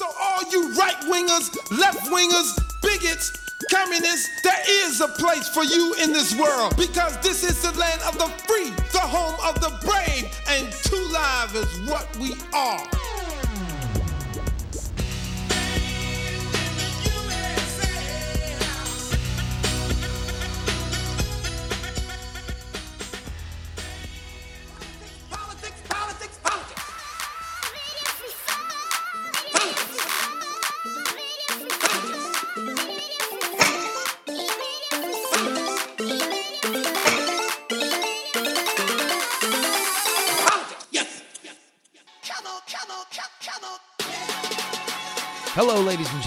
So, 0.00 0.06
all 0.18 0.42
you 0.50 0.72
right 0.76 0.98
wingers, 1.02 1.54
left 1.78 2.08
wingers, 2.10 2.56
bigots, 2.80 3.38
communists, 3.70 4.40
there 4.40 4.62
is 4.66 5.02
a 5.02 5.08
place 5.08 5.46
for 5.50 5.62
you 5.62 5.94
in 6.02 6.14
this 6.14 6.34
world 6.38 6.74
because 6.78 7.18
this 7.18 7.44
is 7.44 7.60
the 7.60 7.78
land 7.78 8.00
of 8.08 8.16
the 8.16 8.28
free, 8.48 8.70
the 8.92 8.98
home 8.98 9.38
of 9.44 9.60
the 9.60 9.68
brave, 9.84 10.34
and 10.48 10.72
two 10.72 11.06
live 11.12 11.54
is 11.54 11.80
what 11.90 12.16
we 12.16 12.34
are. 12.54 13.09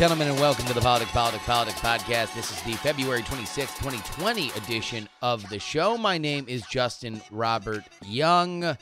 Gentlemen, 0.04 0.28
and 0.28 0.40
welcome 0.42 0.66
to 0.66 0.74
the 0.74 0.82
Politics, 0.82 1.14
Politics, 1.14 1.46
Politics 1.46 1.80
podcast. 1.80 2.36
This 2.36 2.52
is 2.52 2.62
the 2.64 2.74
February 2.74 3.22
26, 3.22 3.72
2020 3.76 4.50
edition 4.58 5.08
of 5.22 5.48
the 5.48 5.58
show. 5.58 5.98
My 5.98 6.18
name 6.18 6.44
is 6.50 6.62
Justin 6.64 7.22
Robert 7.32 7.86
Young. 8.06 8.78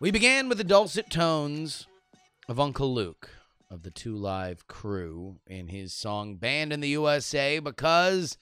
We 0.00 0.10
began 0.10 0.48
with 0.48 0.56
the 0.56 0.64
dulcet 0.64 1.10
tones 1.10 1.86
of 2.48 2.58
Uncle 2.58 2.94
Luke 2.94 3.28
of 3.70 3.82
the 3.82 3.90
Two 3.90 4.16
Live 4.16 4.66
crew 4.66 5.36
in 5.46 5.68
his 5.68 5.92
song 5.92 6.36
Banned 6.36 6.72
in 6.72 6.80
the 6.80 6.88
USA 6.88 7.58
because, 7.58 8.38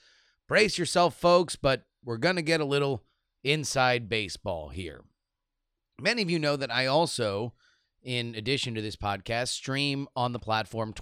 brace 0.46 0.78
yourself, 0.78 1.16
folks, 1.16 1.56
but 1.56 1.82
we're 2.04 2.18
going 2.18 2.36
to 2.36 2.42
get 2.42 2.60
a 2.60 2.64
little 2.64 3.02
inside 3.42 4.08
baseball 4.08 4.68
here. 4.68 5.00
Many 6.00 6.22
of 6.22 6.30
you 6.30 6.38
know 6.38 6.54
that 6.54 6.70
I 6.70 6.86
also 6.86 7.52
in 8.02 8.34
addition 8.34 8.74
to 8.74 8.82
this 8.82 8.96
podcast, 8.96 9.48
stream 9.48 10.08
on 10.16 10.32
the 10.32 10.38
platform 10.38 10.92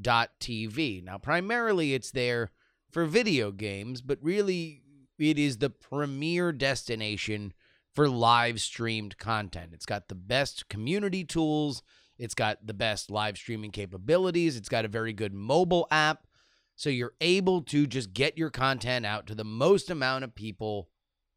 twitch.tv. 0.00 1.04
Now, 1.04 1.18
primarily 1.18 1.94
it's 1.94 2.10
there 2.10 2.50
for 2.90 3.04
video 3.04 3.50
games, 3.50 4.02
but 4.02 4.18
really 4.22 4.82
it 5.18 5.38
is 5.38 5.58
the 5.58 5.70
premier 5.70 6.52
destination 6.52 7.52
for 7.94 8.08
live 8.08 8.60
streamed 8.60 9.18
content. 9.18 9.70
It's 9.72 9.86
got 9.86 10.08
the 10.08 10.14
best 10.14 10.68
community 10.68 11.24
tools, 11.24 11.82
it's 12.18 12.34
got 12.34 12.66
the 12.66 12.74
best 12.74 13.10
live 13.10 13.36
streaming 13.36 13.70
capabilities, 13.70 14.56
it's 14.56 14.68
got 14.68 14.84
a 14.84 14.88
very 14.88 15.12
good 15.12 15.34
mobile 15.34 15.86
app. 15.90 16.26
So 16.74 16.88
you're 16.88 17.14
able 17.20 17.62
to 17.62 17.86
just 17.86 18.12
get 18.12 18.38
your 18.38 18.50
content 18.50 19.04
out 19.04 19.26
to 19.26 19.34
the 19.34 19.44
most 19.44 19.90
amount 19.90 20.24
of 20.24 20.34
people 20.34 20.88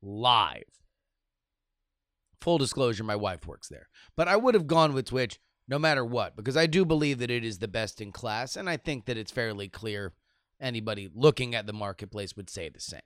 live. 0.02 0.64
Full 2.42 2.58
disclosure, 2.58 3.04
my 3.04 3.16
wife 3.18 3.46
works 3.46 3.68
there. 3.68 3.90
But 4.16 4.28
I 4.28 4.38
would 4.38 4.54
have 4.54 4.68
gone 4.68 4.94
with 4.94 5.08
Twitch 5.08 5.40
no 5.68 5.80
matter 5.80 6.06
what, 6.06 6.36
because 6.36 6.58
I 6.58 6.68
do 6.68 6.86
believe 6.86 7.20
that 7.20 7.32
it 7.32 7.44
is 7.44 7.60
the 7.60 7.68
best 7.68 8.02
in 8.02 8.12
class, 8.12 8.56
and 8.56 8.70
I 8.70 8.78
think 8.78 9.06
that 9.06 9.18
it's 9.18 9.32
fairly 9.32 9.68
clear 9.68 10.14
anybody 10.60 11.10
looking 11.14 11.56
at 11.56 11.66
the 11.66 11.74
marketplace 11.74 12.36
would 12.36 12.50
say 12.50 12.70
the 12.70 12.80
same. 12.80 13.02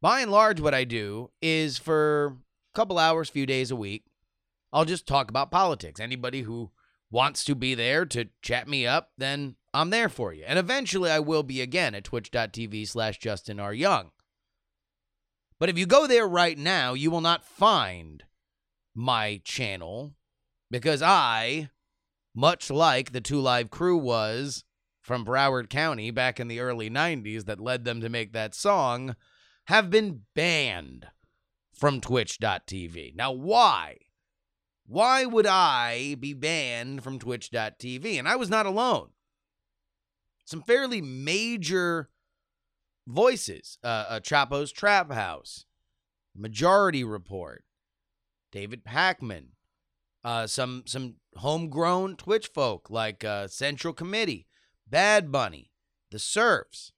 By 0.00 0.20
and 0.20 0.30
large, 0.30 0.60
what 0.60 0.74
I 0.74 0.84
do 0.84 1.30
is 1.40 1.78
for 1.78 2.26
a 2.26 2.76
couple 2.76 2.98
hours, 2.98 3.28
few 3.28 3.46
days 3.46 3.70
a 3.70 3.76
week, 3.76 4.04
I'll 4.72 4.84
just 4.84 5.06
talk 5.06 5.30
about 5.30 5.50
politics. 5.50 6.00
Anybody 6.00 6.42
who 6.42 6.70
wants 7.10 7.44
to 7.44 7.54
be 7.54 7.74
there 7.74 8.04
to 8.06 8.28
chat 8.42 8.68
me 8.68 8.86
up, 8.86 9.10
then 9.16 9.56
I'm 9.72 9.90
there 9.90 10.08
for 10.08 10.32
you. 10.32 10.44
And 10.46 10.58
eventually 10.58 11.10
I 11.10 11.20
will 11.20 11.42
be 11.42 11.60
again 11.60 11.94
at 11.94 12.04
twitch.tv 12.04 12.86
slash 12.88 13.18
Justin 13.18 13.58
R. 13.58 13.72
Young. 13.72 14.10
But 15.58 15.70
if 15.70 15.78
you 15.78 15.86
go 15.86 16.06
there 16.06 16.28
right 16.28 16.58
now, 16.58 16.92
you 16.92 17.10
will 17.10 17.22
not 17.22 17.44
find 17.44 18.24
my 18.94 19.40
channel 19.44 20.14
because 20.70 21.02
I, 21.02 21.70
much 22.34 22.70
like 22.70 23.12
the 23.12 23.20
Two 23.20 23.40
Live 23.40 23.70
crew 23.70 23.96
was 23.96 24.64
from 25.00 25.24
Broward 25.24 25.70
County 25.70 26.10
back 26.10 26.40
in 26.40 26.48
the 26.48 26.60
early 26.60 26.90
90s 26.90 27.44
that 27.44 27.60
led 27.60 27.84
them 27.84 28.00
to 28.00 28.08
make 28.08 28.32
that 28.32 28.54
song, 28.54 29.14
have 29.66 29.90
been 29.90 30.22
banned 30.34 31.06
from 31.74 32.00
twitch.tv. 32.00 33.14
Now, 33.14 33.32
why? 33.32 33.98
Why 34.86 35.24
would 35.24 35.46
I 35.46 36.16
be 36.18 36.32
banned 36.32 37.02
from 37.02 37.18
twitch.tv? 37.18 38.18
And 38.18 38.28
I 38.28 38.36
was 38.36 38.50
not 38.50 38.66
alone. 38.66 39.10
Some 40.44 40.62
fairly 40.62 41.00
major 41.00 42.08
voices 43.06 43.78
uh, 43.82 44.04
uh, 44.08 44.20
Chapo's 44.20 44.72
Trap 44.72 45.12
House, 45.12 45.66
Majority 46.36 47.04
Report, 47.04 47.64
David 48.52 48.84
Pakman, 48.84 49.48
uh, 50.26 50.44
some 50.44 50.82
some 50.86 51.14
homegrown 51.36 52.16
Twitch 52.16 52.48
folk 52.48 52.90
like 52.90 53.22
uh, 53.22 53.46
Central 53.46 53.94
Committee, 53.94 54.48
Bad 54.84 55.30
Bunny, 55.30 55.70
The 56.10 56.18
Serfs, 56.18 56.90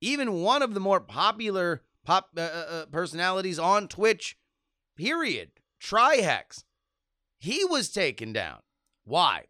even 0.00 0.42
one 0.42 0.62
of 0.62 0.72
the 0.72 0.78
more 0.78 1.00
popular 1.00 1.82
pop 2.04 2.30
uh, 2.36 2.40
uh, 2.40 2.44
uh, 2.44 2.86
personalities 2.86 3.58
on 3.58 3.88
Twitch, 3.88 4.38
period, 4.96 5.50
Trihex, 5.82 6.62
he 7.40 7.64
was 7.64 7.90
taken 7.90 8.32
down. 8.32 8.60
Why? 9.04 9.46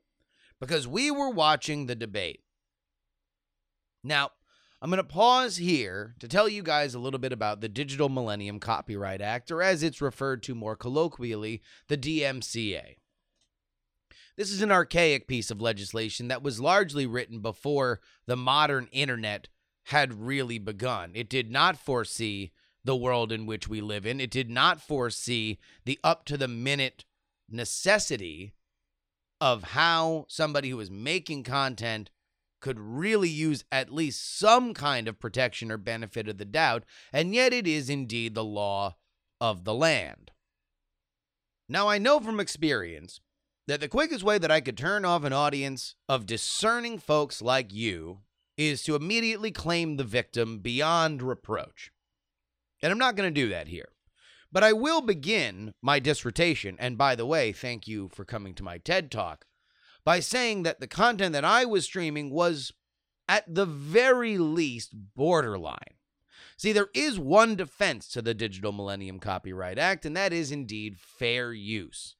Because 0.58 0.88
we 0.88 1.10
were 1.10 1.30
watching 1.30 1.84
the 1.84 1.94
debate. 1.94 2.40
Now, 4.02 4.30
I'm 4.82 4.90
going 4.90 4.98
to 4.98 5.04
pause 5.04 5.56
here 5.56 6.14
to 6.18 6.28
tell 6.28 6.48
you 6.48 6.62
guys 6.62 6.94
a 6.94 6.98
little 6.98 7.18
bit 7.18 7.32
about 7.32 7.60
the 7.60 7.68
Digital 7.68 8.10
Millennium 8.10 8.60
Copyright 8.60 9.22
Act, 9.22 9.50
or 9.50 9.62
as 9.62 9.82
it's 9.82 10.02
referred 10.02 10.42
to 10.44 10.54
more 10.54 10.76
colloquially, 10.76 11.62
the 11.88 11.96
DMCA. 11.96 12.96
This 14.36 14.52
is 14.52 14.60
an 14.60 14.70
archaic 14.70 15.26
piece 15.26 15.50
of 15.50 15.62
legislation 15.62 16.28
that 16.28 16.42
was 16.42 16.60
largely 16.60 17.06
written 17.06 17.40
before 17.40 18.00
the 18.26 18.36
modern 18.36 18.88
internet 18.92 19.48
had 19.84 20.26
really 20.26 20.58
begun. 20.58 21.12
It 21.14 21.30
did 21.30 21.50
not 21.50 21.78
foresee 21.78 22.52
the 22.84 22.96
world 22.96 23.32
in 23.32 23.46
which 23.46 23.66
we 23.66 23.80
live 23.80 24.04
in, 24.04 24.20
it 24.20 24.30
did 24.30 24.50
not 24.50 24.80
foresee 24.80 25.58
the 25.86 25.98
up 26.04 26.24
to 26.26 26.36
the 26.36 26.48
minute 26.48 27.04
necessity 27.48 28.52
of 29.40 29.62
how 29.62 30.26
somebody 30.28 30.70
who 30.70 30.80
is 30.80 30.90
making 30.90 31.42
content 31.44 32.10
could 32.66 32.80
really 32.80 33.28
use 33.28 33.62
at 33.70 33.94
least 33.94 34.40
some 34.40 34.74
kind 34.74 35.06
of 35.06 35.20
protection 35.20 35.70
or 35.70 35.76
benefit 35.76 36.26
of 36.26 36.36
the 36.36 36.44
doubt, 36.44 36.82
and 37.12 37.32
yet 37.32 37.52
it 37.52 37.64
is 37.64 37.88
indeed 37.88 38.34
the 38.34 38.42
law 38.42 38.96
of 39.40 39.62
the 39.62 39.72
land. 39.72 40.32
Now, 41.68 41.88
I 41.88 41.98
know 41.98 42.18
from 42.18 42.40
experience 42.40 43.20
that 43.68 43.78
the 43.78 43.86
quickest 43.86 44.24
way 44.24 44.38
that 44.38 44.50
I 44.50 44.60
could 44.60 44.76
turn 44.76 45.04
off 45.04 45.22
an 45.22 45.32
audience 45.32 45.94
of 46.08 46.26
discerning 46.26 46.98
folks 46.98 47.40
like 47.40 47.72
you 47.72 48.22
is 48.56 48.82
to 48.82 48.96
immediately 48.96 49.52
claim 49.52 49.96
the 49.96 50.02
victim 50.02 50.58
beyond 50.58 51.22
reproach. 51.22 51.92
And 52.82 52.90
I'm 52.90 52.98
not 52.98 53.14
going 53.14 53.32
to 53.32 53.40
do 53.42 53.48
that 53.50 53.68
here. 53.68 53.90
But 54.50 54.64
I 54.64 54.72
will 54.72 55.02
begin 55.02 55.70
my 55.80 56.00
dissertation, 56.00 56.74
and 56.80 56.98
by 56.98 57.14
the 57.14 57.26
way, 57.26 57.52
thank 57.52 57.86
you 57.86 58.08
for 58.12 58.24
coming 58.24 58.54
to 58.54 58.64
my 58.64 58.78
TED 58.78 59.12
Talk, 59.12 59.44
by 60.06 60.20
saying 60.20 60.62
that 60.62 60.78
the 60.78 60.86
content 60.86 61.32
that 61.32 61.44
I 61.44 61.64
was 61.64 61.84
streaming 61.84 62.30
was, 62.30 62.72
at 63.28 63.52
the 63.52 63.66
very 63.66 64.38
least, 64.38 64.94
borderline. 65.16 65.96
See, 66.56 66.72
there 66.72 66.90
is 66.94 67.18
one 67.18 67.56
defense 67.56 68.06
to 68.10 68.22
the 68.22 68.32
Digital 68.32 68.70
Millennium 68.70 69.18
Copyright 69.18 69.80
Act, 69.80 70.06
and 70.06 70.16
that 70.16 70.32
is 70.32 70.52
indeed 70.52 70.96
fair 70.96 71.52
use. 71.52 72.14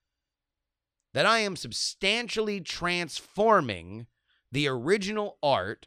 That 1.14 1.26
I 1.26 1.38
am 1.38 1.54
substantially 1.54 2.60
transforming 2.60 4.08
the 4.50 4.66
original 4.66 5.38
art, 5.40 5.86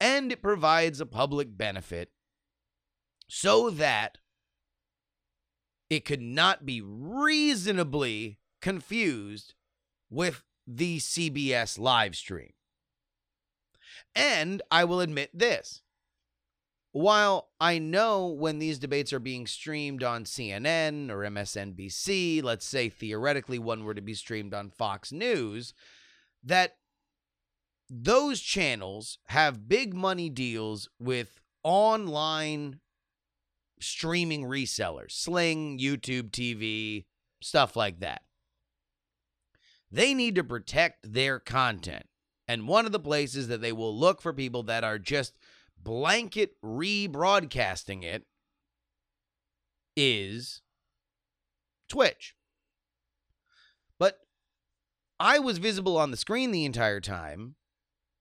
and 0.00 0.32
it 0.32 0.40
provides 0.40 1.02
a 1.02 1.06
public 1.06 1.54
benefit 1.56 2.10
so 3.28 3.68
that 3.68 4.16
it 5.90 6.06
could 6.06 6.22
not 6.22 6.64
be 6.64 6.80
reasonably 6.80 8.38
confused 8.62 9.52
with 10.08 10.44
the 10.76 10.98
CBS 10.98 11.78
live 11.78 12.14
stream. 12.14 12.52
And 14.14 14.62
I 14.70 14.84
will 14.84 15.00
admit 15.00 15.30
this. 15.34 15.82
While 16.92 17.50
I 17.60 17.78
know 17.78 18.26
when 18.26 18.58
these 18.58 18.78
debates 18.78 19.12
are 19.12 19.20
being 19.20 19.46
streamed 19.46 20.02
on 20.02 20.24
CNN 20.24 21.08
or 21.10 21.18
MSNBC, 21.18 22.42
let's 22.42 22.66
say 22.66 22.88
theoretically 22.88 23.58
one 23.58 23.84
were 23.84 23.94
to 23.94 24.00
be 24.00 24.14
streamed 24.14 24.54
on 24.54 24.70
Fox 24.70 25.12
News, 25.12 25.72
that 26.42 26.76
those 27.88 28.40
channels 28.40 29.18
have 29.26 29.68
big 29.68 29.94
money 29.94 30.28
deals 30.28 30.88
with 30.98 31.40
online 31.62 32.80
streaming 33.80 34.44
resellers, 34.44 35.12
Sling, 35.12 35.78
YouTube 35.78 36.30
TV, 36.30 37.04
stuff 37.40 37.76
like 37.76 38.00
that. 38.00 38.22
They 39.90 40.14
need 40.14 40.34
to 40.36 40.44
protect 40.44 41.12
their 41.12 41.38
content. 41.38 42.06
And 42.46 42.68
one 42.68 42.86
of 42.86 42.92
the 42.92 42.98
places 42.98 43.48
that 43.48 43.60
they 43.60 43.72
will 43.72 43.96
look 43.96 44.20
for 44.20 44.32
people 44.32 44.62
that 44.64 44.84
are 44.84 44.98
just 44.98 45.36
blanket 45.82 46.56
rebroadcasting 46.62 48.02
it 48.02 48.24
is 49.96 50.62
Twitch. 51.88 52.34
But 53.98 54.20
I 55.18 55.38
was 55.38 55.58
visible 55.58 55.96
on 55.96 56.10
the 56.10 56.16
screen 56.16 56.50
the 56.50 56.64
entire 56.64 57.00
time. 57.00 57.56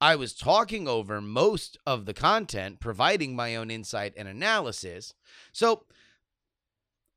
I 0.01 0.15
was 0.15 0.33
talking 0.33 0.87
over 0.87 1.19
most 1.19 1.77
of 1.85 2.05
the 2.05 2.13
content, 2.13 2.79
providing 2.79 3.35
my 3.35 3.55
own 3.55 3.69
insight 3.69 4.13
and 4.15 4.27
analysis. 4.27 5.13
So 5.51 5.85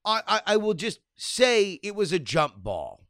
I, 0.05 0.23
I, 0.27 0.41
I 0.47 0.57
will 0.57 0.75
just 0.75 1.01
say 1.17 1.79
it 1.83 1.95
was 1.95 2.13
a 2.13 2.19
jump 2.19 2.57
ball. 2.63 3.02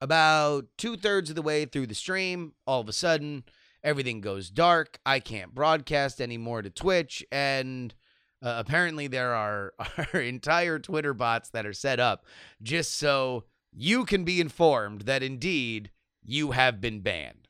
About 0.00 0.66
two 0.78 0.96
thirds 0.96 1.30
of 1.30 1.36
the 1.36 1.42
way 1.42 1.64
through 1.66 1.86
the 1.86 1.94
stream, 1.94 2.52
all 2.66 2.80
of 2.80 2.88
a 2.88 2.92
sudden, 2.92 3.44
everything 3.84 4.20
goes 4.20 4.50
dark. 4.50 4.98
I 5.04 5.20
can't 5.20 5.54
broadcast 5.54 6.20
anymore 6.20 6.62
to 6.62 6.70
Twitch. 6.70 7.24
And 7.30 7.94
uh, 8.42 8.54
apparently, 8.58 9.08
there 9.08 9.34
are, 9.34 9.74
are 10.14 10.20
entire 10.20 10.78
Twitter 10.78 11.12
bots 11.12 11.50
that 11.50 11.66
are 11.66 11.74
set 11.74 12.00
up 12.00 12.24
just 12.62 12.96
so 12.96 13.44
you 13.72 14.04
can 14.04 14.24
be 14.24 14.40
informed 14.40 15.02
that 15.02 15.22
indeed 15.22 15.90
you 16.22 16.52
have 16.52 16.80
been 16.80 17.00
banned. 17.00 17.48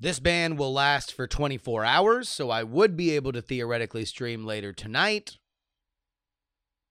This 0.00 0.20
ban 0.20 0.56
will 0.56 0.72
last 0.72 1.12
for 1.12 1.26
24 1.26 1.84
hours, 1.84 2.28
so 2.28 2.50
I 2.50 2.62
would 2.62 2.96
be 2.96 3.10
able 3.10 3.32
to 3.32 3.42
theoretically 3.42 4.04
stream 4.04 4.44
later 4.44 4.72
tonight. 4.72 5.38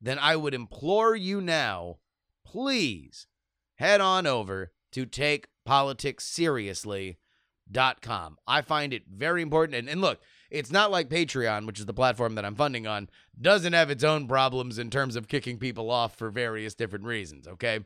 then 0.00 0.18
I 0.18 0.36
would 0.36 0.54
implore 0.54 1.14
you 1.14 1.42
now, 1.42 1.98
please 2.42 3.26
head 3.74 4.00
on 4.00 4.26
over 4.26 4.72
to 4.92 5.06
take 5.06 5.48
politics 5.64 6.24
seriously.com. 6.24 8.38
I 8.46 8.62
find 8.62 8.92
it 8.92 9.02
very 9.08 9.42
important. 9.42 9.76
And, 9.76 9.88
and 9.88 10.00
look, 10.00 10.20
it's 10.50 10.72
not 10.72 10.90
like 10.90 11.10
Patreon, 11.10 11.66
which 11.66 11.78
is 11.78 11.86
the 11.86 11.92
platform 11.92 12.34
that 12.36 12.44
I'm 12.44 12.54
funding 12.54 12.86
on, 12.86 13.10
doesn't 13.40 13.74
have 13.74 13.90
its 13.90 14.04
own 14.04 14.26
problems 14.26 14.78
in 14.78 14.90
terms 14.90 15.16
of 15.16 15.28
kicking 15.28 15.58
people 15.58 15.90
off 15.90 16.16
for 16.16 16.30
various 16.30 16.74
different 16.74 17.04
reasons, 17.04 17.46
okay? 17.46 17.80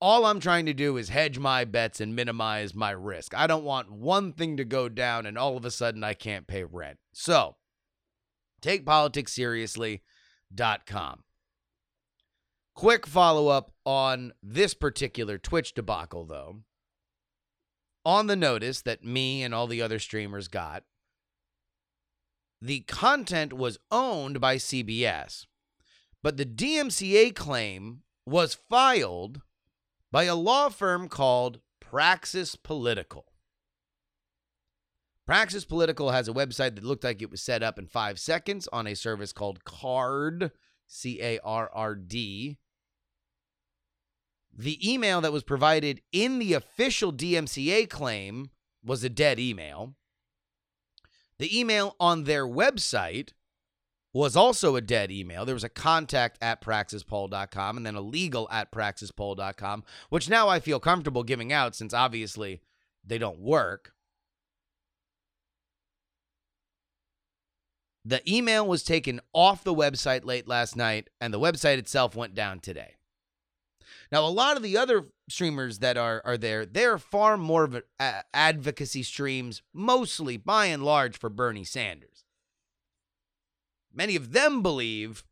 All 0.00 0.24
I'm 0.24 0.40
trying 0.40 0.66
to 0.66 0.72
do 0.72 0.96
is 0.96 1.08
hedge 1.08 1.38
my 1.38 1.64
bets 1.64 2.00
and 2.00 2.16
minimize 2.16 2.74
my 2.74 2.92
risk. 2.92 3.36
I 3.36 3.46
don't 3.46 3.64
want 3.64 3.90
one 3.90 4.32
thing 4.32 4.56
to 4.56 4.64
go 4.64 4.88
down 4.88 5.26
and 5.26 5.36
all 5.36 5.56
of 5.56 5.64
a 5.64 5.70
sudden 5.70 6.04
I 6.04 6.14
can't 6.14 6.46
pay 6.46 6.64
rent. 6.64 6.98
So, 7.12 7.56
take 8.62 8.86
politics 8.86 9.32
seriously.com. 9.32 11.24
Quick 12.74 13.06
follow 13.06 13.48
up 13.48 13.72
on 13.90 14.32
this 14.40 14.72
particular 14.72 15.36
Twitch 15.36 15.74
debacle, 15.74 16.24
though. 16.24 16.60
On 18.04 18.28
the 18.28 18.36
notice 18.36 18.82
that 18.82 19.04
me 19.04 19.42
and 19.42 19.52
all 19.52 19.66
the 19.66 19.82
other 19.82 19.98
streamers 19.98 20.46
got, 20.46 20.84
the 22.62 22.80
content 22.82 23.52
was 23.52 23.80
owned 23.90 24.40
by 24.40 24.56
CBS, 24.56 25.46
but 26.22 26.36
the 26.36 26.46
DMCA 26.46 27.34
claim 27.34 28.02
was 28.24 28.54
filed 28.54 29.40
by 30.12 30.22
a 30.24 30.36
law 30.36 30.68
firm 30.68 31.08
called 31.08 31.58
Praxis 31.80 32.54
Political. 32.54 33.24
Praxis 35.26 35.64
Political 35.64 36.12
has 36.12 36.28
a 36.28 36.32
website 36.32 36.76
that 36.76 36.84
looked 36.84 37.02
like 37.02 37.20
it 37.20 37.30
was 37.30 37.42
set 37.42 37.64
up 37.64 37.76
in 37.76 37.88
five 37.88 38.20
seconds 38.20 38.68
on 38.72 38.86
a 38.86 38.94
service 38.94 39.32
called 39.32 39.64
Carrd, 39.64 40.52
C 40.86 41.20
A 41.20 41.40
R 41.40 41.68
R 41.74 41.96
D. 41.96 42.58
The 44.56 44.78
email 44.92 45.20
that 45.20 45.32
was 45.32 45.42
provided 45.42 46.02
in 46.12 46.38
the 46.38 46.54
official 46.54 47.12
DMCA 47.12 47.88
claim 47.88 48.50
was 48.84 49.04
a 49.04 49.08
dead 49.08 49.38
email. 49.38 49.94
The 51.38 51.58
email 51.58 51.96
on 51.98 52.24
their 52.24 52.46
website 52.46 53.32
was 54.12 54.36
also 54.36 54.76
a 54.76 54.80
dead 54.80 55.10
email. 55.10 55.44
There 55.44 55.54
was 55.54 55.64
a 55.64 55.68
contact 55.68 56.36
at 56.42 56.60
praxispoll.com 56.60 57.76
and 57.76 57.86
then 57.86 57.94
a 57.94 58.00
legal 58.00 58.48
at 58.50 58.72
praxispoll.com, 58.72 59.84
which 60.08 60.28
now 60.28 60.48
I 60.48 60.60
feel 60.60 60.80
comfortable 60.80 61.22
giving 61.22 61.52
out 61.52 61.74
since 61.74 61.94
obviously 61.94 62.60
they 63.04 63.18
don't 63.18 63.38
work. 63.38 63.92
The 68.04 68.22
email 68.30 68.66
was 68.66 68.82
taken 68.82 69.20
off 69.32 69.62
the 69.62 69.74
website 69.74 70.24
late 70.24 70.48
last 70.48 70.74
night, 70.74 71.10
and 71.20 71.32
the 71.32 71.38
website 71.38 71.78
itself 71.78 72.16
went 72.16 72.34
down 72.34 72.60
today. 72.60 72.96
Now, 74.12 74.26
a 74.26 74.28
lot 74.28 74.56
of 74.56 74.62
the 74.62 74.76
other 74.76 75.06
streamers 75.28 75.78
that 75.78 75.96
are 75.96 76.20
are 76.24 76.36
there, 76.36 76.66
they're 76.66 76.98
far 76.98 77.36
more 77.36 77.64
of 77.64 77.82
a, 77.98 78.24
advocacy 78.34 79.02
streams, 79.02 79.62
mostly 79.72 80.36
by 80.36 80.66
and 80.66 80.84
large 80.84 81.18
for 81.18 81.30
Bernie 81.30 81.64
Sanders. 81.64 82.24
Many 83.92 84.16
of 84.16 84.32
them 84.32 84.62
believe 84.62 85.24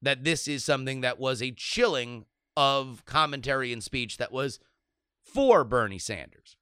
that 0.00 0.24
this 0.24 0.46
is 0.48 0.64
something 0.64 1.00
that 1.00 1.18
was 1.18 1.42
a 1.42 1.52
chilling 1.52 2.26
of 2.56 3.04
commentary 3.04 3.72
and 3.72 3.82
speech 3.82 4.16
that 4.18 4.32
was 4.32 4.58
for 5.22 5.64
Bernie 5.64 5.98
Sanders. 5.98 6.56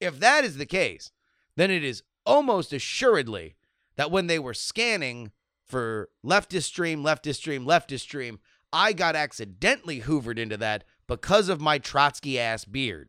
If 0.00 0.18
that 0.20 0.44
is 0.44 0.56
the 0.56 0.66
case, 0.66 1.12
then 1.56 1.70
it 1.70 1.82
is 1.82 2.02
almost 2.24 2.72
assuredly 2.72 3.56
that 3.96 4.10
when 4.10 4.26
they 4.26 4.38
were 4.38 4.54
scanning 4.54 5.30
for 5.64 6.10
leftist 6.24 6.64
stream, 6.64 7.02
leftist 7.02 7.36
stream, 7.36 7.64
leftist 7.64 8.00
stream, 8.00 8.38
I 8.72 8.92
got 8.92 9.16
accidentally 9.16 10.02
hoovered 10.02 10.38
into 10.38 10.56
that 10.58 10.84
because 11.06 11.48
of 11.48 11.60
my 11.60 11.78
Trotsky 11.78 12.38
ass 12.38 12.64
beard. 12.64 13.08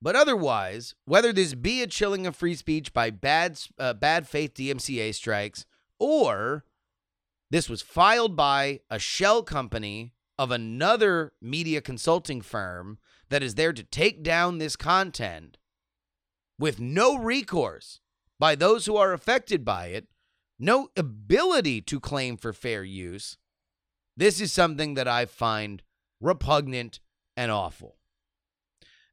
But 0.00 0.14
otherwise, 0.14 0.94
whether 1.04 1.32
this 1.32 1.54
be 1.54 1.82
a 1.82 1.86
chilling 1.86 2.26
of 2.26 2.36
free 2.36 2.54
speech 2.54 2.92
by 2.92 3.10
bad, 3.10 3.60
uh, 3.78 3.94
bad 3.94 4.28
faith 4.28 4.54
DMCA 4.54 5.12
strikes, 5.14 5.66
or 5.98 6.64
this 7.50 7.68
was 7.68 7.82
filed 7.82 8.36
by 8.36 8.80
a 8.90 8.98
shell 8.98 9.42
company 9.42 10.12
of 10.38 10.52
another 10.52 11.32
media 11.42 11.80
consulting 11.80 12.40
firm 12.40 12.98
that 13.28 13.42
is 13.42 13.56
there 13.56 13.72
to 13.72 13.82
take 13.82 14.22
down 14.22 14.58
this 14.58 14.76
content 14.76 15.58
with 16.58 16.78
no 16.78 17.16
recourse 17.18 18.00
by 18.38 18.54
those 18.54 18.86
who 18.86 18.96
are 18.96 19.12
affected 19.12 19.64
by 19.64 19.86
it, 19.86 20.06
no 20.58 20.88
ability 20.96 21.80
to 21.82 22.00
claim 22.00 22.36
for 22.36 22.52
fair 22.52 22.82
use, 22.82 23.36
this 24.16 24.40
is 24.40 24.52
something 24.52 24.94
that 24.94 25.06
I 25.06 25.26
find 25.26 25.82
repugnant 26.20 27.00
and 27.36 27.50
awful. 27.50 27.96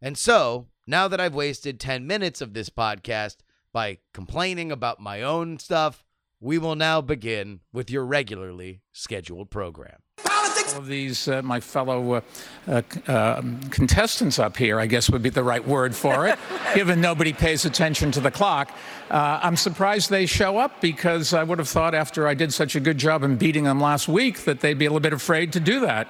And 0.01 0.17
so, 0.17 0.67
now 0.87 1.07
that 1.07 1.19
I've 1.19 1.35
wasted 1.35 1.79
10 1.79 2.05
minutes 2.05 2.41
of 2.41 2.53
this 2.53 2.69
podcast 2.69 3.37
by 3.71 3.99
complaining 4.13 4.71
about 4.71 4.99
my 4.99 5.21
own 5.21 5.59
stuff, 5.59 6.03
we 6.39 6.57
will 6.57 6.75
now 6.75 7.01
begin 7.01 7.61
with 7.71 7.89
your 7.89 8.05
regularly 8.05 8.81
scheduled 8.91 9.49
program. 9.49 10.01
All 10.45 10.79
of 10.79 10.87
these, 10.87 11.27
uh, 11.27 11.41
my 11.41 11.59
fellow 11.59 12.13
uh, 12.13 12.21
uh, 12.67 12.81
uh, 13.07 13.41
contestants 13.69 14.39
up 14.39 14.57
here, 14.57 14.79
I 14.79 14.85
guess 14.87 15.09
would 15.09 15.21
be 15.21 15.29
the 15.29 15.43
right 15.43 15.65
word 15.65 15.95
for 15.95 16.27
it, 16.27 16.37
given 16.75 17.01
nobody 17.01 17.33
pays 17.33 17.65
attention 17.65 18.11
to 18.11 18.19
the 18.19 18.31
clock. 18.31 18.71
Uh, 19.09 19.39
I'm 19.41 19.55
surprised 19.55 20.09
they 20.09 20.25
show 20.25 20.57
up 20.57 20.81
because 20.81 21.33
I 21.33 21.43
would 21.43 21.59
have 21.59 21.69
thought 21.69 21.95
after 21.95 22.27
I 22.27 22.33
did 22.33 22.53
such 22.53 22.75
a 22.75 22.79
good 22.79 22.97
job 22.97 23.23
in 23.23 23.37
beating 23.37 23.63
them 23.63 23.79
last 23.79 24.07
week 24.07 24.45
that 24.45 24.59
they'd 24.59 24.77
be 24.77 24.85
a 24.85 24.89
little 24.89 24.99
bit 24.99 25.13
afraid 25.13 25.53
to 25.53 25.59
do 25.59 25.81
that. 25.81 26.07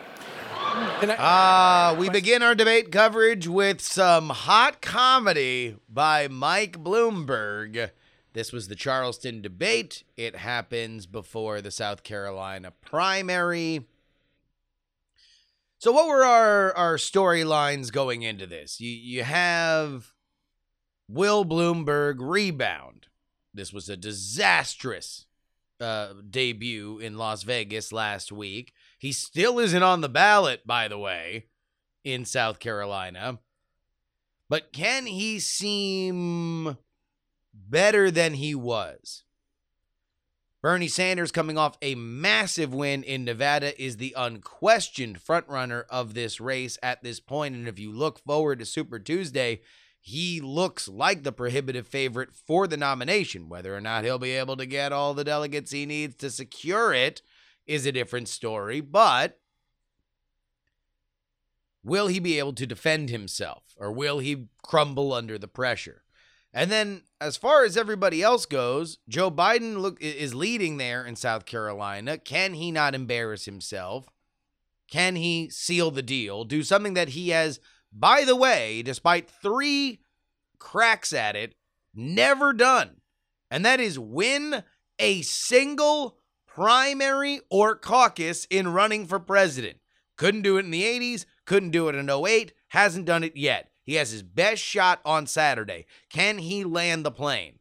Ah, 1.18 1.92
uh, 1.92 1.96
we 1.96 2.10
begin 2.10 2.42
our 2.42 2.56
debate 2.56 2.92
coverage 2.92 3.48
with 3.48 3.82
some 3.82 4.30
hot 4.30 4.82
comedy 4.82 5.76
by 5.90 6.28
Mike 6.28 6.78
Bloomberg. 6.84 7.92
This 8.34 8.52
was 8.52 8.68
the 8.68 8.76
Charleston 8.76 9.42
debate. 9.42 10.04
It 10.18 10.36
happens 10.36 11.06
before 11.06 11.62
the 11.62 11.72
South 11.72 12.04
Carolina 12.04 12.72
primary. 12.82 13.86
So, 15.86 15.92
what 15.92 16.08
were 16.08 16.26
our, 16.26 16.76
our 16.76 16.96
storylines 16.96 17.92
going 17.92 18.24
into 18.24 18.48
this? 18.48 18.82
You, 18.82 18.90
you 18.90 19.24
have 19.24 20.14
Will 21.08 21.46
Bloomberg 21.46 22.16
rebound. 22.18 23.06
This 23.54 23.72
was 23.72 23.88
a 23.88 23.96
disastrous 23.96 25.28
uh, 25.80 26.14
debut 26.28 26.98
in 26.98 27.20
Las 27.20 27.44
Vegas 27.44 27.92
last 27.92 28.32
week. 28.32 28.74
He 28.98 29.12
still 29.12 29.60
isn't 29.60 29.84
on 29.84 30.02
the 30.02 30.10
ballot, 30.10 30.66
by 30.66 30.88
the 30.88 30.98
way, 30.98 31.50
in 32.04 32.26
South 32.26 32.58
Carolina. 32.58 33.38
But 34.50 34.74
can 34.74 35.06
he 35.06 35.40
seem 35.40 36.78
better 37.54 38.10
than 38.10 38.34
he 38.34 38.56
was? 38.56 39.25
Bernie 40.66 40.88
Sanders, 40.88 41.32
coming 41.32 41.60
off 41.60 41.78
a 41.84 41.94
massive 41.94 42.74
win 42.74 43.04
in 43.04 43.24
Nevada, 43.24 43.80
is 43.80 43.98
the 43.98 44.16
unquestioned 44.18 45.24
frontrunner 45.24 45.84
of 45.92 46.16
this 46.16 46.42
race 46.42 46.76
at 46.82 47.04
this 47.04 47.20
point. 47.20 47.54
And 47.54 47.68
if 47.68 47.78
you 47.78 47.92
look 47.92 48.18
forward 48.18 48.58
to 48.58 48.66
Super 48.66 48.98
Tuesday, 48.98 49.62
he 50.00 50.42
looks 50.42 50.88
like 50.88 51.22
the 51.22 51.32
prohibitive 51.32 51.88
favorite 51.88 52.34
for 52.34 52.66
the 52.66 52.78
nomination. 52.78 53.48
Whether 53.48 53.76
or 53.76 53.80
not 53.80 54.06
he'll 54.06 54.18
be 54.18 54.32
able 54.32 54.58
to 54.58 54.66
get 54.66 54.92
all 54.92 55.14
the 55.14 55.24
delegates 55.24 55.70
he 55.70 55.86
needs 55.86 56.16
to 56.16 56.32
secure 56.32 56.92
it 56.92 57.22
is 57.68 57.86
a 57.86 57.92
different 57.92 58.28
story. 58.28 58.82
But 58.82 59.40
will 61.84 62.08
he 62.08 62.18
be 62.18 62.40
able 62.40 62.54
to 62.54 62.66
defend 62.66 63.12
himself 63.12 63.76
or 63.78 63.92
will 63.92 64.18
he 64.18 64.48
crumble 64.64 65.14
under 65.14 65.38
the 65.38 65.48
pressure? 65.48 66.05
And 66.56 66.72
then, 66.72 67.02
as 67.20 67.36
far 67.36 67.66
as 67.66 67.76
everybody 67.76 68.24
else 68.24 68.46
goes, 68.46 68.98
Joe 69.10 69.30
Biden 69.30 69.80
look 69.80 70.02
is 70.02 70.34
leading 70.34 70.78
there 70.78 71.06
in 71.06 71.18
South 71.18 71.46
Carolina. 71.46 72.18
Can 72.18 72.54
he 72.54 72.72
not 72.72 72.96
embarrass 72.96 73.44
himself? 73.44 74.08
Can 74.90 75.18
he 75.18 75.50
seal 75.50 75.92
the 75.92 76.02
deal? 76.02 76.46
Do 76.46 76.64
something 76.64 76.94
that 76.94 77.10
he 77.10 77.30
has, 77.30 77.60
by 77.92 78.24
the 78.24 78.38
way, 78.38 78.82
despite 78.84 79.30
three 79.30 80.00
cracks 80.58 81.12
at 81.12 81.36
it, 81.36 81.56
never 81.94 82.54
done. 82.54 83.02
And 83.52 83.66
that 83.66 83.82
is 83.82 84.00
win 84.00 84.64
a 84.98 85.24
single 85.24 86.20
primary 86.48 87.42
or 87.50 87.76
caucus 87.76 88.46
in 88.50 88.70
running 88.70 89.08
for 89.08 89.20
president. 89.20 89.80
Couldn't 90.16 90.44
do 90.44 90.56
it 90.56 90.64
in 90.64 90.72
the 90.72 90.84
80s, 90.84 91.26
couldn't 91.44 91.72
do 91.72 91.90
it 91.90 91.96
in 91.96 92.10
08, 92.10 92.54
hasn't 92.70 93.06
done 93.06 93.26
it 93.26 93.36
yet. 93.36 93.72
He 93.86 93.96
has 93.96 94.12
his 94.12 94.24
best 94.24 94.62
shot 94.62 95.00
on 95.06 95.28
Saturday. 95.28 95.86
Can 96.10 96.40
he 96.40 96.64
land 96.64 97.06
the 97.06 97.12
plane? 97.12 97.60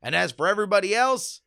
And 0.00 0.14
as 0.14 0.30
for 0.30 0.46
everybody 0.46 0.94
else, 0.94 1.40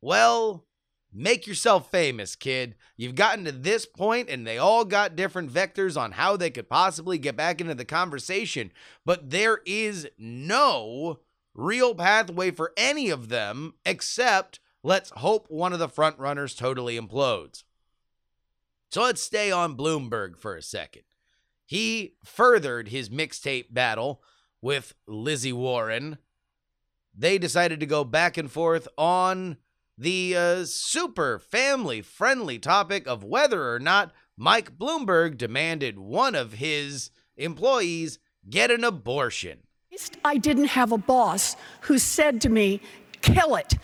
well, 0.00 0.66
make 1.12 1.46
yourself 1.46 1.90
famous, 1.90 2.36
kid. 2.36 2.76
You've 2.96 3.16
gotten 3.16 3.44
to 3.44 3.52
this 3.52 3.84
point, 3.84 4.30
and 4.30 4.46
they 4.46 4.58
all 4.58 4.84
got 4.84 5.16
different 5.16 5.52
vectors 5.52 6.00
on 6.00 6.12
how 6.12 6.36
they 6.36 6.50
could 6.50 6.68
possibly 6.68 7.18
get 7.18 7.36
back 7.36 7.60
into 7.60 7.74
the 7.74 7.84
conversation. 7.84 8.70
But 9.04 9.30
there 9.30 9.60
is 9.66 10.08
no 10.16 11.20
real 11.54 11.94
pathway 11.94 12.52
for 12.52 12.72
any 12.76 13.10
of 13.10 13.30
them 13.30 13.74
except 13.84 14.60
let's 14.82 15.10
hope 15.16 15.46
one 15.48 15.72
of 15.72 15.78
the 15.78 15.88
front 15.88 16.18
runners 16.18 16.54
totally 16.54 17.00
implodes. 17.00 17.64
So 18.90 19.02
let's 19.02 19.22
stay 19.22 19.50
on 19.50 19.76
Bloomberg 19.76 20.38
for 20.38 20.54
a 20.54 20.62
second. 20.62 21.02
He 21.66 22.14
furthered 22.24 22.88
his 22.88 23.10
mixtape 23.10 23.74
battle 23.74 24.22
with 24.62 24.94
Lizzie 25.06 25.52
Warren. 25.52 26.18
They 27.14 27.38
decided 27.38 27.80
to 27.80 27.86
go 27.86 28.04
back 28.04 28.36
and 28.36 28.50
forth 28.50 28.86
on 28.96 29.56
the 29.98 30.36
uh, 30.36 30.64
super 30.64 31.38
family 31.38 32.02
friendly 32.02 32.58
topic 32.58 33.06
of 33.06 33.24
whether 33.24 33.72
or 33.72 33.78
not 33.78 34.12
Mike 34.36 34.78
Bloomberg 34.78 35.36
demanded 35.36 35.98
one 35.98 36.34
of 36.34 36.54
his 36.54 37.10
employees 37.36 38.18
get 38.48 38.70
an 38.70 38.84
abortion. 38.84 39.60
I 40.24 40.36
didn't 40.36 40.66
have 40.66 40.92
a 40.92 40.98
boss 40.98 41.56
who 41.82 41.98
said 41.98 42.40
to 42.42 42.48
me, 42.50 42.80
kill 43.22 43.56
it. 43.56 43.74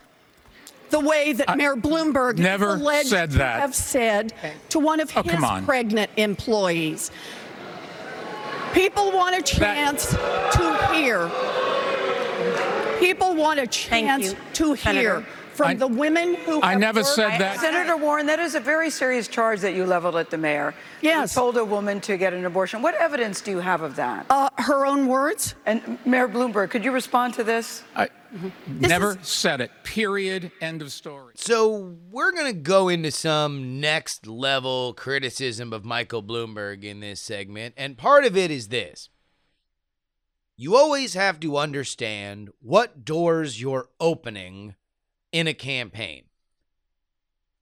The 0.91 1.01
way 1.01 1.33
that 1.33 1.49
I 1.49 1.55
Mayor 1.55 1.75
Bloomberg 1.75 2.37
never 2.37 2.75
alleged 2.75 3.09
said 3.09 3.31
that. 3.33 3.55
to 3.55 3.61
have 3.63 3.75
said 3.75 4.35
to 4.69 4.79
one 4.79 5.01
of 5.01 5.11
oh, 5.17 5.23
his 5.23 5.65
pregnant 5.65 6.11
employees. 6.19 7.11
People 8.73 9.13
want 9.13 9.37
a 9.37 9.43
chance 9.43 10.07
that- 10.11 10.53
to 10.53 10.95
hear. 10.95 11.31
People 12.99 13.35
want 13.35 13.61
a 13.61 13.67
chance 13.67 14.35
to 14.55 14.77
Senator. 14.77 15.01
hear 15.21 15.27
from 15.55 15.67
I, 15.69 15.75
the 15.75 15.87
women 15.87 16.35
who 16.47 16.63
I 16.63 16.75
never 16.77 17.03
said 17.05 17.39
that. 17.41 17.61
Senator 17.61 17.97
Warren, 17.97 18.27
that 18.27 18.39
is 18.39 18.55
a 18.55 18.61
very 18.61 18.89
serious 18.91 19.29
charge 19.29 19.61
that 19.61 19.75
you 19.75 19.85
leveled 19.85 20.17
at 20.17 20.31
the 20.31 20.39
mayor. 20.39 20.73
Yes. 21.03 21.35
You 21.35 21.41
told 21.41 21.57
a 21.59 21.65
woman 21.65 22.01
to 22.03 22.17
get 22.17 22.33
an 22.33 22.45
abortion. 22.47 22.81
What 22.81 22.95
evidence 22.95 23.41
do 23.43 23.51
you 23.51 23.59
have 23.59 23.83
of 23.83 23.97
that? 23.97 24.25
Uh, 24.31 24.49
her 24.59 24.87
own 24.87 25.09
words. 25.09 25.55
And 25.67 25.99
Mayor 26.07 26.29
Bloomberg, 26.29 26.71
could 26.71 26.85
you 26.85 26.93
respond 26.93 27.35
to 27.35 27.45
this? 27.45 27.83
I, 27.95 28.09
Mm-hmm. 28.35 28.81
Never 28.81 29.19
is... 29.19 29.29
said 29.29 29.61
it. 29.61 29.71
Period. 29.85 30.51
End 30.61 30.83
of 30.83 30.93
story. 30.93 31.35
So 31.37 31.97
we're 32.11 32.33
going 32.33 32.53
to 32.53 32.61
go 32.61 32.89
into 32.89 33.11
some 33.11 33.81
next 33.81 34.27
level 34.27 34.95
criticism 34.95 35.73
of 35.73 35.85
Michael 35.85 36.23
Bloomberg 36.23 36.85
in 36.85 37.01
this 37.01 37.21
segment. 37.21 37.75
And 37.77 37.99
part 37.99 38.25
of 38.25 38.37
it 38.37 38.51
is 38.51 38.69
this 38.69 39.11
you 40.57 40.77
always 40.77 41.15
have 41.15 41.41
to 41.41 41.57
understand 41.57 42.51
what 42.61 43.05
doors 43.05 43.61
you're 43.61 43.89
opening 43.99 44.75
in 45.33 45.47
a 45.47 45.55
campaign. 45.55 46.25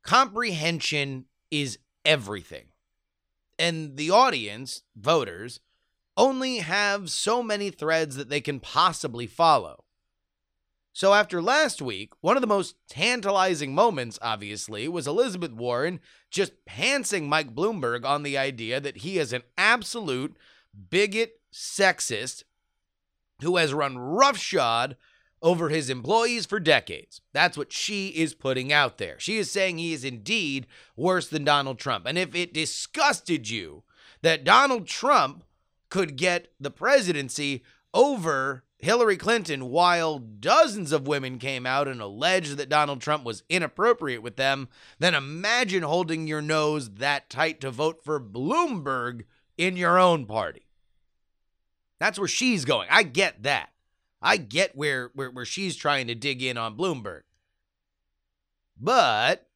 Comprehension 0.03 1.27
is 1.51 1.79
everything. 2.05 2.67
And 3.59 3.97
the 3.97 4.11
audience, 4.11 4.83
voters, 4.97 5.61
only 6.17 6.59
have 6.59 7.11
so 7.11 7.43
many 7.43 7.71
threads 7.71 8.17
that 8.17 8.29
they 8.29 8.41
can 8.41 8.61
possibly 8.61 9.27
follow. 9.27 9.85
So, 10.93 11.15
after 11.15 11.41
last 11.41 11.81
week, 11.81 12.13
one 12.21 12.37
of 12.37 12.41
the 12.41 12.49
most 12.49 12.75
tantalizing 12.89 13.75
moments, 13.75 14.19
obviously, 14.21 14.89
was 14.89 15.07
Elizabeth 15.07 15.53
Warren 15.53 16.01
just 16.31 16.53
pantsing 16.69 17.29
Mike 17.29 17.55
Bloomberg 17.55 18.05
on 18.05 18.25
the 18.25 18.37
idea 18.37 18.81
that 18.81 18.99
he 18.99 19.19
is 19.19 19.33
an 19.33 19.43
absolute 19.57 20.37
bigot 20.91 21.41
sexist 21.53 22.43
who 23.41 23.57
has 23.57 23.73
run 23.73 23.99
roughshod 23.99 24.97
over 25.43 25.69
his 25.69 25.89
employees 25.89 26.45
for 26.45 26.61
decades. 26.61 27.21
That's 27.33 27.57
what 27.57 27.73
she 27.73 28.09
is 28.09 28.35
putting 28.35 28.73
out 28.73 28.99
there. 28.99 29.19
She 29.19 29.39
is 29.39 29.51
saying 29.51 29.79
he 29.79 29.93
is 29.93 30.05
indeed 30.05 30.67
worse 30.97 31.29
than 31.29 31.45
Donald 31.45 31.79
Trump. 31.79 32.05
And 32.07 32.19
if 32.19 32.35
it 32.35 32.53
disgusted 32.53 33.49
you 33.49 33.85
that 34.23 34.45
Donald 34.45 34.87
Trump 34.87 35.45
could 35.89 36.17
get 36.17 36.49
the 36.61 36.71
presidency 36.71 37.65
over 37.95 38.65
Hillary 38.83 39.17
Clinton, 39.17 39.69
while 39.69 40.19
dozens 40.19 40.93
of 40.93 41.07
women 41.07 41.39
came 41.39 41.67
out 41.67 41.87
and 41.87 42.01
alleged 42.01 42.57
that 42.57 42.69
Donald 42.69 43.01
Trump 43.01 43.25
was 43.25 43.43
inappropriate 43.49 44.23
with 44.23 44.37
them, 44.37 44.69
then 44.99 45.15
imagine 45.15 45.83
holding 45.83 46.27
your 46.27 46.41
nose 46.41 46.91
that 46.93 47.29
tight 47.29 47.61
to 47.61 47.71
vote 47.71 48.03
for 48.03 48.19
Bloomberg 48.19 49.25
in 49.59 49.77
your 49.77 49.99
own 49.99 50.25
party. 50.25 50.67
That's 51.99 52.19
where 52.19 52.29
she's 52.29 52.65
going. 52.65 52.89
I 52.91 53.03
get 53.03 53.43
that. 53.43 53.71
I 54.23 54.39
get 54.39 54.75
where, 54.75 55.11
where, 55.15 55.31
where 55.31 55.45
she's 55.45 55.77
trying 55.77 56.07
to 56.07 56.15
dig 56.15 56.43
in 56.43 56.57
on 56.57 56.77
Bloomberg. 56.77 57.23
But 58.81 59.47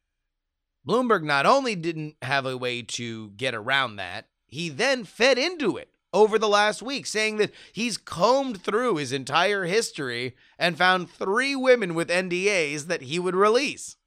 Bloomberg 0.87 1.23
not 1.23 1.47
only 1.47 1.75
didn't 1.75 2.15
have 2.21 2.45
a 2.45 2.57
way 2.57 2.83
to 2.83 3.29
get 3.31 3.55
around 3.55 3.95
that, 3.95 4.27
he 4.45 4.69
then 4.69 5.03
fed 5.03 5.39
into 5.39 5.77
it 5.77 5.94
over 6.15 6.39
the 6.39 6.47
last 6.47 6.81
week, 6.81 7.05
saying 7.05 7.37
that 7.37 7.51
he's 7.73 7.97
combed 7.97 8.63
through 8.63 8.95
his 8.95 9.11
entire 9.11 9.65
history 9.65 10.35
and 10.57 10.77
found 10.77 11.09
three 11.11 11.55
women 11.55 11.93
with 11.93 12.07
NDAs 12.09 12.87
that 12.87 13.03
he 13.03 13.19
would 13.19 13.35
release. 13.35 13.97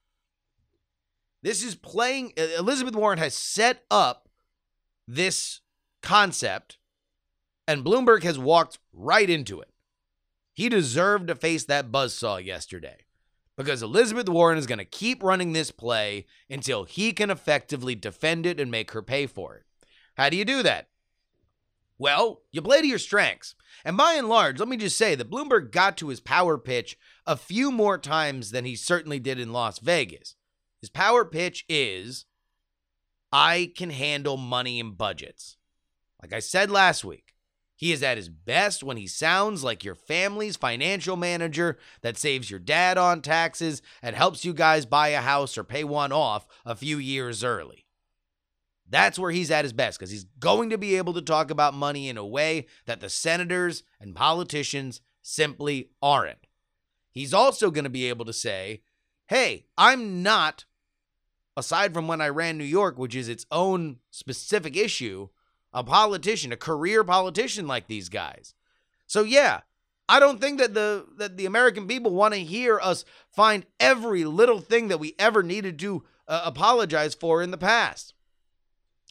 This 1.42 1.62
is 1.62 1.74
playing, 1.76 2.32
Elizabeth 2.36 2.96
Warren 2.96 3.18
has 3.18 3.34
set 3.34 3.84
up 3.90 4.28
this 5.06 5.60
concept 6.02 6.78
And 7.68 7.84
Bloomberg 7.84 8.22
has 8.22 8.38
walked 8.38 8.78
right 8.94 9.28
into 9.28 9.60
it. 9.60 9.68
He 10.54 10.70
deserved 10.70 11.28
to 11.28 11.34
face 11.34 11.64
that 11.66 11.92
buzzsaw 11.92 12.42
yesterday 12.42 13.04
because 13.56 13.82
Elizabeth 13.82 14.28
Warren 14.28 14.56
is 14.56 14.66
going 14.66 14.78
to 14.78 14.86
keep 14.86 15.22
running 15.22 15.52
this 15.52 15.70
play 15.70 16.24
until 16.48 16.84
he 16.84 17.12
can 17.12 17.30
effectively 17.30 17.94
defend 17.94 18.46
it 18.46 18.58
and 18.58 18.70
make 18.70 18.92
her 18.92 19.02
pay 19.02 19.26
for 19.26 19.54
it. 19.56 19.64
How 20.16 20.30
do 20.30 20.36
you 20.36 20.46
do 20.46 20.62
that? 20.62 20.88
Well, 21.98 22.42
you 22.52 22.62
play 22.62 22.80
to 22.80 22.86
your 22.86 22.98
strengths. 22.98 23.54
And 23.84 23.96
by 23.96 24.14
and 24.14 24.28
large, 24.28 24.58
let 24.58 24.68
me 24.68 24.76
just 24.76 24.96
say 24.96 25.14
that 25.14 25.30
Bloomberg 25.30 25.72
got 25.72 25.96
to 25.98 26.08
his 26.08 26.20
power 26.20 26.56
pitch 26.56 26.96
a 27.26 27.36
few 27.36 27.72
more 27.72 27.98
times 27.98 28.50
than 28.50 28.64
he 28.64 28.76
certainly 28.76 29.18
did 29.18 29.38
in 29.38 29.52
Las 29.52 29.78
Vegas. 29.78 30.36
His 30.80 30.90
power 30.90 31.24
pitch 31.24 31.64
is 31.68 32.24
I 33.32 33.72
can 33.76 33.90
handle 33.90 34.36
money 34.36 34.80
and 34.80 34.96
budgets. 34.96 35.56
Like 36.22 36.32
I 36.32 36.38
said 36.38 36.70
last 36.70 37.04
week, 37.04 37.34
he 37.76 37.92
is 37.92 38.02
at 38.02 38.16
his 38.16 38.28
best 38.28 38.82
when 38.82 38.96
he 38.96 39.06
sounds 39.06 39.62
like 39.62 39.84
your 39.84 39.94
family's 39.94 40.56
financial 40.56 41.16
manager 41.16 41.78
that 42.02 42.16
saves 42.16 42.50
your 42.50 42.58
dad 42.58 42.98
on 42.98 43.22
taxes 43.22 43.82
and 44.02 44.16
helps 44.16 44.44
you 44.44 44.52
guys 44.52 44.86
buy 44.86 45.08
a 45.08 45.20
house 45.20 45.56
or 45.56 45.62
pay 45.62 45.84
one 45.84 46.10
off 46.10 46.46
a 46.64 46.74
few 46.74 46.98
years 46.98 47.44
early. 47.44 47.86
That's 48.90 49.18
where 49.18 49.30
he's 49.30 49.50
at 49.50 49.64
his 49.64 49.72
best 49.72 49.98
because 49.98 50.10
he's 50.10 50.24
going 50.38 50.70
to 50.70 50.78
be 50.78 50.96
able 50.96 51.12
to 51.14 51.22
talk 51.22 51.50
about 51.50 51.74
money 51.74 52.08
in 52.08 52.16
a 52.16 52.26
way 52.26 52.66
that 52.86 53.00
the 53.00 53.10
senators 53.10 53.82
and 54.00 54.14
politicians 54.14 55.00
simply 55.22 55.90
aren't. 56.00 56.46
He's 57.10 57.34
also 57.34 57.70
going 57.70 57.84
to 57.84 57.90
be 57.90 58.08
able 58.08 58.24
to 58.24 58.32
say, 58.32 58.82
hey, 59.26 59.66
I'm 59.76 60.22
not, 60.22 60.64
aside 61.56 61.92
from 61.92 62.08
when 62.08 62.20
I 62.20 62.28
ran 62.28 62.56
New 62.56 62.64
York, 62.64 62.98
which 62.98 63.14
is 63.14 63.28
its 63.28 63.44
own 63.50 63.96
specific 64.10 64.76
issue, 64.76 65.28
a 65.72 65.84
politician, 65.84 66.52
a 66.52 66.56
career 66.56 67.04
politician 67.04 67.66
like 67.66 67.88
these 67.88 68.08
guys. 68.08 68.54
So, 69.06 69.22
yeah, 69.22 69.60
I 70.08 70.20
don't 70.20 70.40
think 70.40 70.58
that 70.58 70.72
the 70.72 71.06
that 71.16 71.36
the 71.36 71.44
American 71.44 71.86
people 71.86 72.12
want 72.12 72.32
to 72.32 72.40
hear 72.40 72.80
us 72.80 73.04
find 73.30 73.66
every 73.78 74.24
little 74.24 74.60
thing 74.60 74.88
that 74.88 75.00
we 75.00 75.14
ever 75.18 75.42
needed 75.42 75.78
to 75.80 76.04
uh, 76.26 76.42
apologize 76.44 77.14
for 77.14 77.42
in 77.42 77.50
the 77.50 77.58
past. 77.58 78.14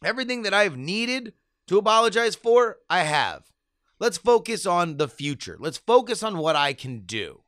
Everything 0.04 0.44
that 0.44 0.54
I've 0.54 0.78
needed 0.78 1.34
to 1.68 1.78
apologize 1.78 2.36
for, 2.36 2.78
I 2.90 3.04
have. 3.04 3.52
Let's 4.00 4.18
focus 4.18 4.66
on 4.66 4.98
the 4.98 5.08
future. 5.08 5.58
Let's 5.60 5.78
focus 5.78 6.22
on 6.22 6.38
what 6.38 6.56
I 6.56 6.74
can 6.74 7.00
do. 7.00 7.42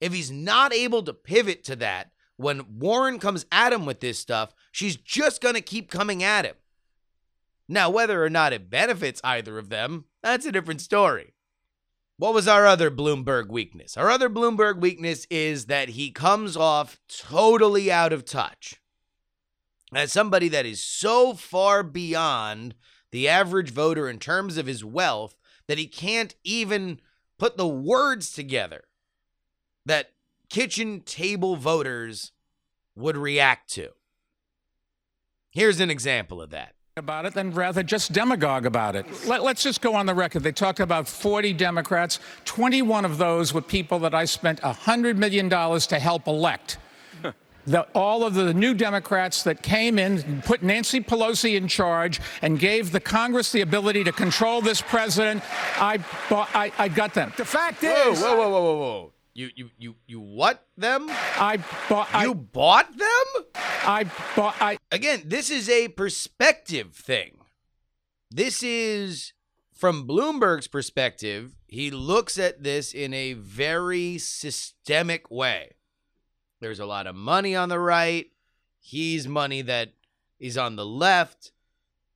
If 0.00 0.12
he's 0.12 0.30
not 0.30 0.74
able 0.74 1.02
to 1.04 1.14
pivot 1.14 1.64
to 1.64 1.76
that 1.76 2.10
when 2.36 2.78
Warren 2.78 3.18
comes 3.18 3.46
at 3.50 3.72
him 3.72 3.86
with 3.86 4.00
this 4.00 4.18
stuff, 4.18 4.54
she's 4.72 4.96
just 4.96 5.40
going 5.40 5.54
to 5.54 5.60
keep 5.60 5.90
coming 5.90 6.22
at 6.22 6.44
him. 6.44 6.56
Now, 7.68 7.88
whether 7.88 8.22
or 8.22 8.30
not 8.30 8.52
it 8.52 8.70
benefits 8.70 9.20
either 9.24 9.58
of 9.58 9.70
them, 9.70 10.04
that's 10.22 10.46
a 10.46 10.52
different 10.52 10.80
story. 10.80 11.34
What 12.18 12.34
was 12.34 12.48
our 12.48 12.66
other 12.66 12.90
Bloomberg 12.90 13.48
weakness? 13.48 13.96
Our 13.96 14.10
other 14.10 14.30
Bloomberg 14.30 14.80
weakness 14.80 15.26
is 15.30 15.66
that 15.66 15.90
he 15.90 16.10
comes 16.10 16.56
off 16.56 16.98
totally 17.08 17.90
out 17.90 18.12
of 18.12 18.24
touch 18.24 18.80
as 19.94 20.12
somebody 20.12 20.48
that 20.48 20.66
is 20.66 20.80
so 20.80 21.34
far 21.34 21.82
beyond 21.82 22.74
the 23.12 23.28
average 23.28 23.70
voter 23.70 24.08
in 24.08 24.18
terms 24.18 24.56
of 24.56 24.66
his 24.66 24.84
wealth 24.84 25.36
that 25.68 25.78
he 25.78 25.86
can't 25.86 26.34
even 26.44 27.00
put 27.38 27.56
the 27.56 27.68
words 27.68 28.32
together 28.32 28.84
that 29.84 30.12
kitchen 30.48 31.00
table 31.00 31.56
voters 31.56 32.32
would 32.94 33.16
react 33.16 33.70
to. 33.70 33.90
Here's 35.50 35.80
an 35.80 35.90
example 35.90 36.42
of 36.42 36.50
that 36.50 36.72
about 36.98 37.26
it 37.26 37.34
than 37.34 37.50
rather 37.50 37.82
just 37.82 38.14
demagogue 38.14 38.64
about 38.64 38.96
it. 38.96 39.04
Let, 39.26 39.42
us 39.42 39.62
just 39.62 39.82
go 39.82 39.94
on 39.94 40.06
the 40.06 40.14
record. 40.14 40.42
They 40.42 40.52
talked 40.52 40.80
about 40.80 41.06
40 41.06 41.52
Democrats. 41.52 42.20
21 42.46 43.04
of 43.04 43.18
those 43.18 43.52
were 43.52 43.60
people 43.60 43.98
that 43.98 44.14
I 44.14 44.24
spent 44.24 44.62
$100 44.62 45.16
million 45.16 45.50
to 45.50 45.98
help 45.98 46.26
elect 46.26 46.78
the, 47.66 47.82
all 47.94 48.24
of 48.24 48.34
the 48.34 48.54
new 48.54 48.74
Democrats 48.74 49.42
that 49.42 49.62
came 49.62 49.98
in, 49.98 50.42
put 50.42 50.62
Nancy 50.62 51.00
Pelosi 51.00 51.56
in 51.56 51.68
charge, 51.68 52.20
and 52.42 52.58
gave 52.58 52.92
the 52.92 53.00
Congress 53.00 53.52
the 53.52 53.60
ability 53.60 54.04
to 54.04 54.12
control 54.12 54.60
this 54.60 54.80
president. 54.80 55.42
I, 55.76 55.98
I, 56.30 56.72
I 56.78 56.88
got 56.88 57.14
them. 57.14 57.32
The 57.36 57.44
fact 57.44 57.82
whoa, 57.82 58.12
is, 58.12 58.20
whoa, 58.20 58.36
whoa, 58.36 58.48
whoa, 58.48 58.62
whoa, 58.62 58.78
whoa. 58.78 59.12
You, 59.34 59.50
you, 59.54 59.70
you, 59.76 59.94
you 60.06 60.20
what 60.20 60.66
them? 60.78 61.08
I 61.10 61.58
bought. 61.90 62.08
You 62.22 62.30
I, 62.30 62.34
bought 62.34 62.96
them? 62.96 63.44
I 63.84 64.04
bought. 64.34 64.56
I 64.60 64.78
again. 64.90 65.24
This 65.26 65.50
is 65.50 65.68
a 65.68 65.88
perspective 65.88 66.94
thing. 66.94 67.36
This 68.30 68.62
is 68.62 69.34
from 69.74 70.08
Bloomberg's 70.08 70.68
perspective. 70.68 71.54
He 71.68 71.90
looks 71.90 72.38
at 72.38 72.62
this 72.62 72.94
in 72.94 73.12
a 73.12 73.34
very 73.34 74.16
systemic 74.16 75.30
way. 75.30 75.75
There's 76.60 76.80
a 76.80 76.86
lot 76.86 77.06
of 77.06 77.14
money 77.14 77.54
on 77.54 77.68
the 77.68 77.78
right. 77.78 78.26
He's 78.80 79.28
money 79.28 79.62
that 79.62 79.92
is 80.38 80.56
on 80.56 80.76
the 80.76 80.86
left. 80.86 81.52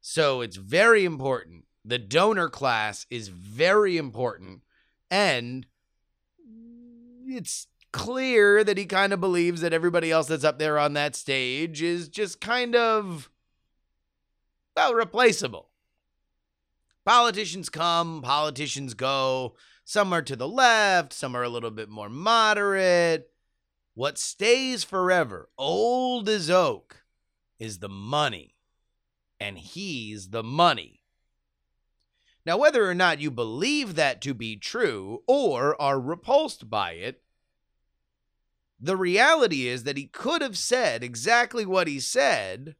So 0.00 0.40
it's 0.40 0.57
very 0.57 1.05
important. 1.05 1.64
The 1.85 1.98
donor 1.98 2.48
class 2.48 3.07
is 3.11 3.29
very 3.29 3.96
important. 3.96 4.62
And 5.11 5.66
it's 7.26 7.66
clear 7.92 8.62
that 8.62 8.79
he 8.79 8.87
kind 8.87 9.12
of 9.12 9.20
believes 9.20 9.61
that 9.61 9.72
everybody 9.72 10.11
else 10.11 10.29
that's 10.29 10.44
up 10.44 10.59
there 10.59 10.79
on 10.79 10.92
that 10.94 11.16
stage 11.16 11.83
is 11.83 12.09
just 12.09 12.40
kind 12.40 12.76
of, 12.76 13.31
well, 14.76 14.94
replaceable. 14.94 15.68
Politicians 17.05 17.68
come, 17.68 18.22
politicians 18.22 18.94
go. 18.94 19.55
Some 19.85 20.12
are 20.12 20.22
to 20.22 20.37
the 20.37 20.46
left, 20.46 21.12
some 21.12 21.35
are 21.35 21.42
a 21.42 21.48
little 21.48 21.70
bit 21.70 21.88
more 21.88 22.09
moderate. 22.09 23.31
What 23.94 24.18
stays 24.18 24.85
forever, 24.85 25.48
old 25.59 26.29
as 26.29 26.48
oak, 26.48 27.05
is 27.59 27.79
the 27.79 27.88
money. 27.88 28.55
And 29.38 29.59
he's 29.59 30.31
the 30.31 30.42
money. 30.42 31.00
Now, 32.46 32.57
whether 32.57 32.88
or 32.88 32.94
not 32.94 33.20
you 33.20 33.31
believe 33.31 33.94
that 33.94 34.20
to 34.22 34.35
be 34.35 34.57
true 34.57 35.22
or 35.26 35.81
are 35.81 36.00
repulsed 36.00 36.70
by 36.70 36.92
it, 36.92 37.22
the 38.81 38.96
reality 38.96 39.66
is 39.66 39.85
that 39.85 39.98
he 39.98 40.07
could 40.07 40.40
have 40.40 40.57
said 40.57 41.05
exactly 41.05 41.66
what 41.66 41.87
he 41.87 42.00
said 42.00 42.76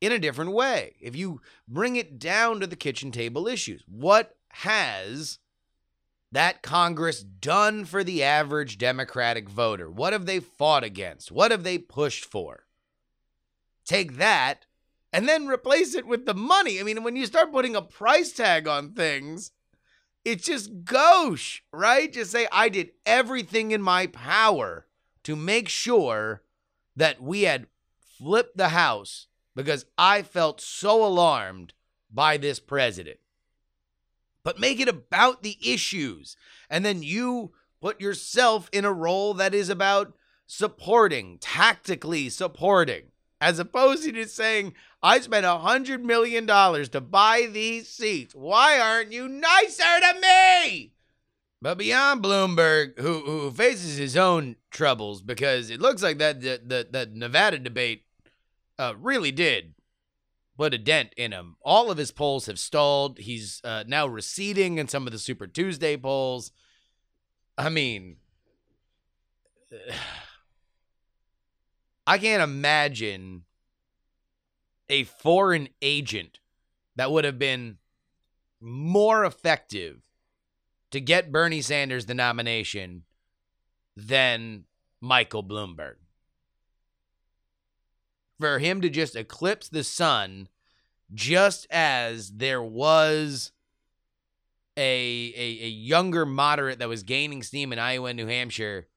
in 0.00 0.12
a 0.12 0.18
different 0.18 0.52
way. 0.52 0.96
If 1.00 1.16
you 1.16 1.40
bring 1.66 1.96
it 1.96 2.18
down 2.18 2.60
to 2.60 2.66
the 2.66 2.76
kitchen 2.76 3.10
table 3.10 3.48
issues, 3.48 3.82
what 3.86 4.36
has 4.50 5.38
that 6.32 6.62
Congress 6.62 7.22
done 7.22 7.84
for 7.84 8.02
the 8.02 8.22
average 8.22 8.78
Democratic 8.78 9.48
voter? 9.48 9.90
What 9.90 10.14
have 10.14 10.26
they 10.26 10.40
fought 10.40 10.82
against? 10.82 11.30
What 11.30 11.50
have 11.50 11.62
they 11.62 11.78
pushed 11.78 12.24
for? 12.24 12.64
Take 13.84 14.16
that 14.16 14.66
and 15.12 15.28
then 15.28 15.46
replace 15.46 15.94
it 15.94 16.06
with 16.06 16.24
the 16.24 16.34
money. 16.34 16.80
I 16.80 16.84
mean, 16.84 17.04
when 17.04 17.16
you 17.16 17.26
start 17.26 17.52
putting 17.52 17.76
a 17.76 17.82
price 17.82 18.32
tag 18.32 18.66
on 18.66 18.92
things, 18.92 19.52
it's 20.24 20.46
just 20.46 20.84
gauche, 20.84 21.60
right? 21.70 22.10
Just 22.10 22.30
say, 22.30 22.48
I 22.50 22.70
did 22.70 22.92
everything 23.04 23.72
in 23.72 23.82
my 23.82 24.06
power 24.06 24.86
to 25.24 25.36
make 25.36 25.68
sure 25.68 26.42
that 26.96 27.20
we 27.22 27.42
had 27.42 27.66
flipped 28.18 28.56
the 28.56 28.70
House 28.70 29.26
because 29.54 29.84
I 29.98 30.22
felt 30.22 30.60
so 30.60 31.04
alarmed 31.04 31.74
by 32.10 32.38
this 32.38 32.58
president 32.58 33.18
but 34.44 34.58
make 34.58 34.80
it 34.80 34.88
about 34.88 35.42
the 35.42 35.56
issues. 35.64 36.36
And 36.68 36.84
then 36.84 37.02
you 37.02 37.52
put 37.80 38.00
yourself 38.00 38.68
in 38.72 38.84
a 38.84 38.92
role 38.92 39.34
that 39.34 39.54
is 39.54 39.68
about 39.68 40.14
supporting, 40.46 41.38
tactically 41.38 42.28
supporting, 42.28 43.04
as 43.40 43.58
opposed 43.58 44.04
to 44.04 44.12
just 44.12 44.36
saying, 44.36 44.74
I 45.02 45.18
spent 45.20 45.46
a 45.46 45.60
$100 45.64 46.02
million 46.02 46.46
to 46.46 47.00
buy 47.00 47.48
these 47.50 47.88
seats. 47.88 48.34
Why 48.34 48.78
aren't 48.78 49.12
you 49.12 49.28
nicer 49.28 49.82
to 49.82 50.20
me? 50.20 50.92
But 51.60 51.78
beyond 51.78 52.22
Bloomberg, 52.22 52.98
who, 52.98 53.20
who 53.20 53.50
faces 53.50 53.96
his 53.96 54.16
own 54.16 54.56
troubles, 54.70 55.22
because 55.22 55.70
it 55.70 55.80
looks 55.80 56.02
like 56.02 56.18
that 56.18 56.40
the, 56.40 56.60
the, 56.64 56.86
the 56.90 57.08
Nevada 57.12 57.58
debate 57.58 58.04
uh, 58.78 58.94
really 58.98 59.30
did 59.30 59.74
put 60.56 60.74
a 60.74 60.78
dent 60.78 61.12
in 61.16 61.32
him. 61.32 61.56
All 61.62 61.90
of 61.90 61.98
his 61.98 62.10
polls 62.10 62.46
have 62.46 62.58
stalled. 62.58 63.18
He's 63.18 63.60
uh, 63.64 63.84
now 63.86 64.06
receding 64.06 64.78
in 64.78 64.88
some 64.88 65.06
of 65.06 65.12
the 65.12 65.18
Super 65.18 65.46
Tuesday 65.46 65.96
polls. 65.96 66.52
I 67.56 67.68
mean, 67.68 68.16
I 72.06 72.18
can't 72.18 72.42
imagine 72.42 73.44
a 74.88 75.04
foreign 75.04 75.68
agent 75.80 76.40
that 76.96 77.10
would 77.10 77.24
have 77.24 77.38
been 77.38 77.78
more 78.60 79.24
effective 79.24 80.02
to 80.90 81.00
get 81.00 81.32
Bernie 81.32 81.62
Sanders 81.62 82.06
the 82.06 82.14
nomination 82.14 83.04
than 83.96 84.64
Michael 85.00 85.42
Bloomberg 85.42 85.94
for 88.40 88.58
him 88.58 88.80
to 88.80 88.90
just 88.90 89.16
eclipse 89.16 89.68
the 89.68 89.84
sun 89.84 90.48
just 91.14 91.66
as 91.70 92.30
there 92.30 92.62
was 92.62 93.52
a, 94.76 95.32
a, 95.36 95.64
a 95.64 95.68
younger 95.68 96.24
moderate 96.24 96.78
that 96.78 96.88
was 96.88 97.02
gaining 97.02 97.42
steam 97.42 97.72
in 97.72 97.78
Iowa 97.78 98.08
and 98.08 98.16
New 98.16 98.26
Hampshire. 98.26 98.88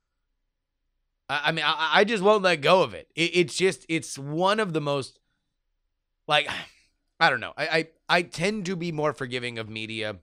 I, 1.30 1.41
I 1.45 1.52
mean, 1.52 1.65
I, 1.65 1.91
I 1.93 2.04
just 2.04 2.24
won't 2.24 2.43
let 2.43 2.62
go 2.62 2.82
of 2.82 2.93
it. 2.93 3.10
it. 3.15 3.32
It's 3.34 3.56
just, 3.56 3.86
it's 3.89 4.17
one 4.17 4.60
of 4.60 4.74
the 4.74 4.82
most, 4.82 5.19
like, 6.28 6.48
I 7.19 7.30
don't 7.30 7.39
know. 7.39 7.54
I, 7.58 7.67
I, 7.67 7.88
I 8.10 8.21
tend 8.24 8.65
to 8.65 8.76
be 8.76 8.91
more 8.91 9.13
forgiving 9.13 9.58
of 9.58 9.69
media 9.69 10.17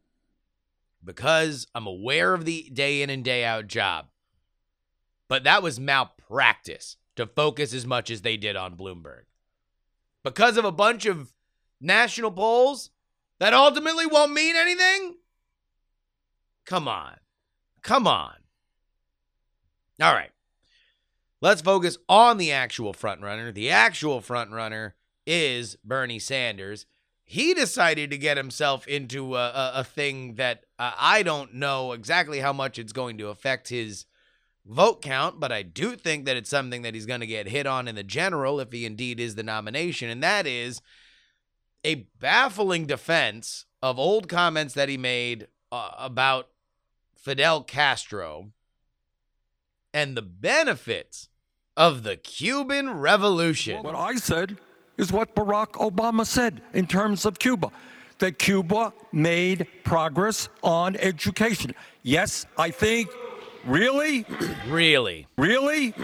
because 1.05 1.66
I'm 1.75 1.87
aware 1.87 2.35
of 2.35 2.44
the 2.44 2.70
day 2.72 3.03
in 3.03 3.11
and 3.11 3.25
day 3.25 3.44
out 3.44 3.66
job. 3.66 4.07
But 5.29 5.44
that 5.44 5.62
was 5.62 5.81
malpractice 5.81 6.96
to 7.16 7.27
focus 7.27 7.75
as 7.75 7.87
much 7.87 8.11
as 8.11 8.22
they 8.22 8.37
did 8.37 8.57
on 8.57 8.77
Bloomberg. 8.77 9.22
Because 10.22 10.57
of 10.57 10.64
a 10.64 10.72
bunch 10.72 11.07
of 11.07 11.33
national 11.81 12.31
polls 12.31 12.90
that 13.38 13.53
ultimately 13.53 14.07
won't 14.07 14.33
mean 14.33 14.57
anything? 14.57 15.16
Come 16.64 16.87
on. 16.87 17.16
Come 17.83 18.07
on. 18.07 18.35
All 20.01 20.12
right. 20.12 20.31
Let's 21.40 21.61
focus 21.61 21.98
on 22.09 22.38
the 22.38 22.53
actual 22.53 22.92
frontrunner. 22.94 23.53
The 23.53 23.70
actual 23.70 24.20
frontrunner 24.20 24.92
is 25.27 25.77
Bernie 25.85 26.20
Sanders. 26.20 26.87
He 27.25 27.53
decided 27.53 28.11
to 28.11 28.18
get 28.18 28.37
himself 28.37 28.87
into 28.87 29.35
a, 29.35 29.48
a, 29.48 29.72
a 29.77 29.85
thing 29.85 30.37
that 30.37 30.64
uh, 30.79 30.92
I 30.96 31.25
don't 31.25 31.55
know 31.55 31.92
exactly 31.92 32.38
how 32.38 32.53
much 32.53 32.79
it's 32.79 32.92
going 32.92 33.18
to 33.18 33.29
affect 33.29 33.68
his 33.68 34.07
vote 34.66 35.03
count, 35.03 35.40
but 35.40 35.53
I 35.53 35.62
do 35.62 35.96
think 35.96 36.25
that 36.27 36.37
it's 36.37 36.51
something 36.51 36.83
that 36.83 36.94
he's 36.94 37.07
going 37.07 37.20
to 37.20 37.27
get 37.27 37.48
hit 37.48 37.66
on 37.66 37.88
in 37.88 37.94
the 37.94 38.03
general 38.03 38.61
if 38.61 38.72
he 38.72 38.87
indeed 38.87 39.18
is 39.18 39.35
the 39.35 39.42
nomination, 39.42 40.09
and 40.09 40.22
that 40.22 40.46
is 40.46 40.81
a 41.85 42.07
baffling 42.20 42.87
defense 42.87 43.66
of 43.83 43.98
old 43.98 44.29
comments 44.29 44.75
that 44.75 44.88
he 44.88 44.96
made 44.96 45.48
uh, 45.72 45.90
about 45.98 46.48
Fidel 47.16 47.62
Castro 47.62 48.53
and 49.92 50.16
the 50.16 50.22
benefits 50.22 51.29
of 51.77 52.03
the 52.03 52.16
Cuban 52.16 52.90
Revolution. 52.98 53.83
What 53.83 53.94
I 53.94 54.16
said 54.16 54.59
is 54.96 55.12
what 55.12 55.35
Barack 55.35 55.72
Obama 55.72 56.27
said 56.27 56.62
in 56.72 56.87
terms 56.87 57.25
of 57.25 57.38
Cuba 57.38 57.70
that 58.18 58.38
Cuba 58.38 58.92
made 59.11 59.66
progress 59.85 60.48
on 60.62 60.96
education. 60.96 61.75
Yes, 62.03 62.46
I 62.57 62.70
think. 62.70 63.09
Really? 63.64 64.27
Really? 64.66 65.27
Really? 65.37 65.94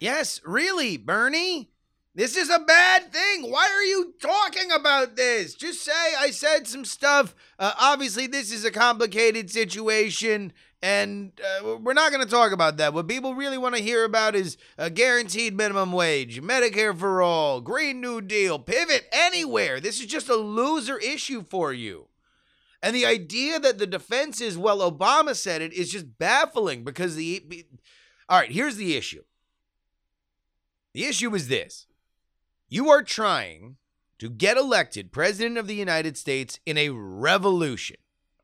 Yes, 0.00 0.40
really, 0.44 0.96
Bernie. 0.96 1.70
This 2.14 2.36
is 2.36 2.50
a 2.50 2.58
bad 2.58 3.12
thing. 3.12 3.48
Why 3.48 3.68
are 3.72 3.84
you 3.84 4.14
talking 4.20 4.72
about 4.72 5.14
this? 5.14 5.54
Just 5.54 5.84
say 5.84 5.92
I 6.18 6.30
said 6.30 6.66
some 6.66 6.84
stuff. 6.84 7.36
Uh, 7.60 7.72
obviously, 7.78 8.26
this 8.26 8.50
is 8.50 8.64
a 8.64 8.72
complicated 8.72 9.48
situation, 9.48 10.52
and 10.82 11.30
uh, 11.40 11.76
we're 11.76 11.92
not 11.92 12.10
going 12.10 12.24
to 12.24 12.30
talk 12.30 12.50
about 12.50 12.78
that. 12.78 12.92
What 12.92 13.06
people 13.06 13.36
really 13.36 13.58
want 13.58 13.76
to 13.76 13.82
hear 13.82 14.04
about 14.04 14.34
is 14.34 14.56
a 14.76 14.90
guaranteed 14.90 15.56
minimum 15.56 15.92
wage, 15.92 16.42
Medicare 16.42 16.96
for 16.98 17.22
all, 17.22 17.60
Green 17.60 18.00
New 18.00 18.20
Deal, 18.20 18.58
pivot 18.58 19.06
anywhere. 19.12 19.78
This 19.78 20.00
is 20.00 20.06
just 20.06 20.28
a 20.28 20.34
loser 20.34 20.98
issue 20.98 21.44
for 21.44 21.72
you. 21.72 22.07
And 22.82 22.94
the 22.94 23.06
idea 23.06 23.58
that 23.58 23.78
the 23.78 23.86
defense 23.86 24.40
is, 24.40 24.56
well, 24.56 24.78
Obama 24.90 25.34
said 25.34 25.62
it 25.62 25.72
is 25.72 25.90
just 25.90 26.18
baffling 26.18 26.84
because 26.84 27.16
the. 27.16 27.66
All 28.28 28.38
right, 28.38 28.52
here's 28.52 28.76
the 28.76 28.96
issue. 28.96 29.24
The 30.94 31.04
issue 31.04 31.34
is 31.34 31.48
this 31.48 31.86
you 32.68 32.90
are 32.90 33.02
trying 33.02 33.76
to 34.18 34.28
get 34.28 34.56
elected 34.56 35.12
president 35.12 35.58
of 35.58 35.66
the 35.66 35.74
United 35.74 36.16
States 36.16 36.60
in 36.66 36.76
a 36.76 36.90
revolution. 36.90 37.96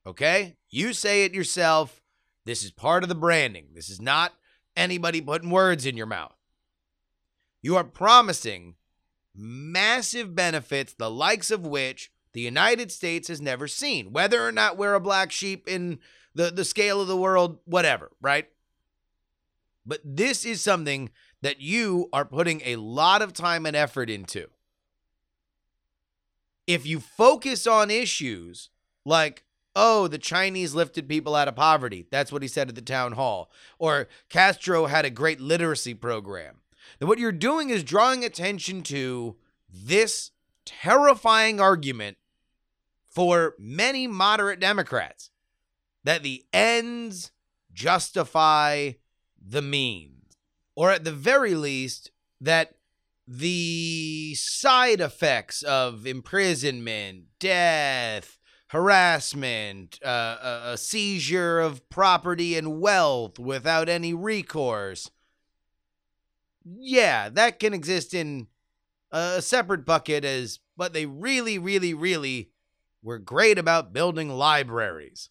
Okay? 0.06 0.56
You 0.70 0.92
say 0.92 1.24
it 1.24 1.34
yourself. 1.34 2.00
This 2.44 2.62
is 2.62 2.70
part 2.70 3.02
of 3.02 3.08
the 3.08 3.14
branding. 3.14 3.68
This 3.74 3.88
is 3.88 4.00
not 4.00 4.34
anybody 4.76 5.20
putting 5.20 5.50
words 5.50 5.86
in 5.86 5.96
your 5.96 6.06
mouth. 6.06 6.36
You 7.62 7.76
are 7.76 7.84
promising 7.84 8.74
massive 9.34 10.34
benefits, 10.34 10.92
the 10.92 11.10
likes 11.10 11.50
of 11.50 11.66
which 11.66 12.12
the 12.34 12.40
United 12.40 12.92
States 12.92 13.28
has 13.28 13.40
never 13.40 13.66
seen, 13.66 14.12
whether 14.12 14.46
or 14.46 14.52
not 14.52 14.76
we're 14.76 14.94
a 14.94 15.00
black 15.00 15.32
sheep 15.32 15.66
in 15.68 16.00
the, 16.34 16.50
the 16.50 16.64
scale 16.64 17.00
of 17.00 17.06
the 17.06 17.16
world, 17.16 17.58
whatever, 17.64 18.10
right? 18.20 18.48
But 19.86 20.00
this 20.04 20.44
is 20.44 20.60
something 20.60 21.10
that 21.42 21.60
you 21.60 22.08
are 22.12 22.24
putting 22.24 22.60
a 22.64 22.76
lot 22.76 23.22
of 23.22 23.32
time 23.32 23.66
and 23.66 23.76
effort 23.76 24.10
into. 24.10 24.48
If 26.66 26.86
you 26.86 26.98
focus 26.98 27.66
on 27.66 27.90
issues 27.90 28.70
like, 29.04 29.44
oh, 29.76 30.08
the 30.08 30.18
Chinese 30.18 30.74
lifted 30.74 31.08
people 31.08 31.36
out 31.36 31.46
of 31.46 31.54
poverty, 31.54 32.06
that's 32.10 32.32
what 32.32 32.42
he 32.42 32.48
said 32.48 32.68
at 32.68 32.74
the 32.74 32.82
town 32.82 33.12
hall, 33.12 33.50
or 33.78 34.08
Castro 34.28 34.86
had 34.86 35.04
a 35.04 35.10
great 35.10 35.40
literacy 35.40 35.94
program, 35.94 36.62
then 36.98 37.08
what 37.08 37.18
you're 37.18 37.30
doing 37.30 37.70
is 37.70 37.84
drawing 37.84 38.24
attention 38.24 38.82
to 38.82 39.36
this 39.72 40.32
terrifying 40.64 41.60
argument 41.60 42.16
for 43.14 43.54
many 43.58 44.06
moderate 44.06 44.60
Democrats 44.60 45.30
that 46.02 46.22
the 46.22 46.44
ends 46.52 47.30
justify 47.72 48.92
the 49.40 49.62
means 49.62 50.14
or 50.76 50.90
at 50.90 51.04
the 51.04 51.12
very 51.12 51.54
least, 51.54 52.10
that 52.40 52.74
the 53.26 54.34
side 54.34 55.00
effects 55.00 55.62
of 55.62 56.06
imprisonment, 56.06 57.24
death, 57.38 58.38
harassment, 58.68 59.98
uh, 60.04 60.36
a, 60.42 60.60
a, 60.72 60.76
seizure 60.76 61.60
of 61.60 61.88
property 61.88 62.56
and 62.56 62.80
wealth 62.80 63.38
without 63.38 63.88
any 63.88 64.12
recourse. 64.12 65.10
Yeah, 66.64 67.28
that 67.30 67.60
can 67.60 67.72
exist 67.72 68.14
in 68.14 68.48
a 69.12 69.40
separate 69.40 69.86
bucket 69.86 70.24
as, 70.24 70.58
but 70.76 70.92
they 70.92 71.06
really, 71.06 71.58
really, 71.58 71.94
really 71.94 72.50
were 73.04 73.18
great 73.18 73.58
about 73.58 73.92
building 73.92 74.30
libraries. 74.30 75.28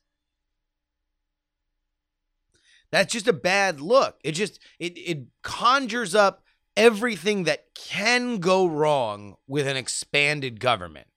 That's 2.92 3.12
just 3.12 3.28
a 3.28 3.34
bad 3.34 3.82
look. 3.82 4.20
It 4.24 4.34
just 4.34 4.60
it 4.80 4.98
it 4.98 5.26
conjures 5.42 6.14
up 6.14 6.44
everything 6.78 7.44
that 7.46 7.66
can 7.74 8.38
go 8.38 8.68
wrong 8.68 9.36
with 9.48 9.68
an 9.68 9.78
expanded 9.78 10.60
government. 10.60 11.08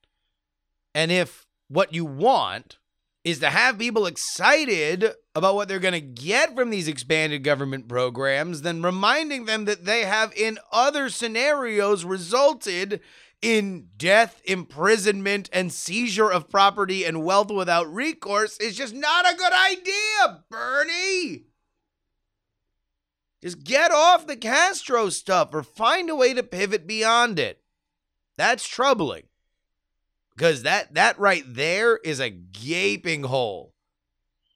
And 0.95 1.13
if 1.13 1.47
what 1.69 1.93
you 1.93 2.07
want 2.07 2.79
is 3.25 3.41
to 3.41 3.51
have 3.51 3.79
people 3.79 4.07
excited 4.07 5.05
about 5.35 5.57
what 5.57 5.69
they're 5.69 5.79
going 5.79 5.93
to 5.93 6.01
get 6.01 6.55
from 6.55 6.71
these 6.71 6.89
expanded 6.89 7.43
government 7.43 7.89
programs, 7.89 8.63
then 8.63 8.81
reminding 8.81 9.45
them 9.45 9.65
that 9.65 9.85
they 9.85 10.03
have 10.03 10.33
in 10.37 10.59
other 10.73 11.11
scenarios 11.11 12.05
resulted 12.05 13.01
in 13.43 13.89
death, 13.97 14.41
imprisonment, 14.45 15.49
and 15.53 15.73
seizure 15.73 16.31
of 16.31 16.49
property 16.49 17.05
and 17.05 17.25
wealth 17.25 17.51
without 17.51 17.93
recourse 17.93 18.57
is 18.59 18.77
just 18.77 18.95
not 18.95 19.31
a 19.31 19.37
good 19.37 19.53
idea, 19.53 20.45
Bernie. 20.51 21.45
Just 23.43 23.63
get 23.63 23.93
off 23.93 24.27
the 24.27 24.37
Castro 24.37 25.09
stuff 25.11 25.55
or 25.55 25.63
find 25.63 26.11
a 26.11 26.17
way 26.17 26.35
to 26.35 26.43
pivot 26.43 26.87
beyond 26.87 27.39
it. 27.39 27.63
That's 28.37 28.67
troubling. 28.67 29.25
Because 30.35 30.65
that 30.65 30.95
that 30.95 31.19
right 31.19 31.45
there 31.47 31.97
is 31.97 32.21
a 32.21 32.31
gaping 32.31 33.25
hole 33.25 33.73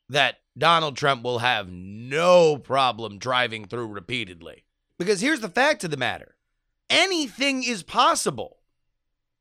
that 0.08 0.38
Donald 0.58 0.96
Trump 0.96 1.22
will 1.22 1.38
have 1.38 1.70
no 1.70 2.58
problem 2.58 3.18
driving 3.18 3.64
through 3.66 3.86
repeatedly. 3.86 4.64
Because 4.98 5.20
here's 5.20 5.40
the 5.40 5.48
fact 5.48 5.84
of 5.84 5.90
the 5.90 5.96
matter. 5.96 6.36
Anything 6.90 7.62
is 7.62 7.82
possible. 7.82 8.60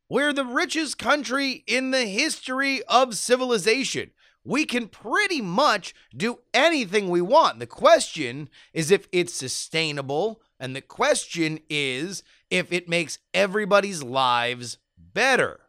We're 0.10 0.34
the 0.34 0.46
richest 0.46 0.98
country 0.98 1.64
in 1.68 1.92
the 1.92 2.06
history 2.06 2.82
of 2.84 3.16
civilization 3.16 4.12
we 4.44 4.66
can 4.66 4.88
pretty 4.88 5.42
much 5.42 5.94
do 6.16 6.40
anything 6.54 7.10
we 7.10 7.22
want. 7.22 7.60
The 7.60 7.68
question 7.68 8.50
is 8.74 8.92
if 8.92 9.08
it's 9.12 9.34
sustainable, 9.34 10.42
and 10.60 10.76
the 10.76 10.82
question 10.82 11.60
is 11.70 12.24
if 12.50 12.72
it 12.72 12.90
makes 12.90 13.20
everybody's 13.34 14.02
lives 14.02 14.78
better. 14.98 15.60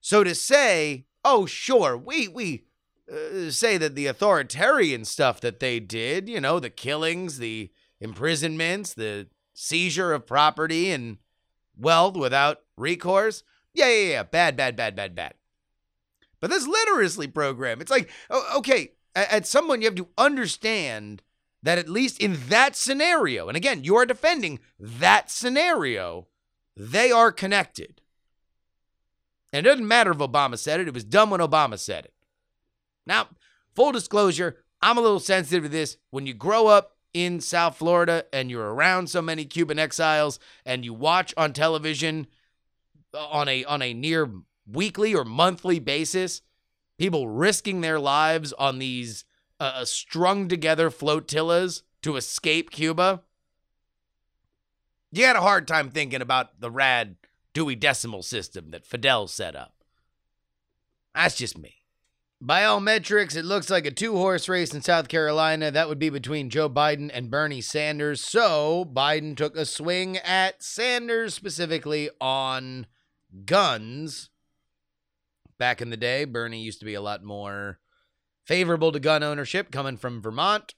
So 0.00 0.24
to 0.24 0.34
say, 0.34 1.06
oh 1.24 1.46
sure, 1.46 1.96
we 1.96 2.28
we 2.28 2.64
uh, 3.12 3.50
say 3.50 3.76
that 3.76 3.94
the 3.94 4.06
authoritarian 4.06 5.04
stuff 5.04 5.40
that 5.40 5.60
they 5.60 5.78
did, 5.78 6.28
you 6.28 6.40
know, 6.40 6.58
the 6.58 6.70
killings, 6.70 7.38
the 7.38 7.70
imprisonments, 8.00 8.94
the 8.94 9.28
seizure 9.52 10.12
of 10.12 10.26
property 10.26 10.90
and 10.90 11.18
wealth 11.76 12.16
without 12.16 12.60
recourse, 12.76 13.42
yeah, 13.74 13.88
yeah, 13.88 14.10
yeah, 14.10 14.22
bad, 14.22 14.56
bad, 14.56 14.76
bad, 14.76 14.94
bad, 14.94 15.14
bad. 15.14 15.34
But 16.40 16.50
this 16.50 16.66
literacy 16.66 17.28
program, 17.28 17.80
it's 17.80 17.90
like, 17.90 18.10
okay, 18.56 18.92
at 19.14 19.46
some 19.46 19.66
point 19.66 19.82
you 19.82 19.86
have 19.86 19.94
to 19.94 20.08
understand 20.18 21.22
that 21.62 21.78
at 21.78 21.88
least 21.88 22.20
in 22.20 22.36
that 22.48 22.74
scenario, 22.74 23.48
and 23.48 23.56
again, 23.56 23.84
you 23.84 23.96
are 23.96 24.04
defending 24.04 24.58
that 24.78 25.30
scenario, 25.30 26.26
they 26.76 27.12
are 27.12 27.30
connected. 27.30 28.00
And 29.52 29.64
it 29.64 29.68
doesn't 29.70 29.86
matter 29.86 30.10
if 30.10 30.18
Obama 30.18 30.58
said 30.58 30.80
it, 30.80 30.88
it 30.88 30.94
was 30.94 31.04
dumb 31.04 31.30
when 31.30 31.40
Obama 31.40 31.78
said 31.78 32.06
it. 32.06 32.14
Now, 33.06 33.28
full 33.74 33.92
disclosure, 33.92 34.64
I'm 34.80 34.98
a 34.98 35.02
little 35.02 35.20
sensitive 35.20 35.64
to 35.64 35.68
this. 35.68 35.96
When 36.10 36.26
you 36.26 36.34
grow 36.34 36.66
up 36.66 36.91
in 37.14 37.40
South 37.40 37.76
Florida 37.76 38.24
and 38.32 38.50
you're 38.50 38.74
around 38.74 39.08
so 39.08 39.20
many 39.20 39.44
Cuban 39.44 39.78
exiles 39.78 40.38
and 40.64 40.84
you 40.84 40.94
watch 40.94 41.34
on 41.36 41.52
television 41.52 42.26
uh, 43.14 43.26
on 43.26 43.48
a 43.48 43.64
on 43.64 43.82
a 43.82 43.92
near 43.92 44.30
weekly 44.70 45.14
or 45.14 45.24
monthly 45.24 45.78
basis 45.78 46.42
people 46.98 47.28
risking 47.28 47.80
their 47.80 47.98
lives 47.98 48.52
on 48.54 48.78
these 48.78 49.24
uh, 49.60 49.72
uh 49.76 49.84
strung 49.84 50.48
together 50.48 50.90
flotillas 50.90 51.82
to 52.02 52.16
escape 52.16 52.70
Cuba. 52.70 53.22
You 55.10 55.24
had 55.24 55.36
a 55.36 55.40
hard 55.40 55.68
time 55.68 55.90
thinking 55.90 56.22
about 56.22 56.60
the 56.60 56.70
rad 56.70 57.16
Dewey 57.52 57.76
Decimal 57.76 58.22
System 58.22 58.70
that 58.70 58.86
Fidel 58.86 59.28
set 59.28 59.54
up. 59.54 59.74
That's 61.14 61.36
just 61.36 61.58
me. 61.58 61.81
By 62.44 62.64
all 62.64 62.80
metrics, 62.80 63.36
it 63.36 63.44
looks 63.44 63.70
like 63.70 63.86
a 63.86 63.92
two 63.92 64.16
horse 64.16 64.48
race 64.48 64.74
in 64.74 64.82
South 64.82 65.06
Carolina. 65.06 65.70
That 65.70 65.88
would 65.88 66.00
be 66.00 66.10
between 66.10 66.50
Joe 66.50 66.68
Biden 66.68 67.08
and 67.14 67.30
Bernie 67.30 67.60
Sanders. 67.60 68.20
So 68.20 68.84
Biden 68.84 69.36
took 69.36 69.56
a 69.56 69.64
swing 69.64 70.16
at 70.16 70.60
Sanders 70.60 71.34
specifically 71.34 72.10
on 72.20 72.86
guns. 73.44 74.28
Back 75.56 75.80
in 75.80 75.90
the 75.90 75.96
day, 75.96 76.24
Bernie 76.24 76.62
used 76.62 76.80
to 76.80 76.84
be 76.84 76.94
a 76.94 77.00
lot 77.00 77.22
more 77.22 77.78
favorable 78.44 78.90
to 78.90 78.98
gun 78.98 79.22
ownership 79.22 79.70
coming 79.70 79.96
from 79.96 80.20
Vermont. 80.20 80.74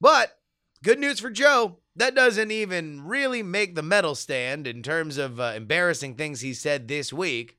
But 0.00 0.38
good 0.82 0.98
news 0.98 1.20
for 1.20 1.30
Joe. 1.30 1.78
That 1.96 2.14
doesn't 2.14 2.50
even 2.50 3.04
really 3.04 3.42
make 3.42 3.74
the 3.74 3.82
medal 3.82 4.14
stand 4.14 4.66
in 4.66 4.82
terms 4.82 5.16
of 5.16 5.38
uh, 5.38 5.52
embarrassing 5.56 6.16
things 6.16 6.40
he 6.40 6.52
said 6.52 6.88
this 6.88 7.12
week 7.12 7.56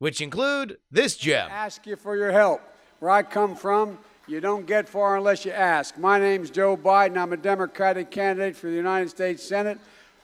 which 0.00 0.20
include 0.22 0.78
this 0.90 1.16
gem. 1.16 1.48
Ask 1.50 1.86
you 1.86 1.94
for 1.94 2.16
your 2.16 2.32
help. 2.32 2.62
Where 2.98 3.10
I 3.10 3.22
come 3.22 3.54
from, 3.54 3.98
you 4.26 4.40
don't 4.40 4.66
get 4.66 4.88
far 4.88 5.18
unless 5.18 5.44
you 5.44 5.52
ask. 5.52 5.96
My 5.98 6.18
name's 6.18 6.50
Joe 6.50 6.76
Biden. 6.76 7.16
I'm 7.18 7.32
a 7.32 7.36
Democratic 7.36 8.10
candidate 8.10 8.56
for 8.56 8.66
the 8.66 8.76
United 8.76 9.10
States 9.10 9.42
Senate. 9.42 9.78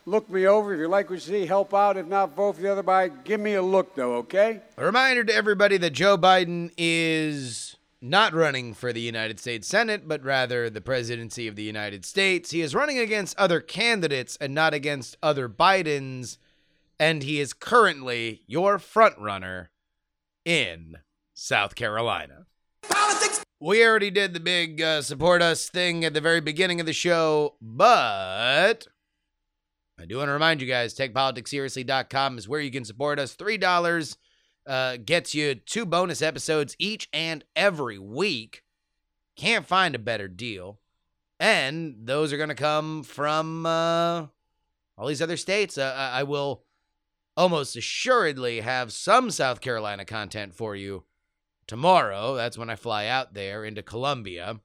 Look 0.06 0.30
me 0.30 0.46
over. 0.46 0.72
If 0.72 0.80
you 0.80 0.88
like 0.88 1.10
what 1.10 1.16
you 1.16 1.20
see, 1.20 1.46
help 1.46 1.74
out. 1.74 1.98
If 1.98 2.06
not, 2.06 2.34
vote 2.34 2.56
for 2.56 2.62
the 2.62 2.72
other 2.72 2.82
guy. 2.82 3.08
Give 3.08 3.38
me 3.38 3.54
a 3.54 3.62
look, 3.62 3.94
though, 3.94 4.14
okay? 4.14 4.62
A 4.78 4.84
reminder 4.84 5.24
to 5.24 5.34
everybody 5.34 5.76
that 5.76 5.90
Joe 5.90 6.16
Biden 6.16 6.70
is 6.78 7.76
not 8.00 8.32
running 8.32 8.72
for 8.72 8.94
the 8.94 9.00
United 9.00 9.38
States 9.38 9.68
Senate, 9.68 10.08
but 10.08 10.22
rather 10.24 10.70
the 10.70 10.80
presidency 10.80 11.48
of 11.48 11.56
the 11.56 11.64
United 11.64 12.06
States. 12.06 12.50
He 12.50 12.62
is 12.62 12.74
running 12.74 12.98
against 12.98 13.36
other 13.36 13.60
candidates 13.60 14.38
and 14.40 14.54
not 14.54 14.72
against 14.72 15.18
other 15.22 15.48
Bidens 15.50 16.38
and 16.98 17.22
he 17.22 17.40
is 17.40 17.52
currently 17.52 18.42
your 18.46 18.78
front 18.78 19.18
runner 19.18 19.70
in 20.44 20.96
South 21.34 21.74
Carolina. 21.74 22.46
Politics. 22.88 23.44
We 23.60 23.84
already 23.84 24.10
did 24.10 24.34
the 24.34 24.40
big 24.40 24.80
uh, 24.80 25.02
support 25.02 25.42
us 25.42 25.68
thing 25.68 26.04
at 26.04 26.14
the 26.14 26.20
very 26.20 26.40
beginning 26.40 26.80
of 26.80 26.86
the 26.86 26.92
show, 26.92 27.56
but 27.60 28.86
I 29.98 30.04
do 30.06 30.18
want 30.18 30.28
to 30.28 30.32
remind 30.32 30.60
you 30.60 30.68
guys 30.68 30.94
takepoliticsseriously.com 30.94 32.38
is 32.38 32.48
where 32.48 32.60
you 32.60 32.70
can 32.70 32.84
support 32.84 33.18
us. 33.18 33.34
$3 33.34 34.16
uh, 34.66 34.96
gets 35.04 35.34
you 35.34 35.54
two 35.54 35.86
bonus 35.86 36.20
episodes 36.20 36.76
each 36.78 37.08
and 37.12 37.44
every 37.54 37.98
week. 37.98 38.62
Can't 39.36 39.66
find 39.66 39.94
a 39.94 39.98
better 39.98 40.28
deal. 40.28 40.78
And 41.38 41.96
those 42.04 42.32
are 42.32 42.38
going 42.38 42.48
to 42.48 42.54
come 42.54 43.02
from 43.02 43.66
uh, 43.66 44.26
all 44.96 45.06
these 45.06 45.22
other 45.22 45.36
states. 45.36 45.76
Uh, 45.78 46.10
I 46.12 46.22
will 46.22 46.62
almost 47.36 47.76
assuredly 47.76 48.60
have 48.60 48.92
some 48.92 49.30
South 49.30 49.60
Carolina 49.60 50.04
content 50.04 50.54
for 50.54 50.74
you 50.74 51.04
tomorrow. 51.66 52.34
That's 52.34 52.56
when 52.56 52.70
I 52.70 52.76
fly 52.76 53.06
out 53.06 53.34
there 53.34 53.64
into 53.64 53.82
Columbia. 53.82 54.60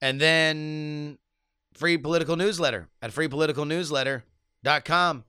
And 0.00 0.20
then 0.20 1.18
free 1.74 1.98
political 1.98 2.36
newsletter 2.36 2.88
at 3.02 3.12
freepoliticalnewsletter.com. 3.12 5.24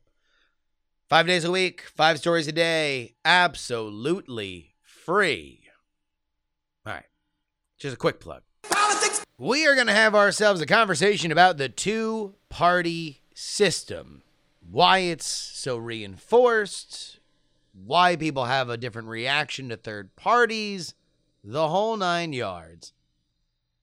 Five 1.09 1.25
days 1.25 1.45
a 1.45 1.51
week, 1.51 1.83
five 1.95 2.19
stories 2.19 2.49
a 2.49 2.51
day, 2.51 3.15
absolutely 3.23 4.75
free. 4.81 5.61
All 6.85 6.91
right, 6.93 7.05
just 7.79 7.95
a 7.95 7.97
quick 7.97 8.19
plug. 8.19 8.41
Politics. 8.69 9.25
We 9.37 9.65
are 9.67 9.75
going 9.75 9.87
to 9.87 9.93
have 9.93 10.15
ourselves 10.15 10.59
a 10.59 10.65
conversation 10.65 11.31
about 11.31 11.57
the 11.57 11.69
two 11.69 12.35
party 12.49 13.21
system 13.33 14.23
why 14.69 14.99
it's 14.99 15.27
so 15.27 15.77
reinforced, 15.77 17.19
why 17.73 18.15
people 18.15 18.45
have 18.45 18.69
a 18.69 18.77
different 18.77 19.07
reaction 19.07 19.69
to 19.69 19.77
third 19.77 20.15
parties, 20.15 20.93
the 21.43 21.69
whole 21.69 21.95
nine 21.95 22.33
yards. 22.33 22.93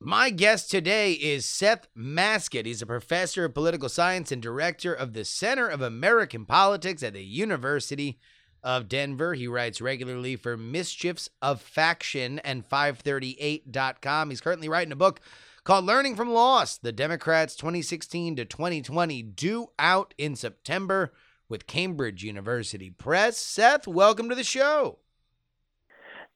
My 0.01 0.29
guest 0.29 0.71
today 0.71 1.13
is 1.13 1.47
Seth 1.47 1.87
Masket. 1.95 2.67
He's 2.67 2.83
a 2.83 2.87
professor 2.87 3.47
of 3.47 3.55
political 3.55 3.89
science 3.89 4.31
and 4.31 4.43
director 4.43 4.93
of 4.93 5.15
the 5.15 5.25
Center 5.25 5.67
of 5.67 5.81
American 5.81 6.45
Politics 6.45 7.03
at 7.03 7.15
the 7.15 7.25
University 7.25 8.19
of 8.63 8.89
Denver. 8.89 9.33
He 9.33 9.49
writes 9.49 9.81
regularly 9.81 10.37
for 10.37 10.59
Mischiefs 10.59 11.31
of 11.41 11.63
Faction 11.63 12.39
and 12.41 12.69
538.com. 12.69 14.29
He's 14.29 14.43
currently 14.43 14.69
writing 14.69 14.93
a 14.93 14.97
book 14.97 15.21
called 15.65 15.87
Learning 15.87 16.15
from 16.15 16.31
Loss, 16.31 16.79
the 16.79 16.93
Democrats 16.93 17.57
2016 17.57 18.37
to 18.37 18.45
2020, 18.45 19.23
due 19.23 19.71
out 19.79 20.13
in 20.19 20.37
September 20.37 21.13
with 21.49 21.67
Cambridge 21.67 22.23
University 22.23 22.91
Press. 22.91 23.39
Seth, 23.39 23.87
welcome 23.87 24.29
to 24.29 24.35
the 24.35 24.45
show. 24.45 24.99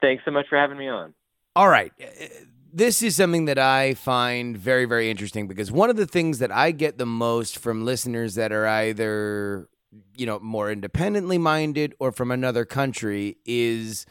Thanks 0.00 0.24
so 0.24 0.30
much 0.30 0.46
for 0.48 0.56
having 0.56 0.78
me 0.78 0.88
on. 0.88 1.12
All 1.54 1.68
right. 1.68 1.92
Uh, 2.00 2.24
this 2.72 3.02
is 3.02 3.16
something 3.16 3.46
that 3.46 3.58
I 3.58 3.94
find 3.94 4.56
very, 4.56 4.84
very 4.84 5.10
interesting 5.10 5.46
because 5.46 5.70
one 5.70 5.90
of 5.90 5.96
the 5.96 6.06
things 6.06 6.38
that 6.38 6.52
I 6.52 6.70
get 6.70 6.96
the 6.96 7.06
most 7.06 7.58
from 7.58 7.84
listeners 7.84 8.34
that 8.36 8.52
are 8.52 8.66
either, 8.66 9.68
you 10.16 10.26
know, 10.26 10.38
more 10.38 10.70
independently 10.70 11.38
minded 11.38 11.94
or 11.98 12.12
from 12.12 12.30
another 12.30 12.64
country 12.64 13.38
is 13.44 14.06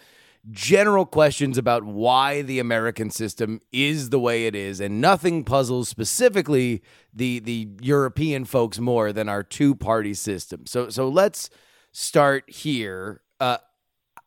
general 0.52 1.06
questions 1.06 1.58
about 1.58 1.84
why 1.84 2.42
the 2.42 2.60
American 2.60 3.10
system 3.10 3.60
is 3.72 4.10
the 4.10 4.20
way 4.20 4.46
it 4.46 4.56
is, 4.56 4.80
and 4.80 5.02
nothing 5.02 5.44
puzzles 5.44 5.90
specifically 5.90 6.82
the 7.14 7.40
the 7.40 7.70
European 7.82 8.46
folks 8.46 8.80
more 8.80 9.12
than 9.12 9.30
our 9.30 9.44
two 9.44 9.76
party 9.76 10.14
system. 10.14 10.66
So 10.66 10.90
so 10.90 11.08
let's 11.10 11.50
start 11.92 12.50
here. 12.50 13.22
Uh, 13.40 13.58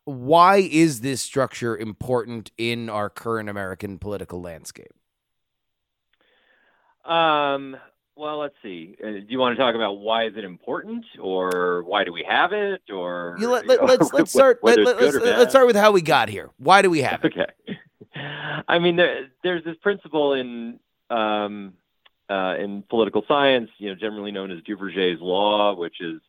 why 0.05 0.57
is 0.57 1.01
this 1.01 1.21
structure 1.21 1.77
important 1.77 2.51
in 2.57 2.89
our 2.89 3.09
current 3.09 3.49
American 3.49 3.99
political 3.99 4.41
landscape? 4.41 4.93
Um, 7.05 7.77
well, 8.21 8.37
let's 8.37 8.55
see. 8.61 8.95
Uh, 9.03 9.07
do 9.07 9.25
you 9.29 9.39
want 9.39 9.57
to 9.57 9.61
talk 9.61 9.73
about 9.73 9.93
why 9.93 10.25
is 10.25 10.33
it 10.37 10.43
important, 10.43 11.03
or 11.19 11.83
why 11.83 12.03
do 12.03 12.13
we 12.13 12.23
have 12.29 12.53
it, 12.53 12.83
or 12.93 13.35
you 13.39 13.49
let, 13.49 13.67
us 13.67 13.79
let's, 13.81 14.13
let's 14.13 14.31
start. 14.31 14.59
Let, 14.61 14.77
us 14.77 15.15
let's 15.15 15.51
start 15.51 15.65
with 15.65 15.75
how 15.75 15.91
we 15.91 16.03
got 16.03 16.29
here. 16.29 16.51
Why 16.57 16.83
do 16.83 16.91
we 16.91 17.01
have 17.01 17.25
it? 17.25 17.33
Okay. 17.35 17.77
I 18.67 18.77
mean, 18.77 18.95
there, 18.95 19.29
there's 19.43 19.63
this 19.63 19.75
principle 19.81 20.33
in 20.33 20.79
um, 21.09 21.73
uh, 22.29 22.57
in 22.59 22.83
political 22.83 23.25
science, 23.27 23.71
you 23.79 23.89
know, 23.89 23.95
generally 23.95 24.31
known 24.31 24.51
as 24.51 24.59
Duverger's 24.59 25.19
law, 25.19 25.73
which 25.73 25.99
is, 25.99 26.21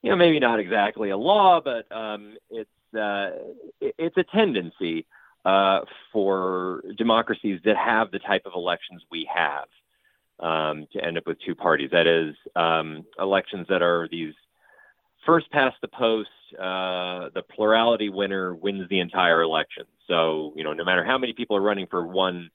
you 0.00 0.08
know, 0.08 0.16
maybe 0.16 0.40
not 0.40 0.58
exactly 0.58 1.10
a 1.10 1.18
law, 1.18 1.60
but 1.60 1.84
um, 1.94 2.34
it's 2.48 2.94
uh, 2.98 3.32
it's 3.78 4.16
a 4.16 4.24
tendency 4.24 5.04
uh, 5.44 5.80
for 6.14 6.82
democracies 6.96 7.60
that 7.66 7.76
have 7.76 8.10
the 8.10 8.20
type 8.20 8.46
of 8.46 8.52
elections 8.54 9.02
we 9.10 9.28
have 9.30 9.66
um, 10.40 10.86
to 10.92 11.04
end 11.04 11.18
up 11.18 11.26
with 11.26 11.38
two 11.46 11.54
parties. 11.54 11.90
That 11.92 12.06
is, 12.06 12.34
um, 12.56 13.04
elections 13.18 13.66
that 13.68 13.82
are 13.82 14.08
these 14.10 14.34
first 15.26 15.50
past 15.50 15.76
the 15.82 15.88
post, 15.88 16.30
uh, 16.58 17.28
the 17.34 17.42
plurality 17.54 18.08
winner 18.08 18.54
wins 18.54 18.88
the 18.88 19.00
entire 19.00 19.42
election. 19.42 19.84
So, 20.08 20.52
you 20.56 20.64
know, 20.64 20.72
no 20.72 20.84
matter 20.84 21.04
how 21.04 21.18
many 21.18 21.32
people 21.32 21.56
are 21.56 21.62
running 21.62 21.86
for 21.88 22.06
one 22.06 22.50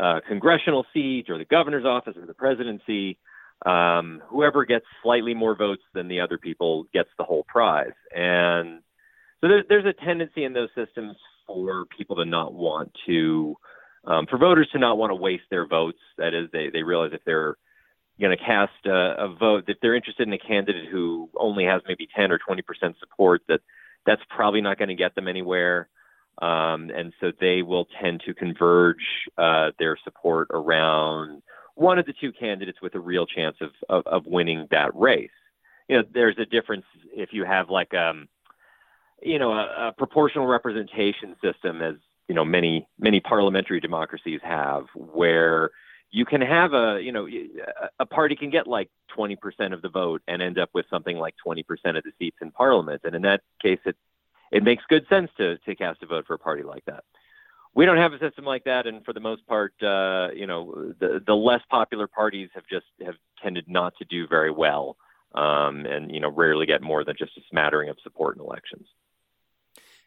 uh, 0.00 0.20
congressional 0.26 0.86
seat 0.92 1.28
or 1.28 1.38
the 1.38 1.44
governor's 1.44 1.84
office 1.84 2.16
or 2.16 2.26
the 2.26 2.34
presidency, 2.34 3.18
um, 3.66 4.22
whoever 4.26 4.64
gets 4.64 4.86
slightly 5.02 5.34
more 5.34 5.54
votes 5.54 5.82
than 5.94 6.08
the 6.08 6.20
other 6.20 6.38
people 6.38 6.84
gets 6.92 7.10
the 7.18 7.24
whole 7.24 7.44
prize. 7.44 7.92
And 8.14 8.80
so 9.40 9.48
there's, 9.48 9.64
there's 9.68 9.86
a 9.86 10.04
tendency 10.04 10.44
in 10.44 10.52
those 10.52 10.70
systems 10.74 11.16
for 11.46 11.84
people 11.96 12.16
to 12.16 12.24
not 12.24 12.54
want 12.54 12.90
to, 13.06 13.56
um, 14.04 14.26
for 14.26 14.38
voters 14.38 14.68
to 14.72 14.78
not 14.78 14.98
want 14.98 15.10
to 15.10 15.16
waste 15.16 15.44
their 15.50 15.66
votes. 15.66 15.98
That 16.18 16.34
is, 16.34 16.48
they, 16.52 16.70
they 16.70 16.82
realize 16.82 17.10
if 17.12 17.24
they're 17.24 17.56
going 18.20 18.36
to 18.36 18.44
cast 18.44 18.72
a, 18.86 19.24
a 19.24 19.34
vote, 19.34 19.64
if 19.68 19.78
they're 19.80 19.94
interested 19.94 20.26
in 20.26 20.32
a 20.32 20.38
candidate 20.38 20.88
who 20.90 21.30
only 21.36 21.64
has 21.64 21.82
maybe 21.86 22.08
10 22.14 22.30
or 22.32 22.38
20% 22.38 22.62
support, 22.98 23.42
that 23.48 23.60
that's 24.04 24.22
probably 24.28 24.60
not 24.60 24.78
going 24.78 24.88
to 24.88 24.94
get 24.94 25.14
them 25.14 25.28
anywhere. 25.28 25.88
Um, 26.40 26.90
and 26.94 27.12
so 27.20 27.30
they 27.40 27.62
will 27.62 27.86
tend 28.00 28.22
to 28.26 28.34
converge 28.34 29.04
uh, 29.38 29.70
their 29.78 29.98
support 30.02 30.48
around 30.50 31.42
one 31.74 31.98
of 31.98 32.06
the 32.06 32.14
two 32.20 32.32
candidates 32.32 32.78
with 32.82 32.94
a 32.94 33.00
real 33.00 33.26
chance 33.26 33.56
of, 33.60 33.70
of, 33.88 34.06
of 34.06 34.26
winning 34.26 34.66
that 34.70 34.94
race. 34.94 35.30
You 35.88 35.98
know, 35.98 36.04
there's 36.12 36.38
a 36.38 36.46
difference 36.46 36.84
if 37.14 37.30
you 37.32 37.44
have 37.44 37.70
like 37.70 37.92
um, 37.94 38.28
you 39.22 39.38
know, 39.38 39.52
a, 39.52 39.88
a 39.88 39.94
proportional 39.96 40.46
representation 40.46 41.36
system, 41.42 41.80
as 41.80 41.94
you 42.28 42.34
know, 42.34 42.44
many 42.44 42.86
many 42.98 43.20
parliamentary 43.20 43.80
democracies 43.80 44.40
have, 44.42 44.86
where 44.94 45.70
you 46.12 46.26
can 46.26 46.42
have 46.42 46.74
a 46.74 47.00
you 47.02 47.10
know 47.10 47.26
a 47.98 48.06
party 48.06 48.36
can 48.36 48.50
get 48.50 48.66
like 48.66 48.90
20% 49.16 49.36
of 49.72 49.82
the 49.82 49.88
vote 49.88 50.22
and 50.28 50.40
end 50.40 50.58
up 50.58 50.70
with 50.74 50.86
something 50.88 51.16
like 51.16 51.34
20% 51.44 51.64
of 51.96 52.04
the 52.04 52.12
seats 52.18 52.36
in 52.40 52.50
parliament. 52.52 53.00
And 53.04 53.16
in 53.16 53.22
that 53.22 53.40
case 53.60 53.80
it 53.84 53.96
it 54.52 54.62
makes 54.62 54.84
good 54.88 55.06
sense 55.08 55.30
to 55.38 55.58
to 55.58 55.74
cast 55.74 56.02
a 56.02 56.06
vote 56.06 56.26
for 56.26 56.34
a 56.34 56.38
party 56.38 56.62
like 56.62 56.84
that. 56.84 57.04
We 57.74 57.86
don't 57.86 57.96
have 57.96 58.12
a 58.12 58.18
system 58.18 58.44
like 58.44 58.64
that. 58.64 58.86
And 58.86 59.02
for 59.02 59.14
the 59.14 59.20
most 59.20 59.46
part 59.46 59.72
uh, 59.82 60.28
you 60.34 60.46
know 60.46 60.92
the 61.00 61.22
the 61.26 61.34
less 61.34 61.62
popular 61.70 62.06
parties 62.06 62.50
have 62.54 62.64
just 62.70 62.86
have 63.04 63.16
tended 63.42 63.64
not 63.68 63.94
to 63.98 64.04
do 64.04 64.28
very 64.28 64.50
well 64.50 64.96
um, 65.34 65.86
and 65.86 66.12
you 66.12 66.20
know 66.20 66.30
rarely 66.30 66.66
get 66.66 66.82
more 66.82 67.04
than 67.04 67.16
just 67.18 67.36
a 67.38 67.40
smattering 67.50 67.88
of 67.88 67.96
support 68.02 68.36
in 68.36 68.42
elections 68.42 68.86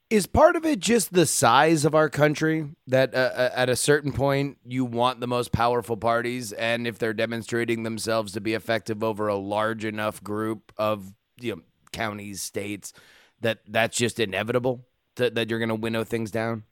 is 0.09 0.27
part 0.27 0.55
of 0.55 0.65
it 0.65 0.79
just 0.79 1.13
the 1.13 1.25
size 1.25 1.83
of 1.83 1.95
our 1.95 2.09
country 2.09 2.69
that 2.87 3.13
uh, 3.15 3.17
uh, 3.17 3.49
at 3.55 3.69
a 3.69 3.75
certain 3.75 4.11
point 4.11 4.57
you 4.63 4.85
want 4.85 5.19
the 5.19 5.27
most 5.27 5.51
powerful 5.51 5.97
parties, 5.97 6.51
and 6.53 6.85
if 6.85 6.99
they're 6.99 7.13
demonstrating 7.13 7.83
themselves 7.83 8.31
to 8.33 8.41
be 8.41 8.53
effective 8.53 9.03
over 9.03 9.27
a 9.27 9.35
large 9.35 9.83
enough 9.83 10.23
group 10.23 10.71
of 10.77 11.13
you 11.39 11.55
know 11.55 11.61
counties, 11.91 12.41
states, 12.41 12.93
that 13.41 13.59
that's 13.67 13.97
just 13.97 14.19
inevitable 14.19 14.85
to, 15.15 15.29
that 15.31 15.49
you're 15.49 15.59
going 15.59 15.69
to 15.69 15.75
winnow 15.75 16.03
things 16.03 16.29
down? 16.29 16.63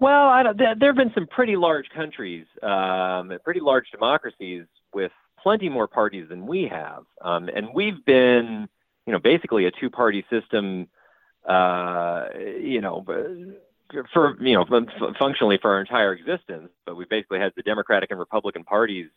Well, 0.00 0.28
I 0.28 0.42
don't, 0.42 0.58
there 0.58 0.88
have 0.88 0.96
been 0.96 1.12
some 1.14 1.26
pretty 1.26 1.56
large 1.56 1.86
countries, 1.94 2.46
um, 2.62 3.32
pretty 3.44 3.60
large 3.60 3.90
democracies 3.90 4.64
with 4.94 5.12
plenty 5.42 5.68
more 5.68 5.86
parties 5.86 6.26
than 6.28 6.46
we 6.46 6.68
have, 6.68 7.04
um, 7.22 7.48
and 7.54 7.68
we've 7.74 8.04
been, 8.04 8.68
you 9.06 9.12
know, 9.12 9.18
basically 9.18 9.66
a 9.66 9.70
two-party 9.70 10.24
system 10.30 10.88
uh, 11.46 12.26
you 12.60 12.80
know, 12.80 13.04
for 14.12 14.36
you 14.40 14.54
know, 14.54 14.64
functionally 15.18 15.58
for 15.60 15.72
our 15.72 15.80
entire 15.80 16.12
existence. 16.12 16.70
But 16.86 16.96
we 16.96 17.04
basically 17.08 17.38
had 17.38 17.52
the 17.56 17.62
Democratic 17.62 18.10
and 18.10 18.18
Republican 18.18 18.64
parties 18.64 19.08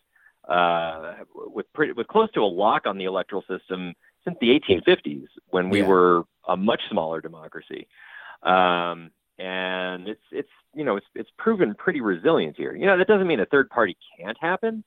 uh, 0.48 1.14
with 1.34 1.72
pretty, 1.72 1.92
with 1.92 2.06
close 2.08 2.30
to 2.32 2.40
a 2.40 2.46
lock 2.46 2.86
on 2.86 2.98
the 2.98 3.04
electoral 3.04 3.42
system 3.48 3.94
since 4.24 4.36
the 4.40 4.48
1850s, 4.58 5.26
when 5.50 5.68
we 5.68 5.80
yeah. 5.80 5.86
were 5.86 6.24
a 6.48 6.56
much 6.56 6.80
smaller 6.90 7.20
democracy. 7.20 7.86
Um, 8.42 9.10
and 9.38 10.08
it's 10.08 10.22
it's 10.30 10.48
you 10.74 10.84
know 10.84 10.96
it's 10.96 11.06
it's 11.14 11.30
proven 11.38 11.74
pretty 11.74 12.00
resilient 12.00 12.56
here. 12.56 12.74
You 12.74 12.86
know 12.86 12.98
that 12.98 13.08
doesn't 13.08 13.26
mean 13.26 13.40
a 13.40 13.46
third 13.46 13.68
party 13.68 13.96
can't 14.18 14.36
happen, 14.40 14.84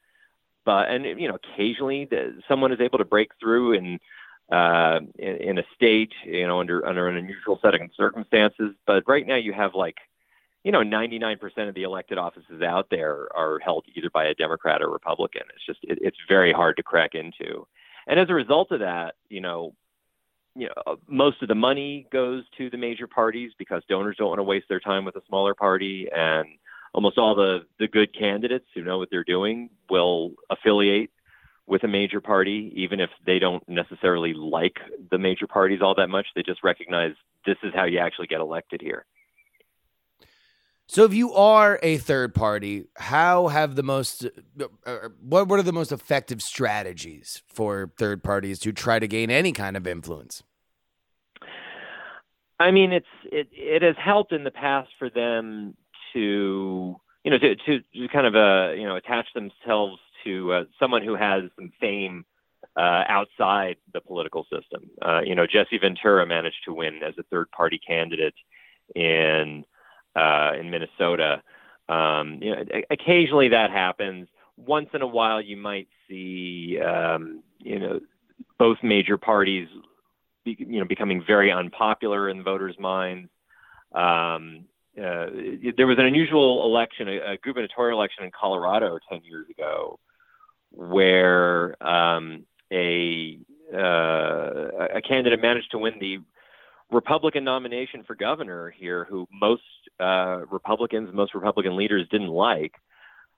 but 0.66 0.90
and 0.90 1.06
you 1.20 1.28
know 1.28 1.36
occasionally 1.36 2.08
the, 2.10 2.40
someone 2.48 2.72
is 2.72 2.80
able 2.80 2.98
to 3.00 3.06
break 3.06 3.32
through 3.40 3.78
and 3.78 4.00
uh, 4.52 5.00
in, 5.18 5.36
in 5.36 5.58
a 5.58 5.64
state, 5.76 6.14
you 6.26 6.48
know, 6.48 6.60
under 6.60 6.86
under 6.86 7.08
an 7.08 7.18
unusual 7.18 7.60
set 7.62 7.76
of 7.76 7.82
circumstances. 7.96 8.74
But 8.86 9.04
right 9.08 9.26
now, 9.26 9.36
you 9.36 9.54
have 9.54 9.76
like, 9.76 9.98
you 10.64 10.72
know, 10.72 10.82
99% 10.82 11.68
of 11.68 11.76
the 11.76 11.84
elected 11.84 12.18
offices 12.18 12.62
out 12.62 12.88
there 12.90 13.28
are 13.36 13.60
held 13.60 13.86
either 13.96 14.10
by 14.10 14.26
a 14.26 14.34
Democrat 14.34 14.82
or 14.82 14.90
Republican. 14.90 15.44
It's 15.54 15.66
just 15.66 15.80
it, 15.84 16.00
it's 16.02 16.18
very 16.28 16.54
hard 16.54 16.78
to 16.78 16.84
crack 16.84 17.14
into, 17.14 17.68
and 18.08 18.20
as 18.20 18.30
a 18.30 18.34
result 18.34 18.72
of 18.72 18.80
that, 18.80 19.16
you 19.30 19.42
know. 19.42 19.74
You 20.60 20.70
know, 20.70 20.98
most 21.08 21.44
of 21.44 21.50
the 21.50 21.54
money 21.54 22.08
goes 22.12 22.44
to 22.58 22.72
the 22.72 22.78
major 22.78 23.06
parties 23.06 23.52
because 23.60 23.84
donors 23.88 24.16
don't 24.18 24.30
want 24.30 24.40
to 24.40 24.44
waste 24.44 24.66
their 24.68 24.80
time 24.80 25.06
with 25.06 25.16
a 25.16 25.22
smaller 25.28 25.54
party, 25.54 26.08
and 26.12 26.48
almost 26.96 27.20
all 27.20 27.36
the 27.36 27.68
the 27.78 27.88
good 27.88 28.12
candidates 28.18 28.66
who 28.74 28.84
know 28.84 28.98
what 28.98 29.10
they're 29.12 29.24
doing 29.24 29.70
will 29.88 30.32
affiliate 30.50 31.12
with 31.68 31.84
a 31.84 31.88
major 31.88 32.22
party, 32.22 32.72
even 32.76 33.00
if 33.00 33.10
they 33.26 33.40
don't 33.40 33.68
necessarily 33.68 34.34
like 34.34 34.78
the 35.12 35.18
major 35.18 35.48
parties 35.48 35.82
all 35.82 35.94
that 35.96 36.08
much. 36.08 36.26
They 36.36 36.44
just 36.44 36.64
recognize 36.64 37.14
this 37.46 37.58
is 37.62 37.74
how 37.76 37.84
you 37.84 38.00
actually 38.00 38.28
get 38.28 38.40
elected 38.40 38.82
here. 38.82 39.06
So, 40.90 41.04
if 41.04 41.14
you 41.14 41.34
are 41.34 41.80
a 41.84 41.98
third 41.98 42.34
party, 42.34 42.86
how 42.96 43.48
have 43.48 43.76
the 43.76 43.84
most 43.84 44.26
uh, 44.26 44.66
uh, 44.86 45.10
what 45.22 45.50
what 45.50 45.60
are 45.60 45.64
the 45.64 45.74
most 45.74 45.92
effective 45.92 46.42
strategies 46.42 47.44
for 47.48 47.92
third 47.98 48.24
parties 48.24 48.58
to 48.60 48.72
try 48.72 48.98
to 48.98 49.08
gain 49.08 49.30
any 49.30 49.52
kind 49.52 49.76
of 49.76 49.86
influence? 49.86 50.44
I 52.58 52.72
mean, 52.72 52.94
it's 52.94 53.06
it 53.26 53.50
it 53.52 53.82
has 53.82 53.96
helped 54.04 54.32
in 54.32 54.46
the 54.46 54.52
past 54.52 54.90
for 54.98 55.10
them 55.10 55.76
to 56.14 56.96
you 57.26 57.32
know 57.32 57.38
to 57.38 57.56
to, 57.56 57.80
to 57.80 58.08
kind 58.08 58.26
of 58.26 58.36
uh 58.36 58.72
you 58.72 58.88
know 58.88 58.96
attach 58.96 59.28
themselves 59.34 60.00
to 60.28 60.54
uh, 60.54 60.64
someone 60.80 61.04
who 61.04 61.16
has 61.16 61.44
some 61.56 61.72
fame 61.80 62.26
uh, 62.76 63.04
outside 63.08 63.78
the 63.94 64.02
political 64.02 64.44
system. 64.44 64.90
Uh, 65.02 65.22
you 65.22 65.36
know, 65.36 65.48
Jesse 65.48 65.78
Ventura 65.78 66.26
managed 66.26 66.64
to 66.66 66.74
win 66.74 67.02
as 67.04 67.14
a 67.18 67.24
third-party 67.24 67.80
candidate 67.86 68.36
in 68.96 69.66
uh, 70.16 70.52
in 70.60 70.70
Minnesota. 70.70 71.42
Um, 71.90 72.40
you 72.42 72.56
know, 72.56 72.64
occasionally 72.90 73.50
that 73.50 73.72
happens. 73.72 74.28
Once 74.58 74.90
in 74.94 75.02
a 75.02 75.08
while, 75.08 75.42
you 75.42 75.56
might 75.56 75.88
see, 76.10 76.80
um, 76.80 77.44
you 77.60 77.80
know, 77.80 78.00
both 78.58 78.78
major 78.82 79.18
parties, 79.18 79.68
be, 80.44 80.56
you 80.60 80.80
know, 80.80 80.86
becoming 80.86 81.24
very 81.26 81.52
unpopular 81.52 82.30
in 82.30 82.44
voters' 82.44 82.78
minds. 82.80 83.30
Um, 83.94 84.66
uh, 84.98 85.28
there 85.78 85.86
was 85.86 86.00
an 86.00 86.06
unusual 86.06 86.66
election, 86.66 87.08
a, 87.08 87.34
a 87.34 87.38
gubernatorial 87.38 88.00
election 88.00 88.24
in 88.24 88.32
Colorado 88.32 88.98
10 89.10 89.22
years 89.24 89.46
ago, 89.50 90.00
where 90.78 91.82
um, 91.84 92.46
a 92.72 93.40
uh, 93.74 94.88
a 94.94 95.02
candidate 95.02 95.42
managed 95.42 95.72
to 95.72 95.78
win 95.78 95.96
the 96.00 96.20
Republican 96.92 97.44
nomination 97.44 98.04
for 98.04 98.16
governor 98.16 98.70
here, 98.70 99.06
who 99.10 99.28
most 99.32 99.64
uh, 100.00 100.42
Republicans, 100.50 101.10
most 101.14 101.34
Republican 101.34 101.76
leaders 101.76 102.08
didn't 102.10 102.30
like. 102.30 102.76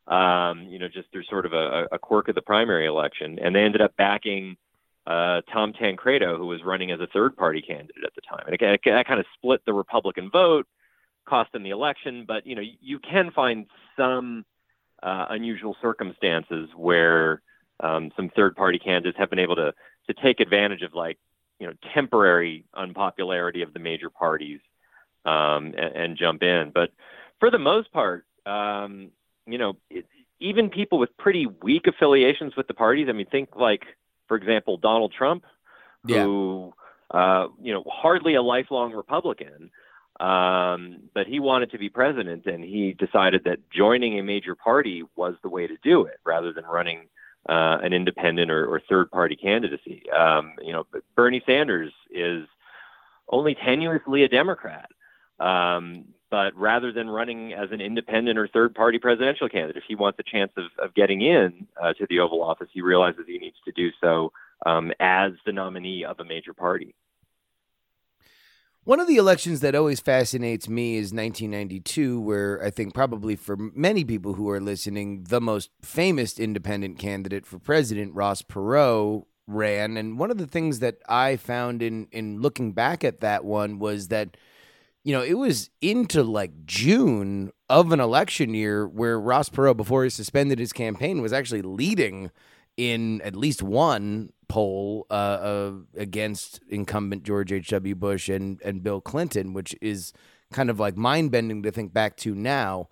Um, 0.08 0.64
you 0.64 0.80
know, 0.80 0.88
just 0.88 1.12
through 1.12 1.24
sort 1.26 1.46
of 1.46 1.54
a, 1.54 1.88
a 1.92 2.00
quirk 2.00 2.30
of 2.30 2.36
the 2.36 2.42
primary 2.42 2.88
election, 2.88 3.38
and 3.40 3.56
they 3.56 3.64
ended 3.64 3.82
up 3.82 3.96
backing 3.96 4.58
uh, 5.06 5.42
Tom 5.54 5.72
Tancredo, 5.72 6.36
who 6.36 6.48
was 6.48 6.64
running 6.64 6.90
as 6.90 7.00
a 7.00 7.06
third-party 7.08 7.62
candidate 7.62 8.04
at 8.04 8.16
the 8.16 8.22
time, 8.22 8.44
and 8.48 8.56
it, 8.60 8.82
that 8.86 9.06
kind 9.06 9.20
of 9.20 9.28
split 9.36 9.62
the 9.66 9.74
Republican 9.74 10.32
vote, 10.32 10.66
cost 11.28 11.52
them 11.52 11.62
the 11.62 11.70
election. 11.70 12.26
But 12.28 12.48
you 12.48 12.56
know, 12.56 12.64
you 12.82 12.98
can 12.98 13.30
find 13.32 13.68
some 13.96 14.46
uh, 15.02 15.28
unusual 15.30 15.76
circumstances 15.82 16.70
where 16.76 17.42
um, 17.80 18.12
some 18.16 18.30
third-party 18.36 18.80
candidates 18.80 19.18
have 19.18 19.30
been 19.30 19.40
able 19.40 19.56
to 19.56 19.74
to 20.08 20.14
take 20.22 20.40
advantage 20.40 20.82
of 20.82 20.94
like 20.94 21.18
you 21.60 21.68
know 21.68 21.74
temporary 21.94 22.66
unpopularity 22.74 23.62
of 23.62 23.74
the 23.74 23.80
major 23.80 24.10
parties 24.10 24.60
um, 25.26 25.74
and, 25.78 25.96
and, 25.96 26.18
jump 26.18 26.42
in. 26.42 26.72
But 26.74 26.92
for 27.40 27.52
the 27.52 27.60
most 27.60 27.92
part, 27.92 28.26
um, 28.46 29.12
you 29.46 29.58
know, 29.58 29.78
it, 29.90 30.06
even 30.40 30.70
people 30.70 30.98
with 30.98 31.16
pretty 31.18 31.46
weak 31.46 31.86
affiliations 31.88 32.56
with 32.56 32.68
the 32.68 32.74
parties. 32.74 33.08
I 33.10 33.12
mean, 33.12 33.28
think 33.28 33.50
like, 33.56 33.84
for 34.28 34.38
example, 34.38 34.78
Donald 34.78 35.14
Trump, 35.16 35.44
yeah. 36.06 36.24
who 36.24 36.74
uh, 37.12 37.48
you 37.62 37.74
know 37.74 37.84
hardly 37.88 38.36
a 38.36 38.42
lifelong 38.42 38.94
Republican. 38.94 39.72
Um, 40.20 41.04
but 41.14 41.28
he 41.28 41.40
wanted 41.40 41.72
to 41.72 41.78
be 41.78 41.90
president, 41.90 42.46
and 42.46 42.64
he 42.64 42.94
decided 42.94 43.44
that 43.46 43.70
joining 43.70 44.20
a 44.20 44.24
major 44.24 44.56
party 44.56 45.04
was 45.16 45.36
the 45.42 45.50
way 45.50 45.66
to 45.68 45.78
do 45.82 46.04
it, 46.06 46.20
rather 46.26 46.52
than 46.52 46.66
running 46.66 47.08
uh, 47.48 47.78
an 47.82 47.94
independent 47.94 48.52
or, 48.52 48.66
or 48.66 48.82
third 48.90 49.10
party 49.12 49.36
candidacy. 49.36 50.04
Um, 50.12 50.54
you 50.62 50.74
know, 50.74 50.86
Bernie 51.16 51.42
Sanders 51.46 51.94
is 52.12 52.46
only 53.30 53.56
tenuously 53.56 54.26
a 54.26 54.28
Democrat. 54.28 54.90
Um, 55.40 56.06
but 56.30 56.56
rather 56.56 56.92
than 56.92 57.10
running 57.10 57.54
as 57.54 57.72
an 57.72 57.82
independent 57.82 58.38
or 58.38 58.48
third 58.48 58.76
party 58.76 59.00
presidential 59.00 59.50
candidate, 59.50 59.78
if 59.78 59.84
he 59.88 59.96
wants 59.96 60.20
a 60.20 60.24
chance 60.24 60.52
of, 60.58 60.66
of 60.78 60.94
getting 60.94 61.22
in 61.22 61.68
uh, 61.82 61.94
to 61.94 62.06
the 62.10 62.20
Oval 62.20 62.44
Office, 62.44 62.68
he 62.72 62.82
realizes 62.82 63.24
he 63.26 63.40
needs 63.40 63.58
to 63.66 63.72
do 63.72 63.90
so 64.00 64.32
um, 64.66 64.92
as 65.00 65.32
the 65.46 65.52
nominee 65.52 66.06
of 66.06 66.20
a 66.20 66.24
major 66.24 66.54
party. 66.54 66.94
One 68.90 69.00
of 69.00 69.06
the 69.06 69.18
elections 69.18 69.60
that 69.60 69.76
always 69.76 70.00
fascinates 70.00 70.68
me 70.68 70.96
is 70.96 71.14
1992, 71.14 72.20
where 72.20 72.60
I 72.64 72.72
think 72.72 72.96
probably 72.96 73.36
for 73.36 73.56
many 73.56 74.04
people 74.04 74.34
who 74.34 74.50
are 74.50 74.60
listening, 74.60 75.26
the 75.26 75.40
most 75.40 75.70
famous 75.84 76.40
independent 76.40 76.98
candidate 76.98 77.46
for 77.46 77.60
president, 77.60 78.16
Ross 78.16 78.42
Perot, 78.42 79.26
ran. 79.46 79.96
And 79.96 80.18
one 80.18 80.32
of 80.32 80.40
the 80.40 80.48
things 80.48 80.80
that 80.80 80.98
I 81.08 81.36
found 81.36 81.84
in 81.84 82.08
in 82.12 82.42
looking 82.42 82.72
back 82.72 83.04
at 83.04 83.20
that 83.20 83.46
one 83.46 83.78
was 83.78 84.08
that, 84.08 84.36
you 85.04 85.14
know, 85.14 85.22
it 85.22 85.36
was 85.36 85.70
into 85.82 86.24
like 86.24 86.66
June 86.66 87.52
of 87.70 87.92
an 87.92 88.00
election 88.00 88.56
year 88.56 88.88
where 88.88 89.20
Ross 89.20 89.50
Perot, 89.50 89.78
before 89.78 90.04
he 90.04 90.10
suspended 90.10 90.58
his 90.58 90.74
campaign, 90.74 91.22
was 91.22 91.32
actually 91.32 91.62
leading 91.62 92.32
in 92.76 93.22
at 93.22 93.36
least 93.36 93.62
one 93.62 94.32
poll 94.50 95.06
uh, 95.10 95.14
uh, 95.14 95.72
against 95.96 96.60
incumbent 96.68 97.24
George 97.24 97.54
H.W. 97.54 97.96
Bush 97.96 98.28
and, 98.28 98.62
and 98.64 98.84
Bill 98.84 99.00
Clinton, 99.00 99.54
which 99.54 99.74
is 99.82 100.12
kind 100.52 100.70
of 100.70 100.80
like 100.80 100.98
mind 100.98 101.32
bending 101.32 101.64
to 101.64 101.72
think 101.72 101.94
back 101.94 102.18
to 102.18 102.36
now. 102.36 102.90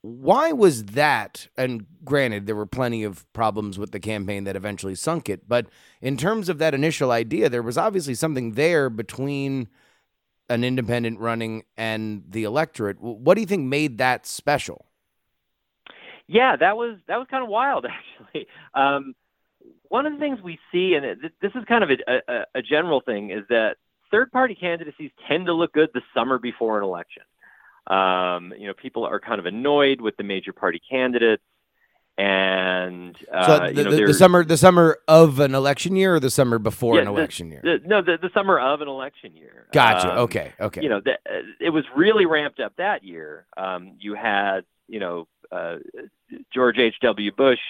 Why 0.00 0.52
was 0.52 0.84
that? 0.86 1.48
And 1.56 1.86
granted, 2.04 2.46
there 2.46 2.56
were 2.56 2.66
plenty 2.66 3.04
of 3.04 3.30
problems 3.32 3.78
with 3.78 3.92
the 3.92 4.00
campaign 4.00 4.44
that 4.44 4.56
eventually 4.56 4.94
sunk 4.94 5.28
it. 5.28 5.48
But 5.48 5.66
in 6.02 6.16
terms 6.16 6.48
of 6.48 6.58
that 6.58 6.74
initial 6.74 7.10
idea, 7.10 7.48
there 7.48 7.62
was 7.62 7.78
obviously 7.78 8.14
something 8.14 8.52
there 8.52 8.90
between 8.90 9.68
an 10.50 10.64
independent 10.64 11.20
running 11.20 11.64
and 11.76 12.24
the 12.28 12.44
electorate. 12.44 13.00
What 13.00 13.34
do 13.34 13.40
you 13.40 13.46
think 13.46 13.66
made 13.66 13.98
that 13.98 14.26
special? 14.26 14.86
Yeah, 16.26 16.56
that 16.56 16.76
was 16.76 16.98
that 17.06 17.16
was 17.18 17.26
kind 17.30 17.42
of 17.42 17.48
wild, 17.50 17.86
actually. 18.30 18.46
Um, 18.74 19.14
one 19.94 20.06
of 20.06 20.12
the 20.12 20.18
things 20.18 20.40
we 20.42 20.58
see, 20.72 20.94
and 20.94 21.04
this 21.40 21.52
is 21.54 21.64
kind 21.68 21.84
of 21.84 21.90
a, 21.90 22.32
a, 22.32 22.46
a 22.56 22.62
general 22.62 23.00
thing, 23.00 23.30
is 23.30 23.44
that 23.48 23.76
third 24.10 24.32
party 24.32 24.56
candidacies 24.56 25.12
tend 25.28 25.46
to 25.46 25.52
look 25.52 25.72
good 25.72 25.88
the 25.94 26.00
summer 26.12 26.36
before 26.36 26.78
an 26.78 26.82
election. 26.82 27.22
Um, 27.86 28.52
you 28.58 28.66
know, 28.66 28.74
people 28.74 29.06
are 29.06 29.20
kind 29.20 29.38
of 29.38 29.46
annoyed 29.46 30.00
with 30.00 30.16
the 30.16 30.24
major 30.24 30.52
party 30.52 30.80
candidates. 30.90 31.44
And 32.18 33.16
uh, 33.32 33.46
so 33.46 33.58
the, 33.58 33.68
you 33.68 33.84
know, 33.84 33.90
the, 33.92 34.06
the, 34.06 34.14
summer, 34.14 34.44
the 34.44 34.56
summer 34.56 34.98
of 35.06 35.38
an 35.38 35.54
election 35.54 35.94
year, 35.94 36.16
or 36.16 36.20
the 36.20 36.30
summer 36.30 36.58
before 36.58 36.96
yeah, 36.96 37.02
an 37.02 37.06
election 37.06 37.50
the, 37.50 37.54
year. 37.64 37.80
no, 37.86 38.02
the, 38.02 38.18
the 38.20 38.30
summer 38.34 38.58
of 38.58 38.80
an 38.80 38.88
election 38.88 39.36
year. 39.36 39.68
Gotcha. 39.72 40.10
Um, 40.10 40.18
okay. 40.24 40.54
Okay. 40.58 40.82
You 40.82 40.88
know, 40.88 41.02
the, 41.04 41.18
it 41.60 41.70
was 41.70 41.84
really 41.94 42.26
ramped 42.26 42.58
up 42.58 42.72
that 42.78 43.04
year. 43.04 43.46
Um, 43.56 43.92
you 44.00 44.14
had, 44.14 44.62
you 44.88 44.98
know, 44.98 45.28
uh, 45.52 45.76
George 46.52 46.78
H. 46.78 46.96
W. 47.00 47.30
Bush 47.30 47.60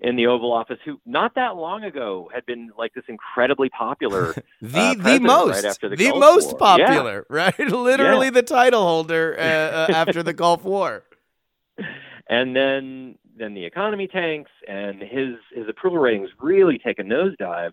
in 0.00 0.16
the 0.16 0.26
Oval 0.26 0.52
Office 0.52 0.78
who 0.84 1.00
not 1.04 1.34
that 1.34 1.56
long 1.56 1.84
ago 1.84 2.30
had 2.32 2.46
been 2.46 2.70
like 2.78 2.94
this 2.94 3.04
incredibly 3.08 3.68
popular 3.68 4.34
the 4.62 4.78
uh, 4.78 4.94
the 4.94 5.18
most 5.18 5.64
right 5.64 5.78
the, 5.80 5.88
the 5.90 5.96
Gulf 5.96 6.20
most 6.20 6.50
War. 6.50 6.58
popular 6.58 7.26
yeah. 7.30 7.36
right 7.36 7.58
literally 7.58 8.26
yeah. 8.26 8.32
the 8.32 8.42
title 8.42 8.82
holder 8.82 9.36
uh, 9.38 9.42
uh, 9.42 9.86
after 9.94 10.22
the 10.22 10.32
Gulf 10.32 10.64
War 10.64 11.04
and 12.28 12.54
then 12.54 13.16
then 13.36 13.54
the 13.54 13.64
economy 13.64 14.06
tanks 14.06 14.50
and 14.66 15.00
his 15.00 15.36
his 15.52 15.68
approval 15.68 15.98
ratings 15.98 16.30
really 16.40 16.78
take 16.78 16.98
a 16.98 17.04
nosedive 17.04 17.72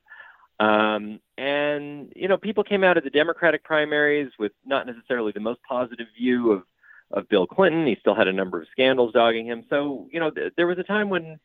um, 0.59 1.19
and 1.37 2.11
you 2.15 2.27
know 2.27 2.37
people 2.37 2.63
came 2.63 2.83
out 2.83 2.97
of 2.97 3.03
the 3.03 3.09
Democratic 3.09 3.63
primaries 3.63 4.31
with 4.39 4.51
not 4.65 4.87
necessarily 4.87 5.31
the 5.31 5.39
most 5.39 5.59
positive 5.67 6.07
view 6.17 6.51
of 6.51 6.63
of 7.11 7.29
Bill 7.29 7.45
Clinton 7.45 7.85
he 7.85 7.97
still 7.99 8.15
had 8.15 8.27
a 8.27 8.33
number 8.33 8.59
of 8.59 8.67
scandals 8.71 9.13
dogging 9.13 9.45
him 9.45 9.63
so 9.69 10.07
you 10.11 10.19
know 10.19 10.31
th- 10.31 10.53
there 10.57 10.65
was 10.65 10.79
a 10.79 10.83
time 10.83 11.09
when 11.09 11.39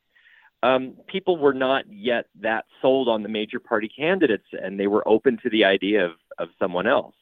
um, 0.63 0.95
people 1.07 1.39
were 1.39 1.55
not 1.55 1.85
yet 1.91 2.27
that 2.41 2.67
sold 2.83 3.09
on 3.09 3.23
the 3.23 3.29
major 3.29 3.61
party 3.61 3.89
candidates, 3.89 4.47
and 4.53 4.79
they 4.79 4.87
were 4.87 5.07
open 5.09 5.39
to 5.43 5.51
the 5.51 5.65
idea 5.65 6.05
of, 6.05 6.13
of 6.39 6.49
someone 6.59 6.87
else. 6.87 7.15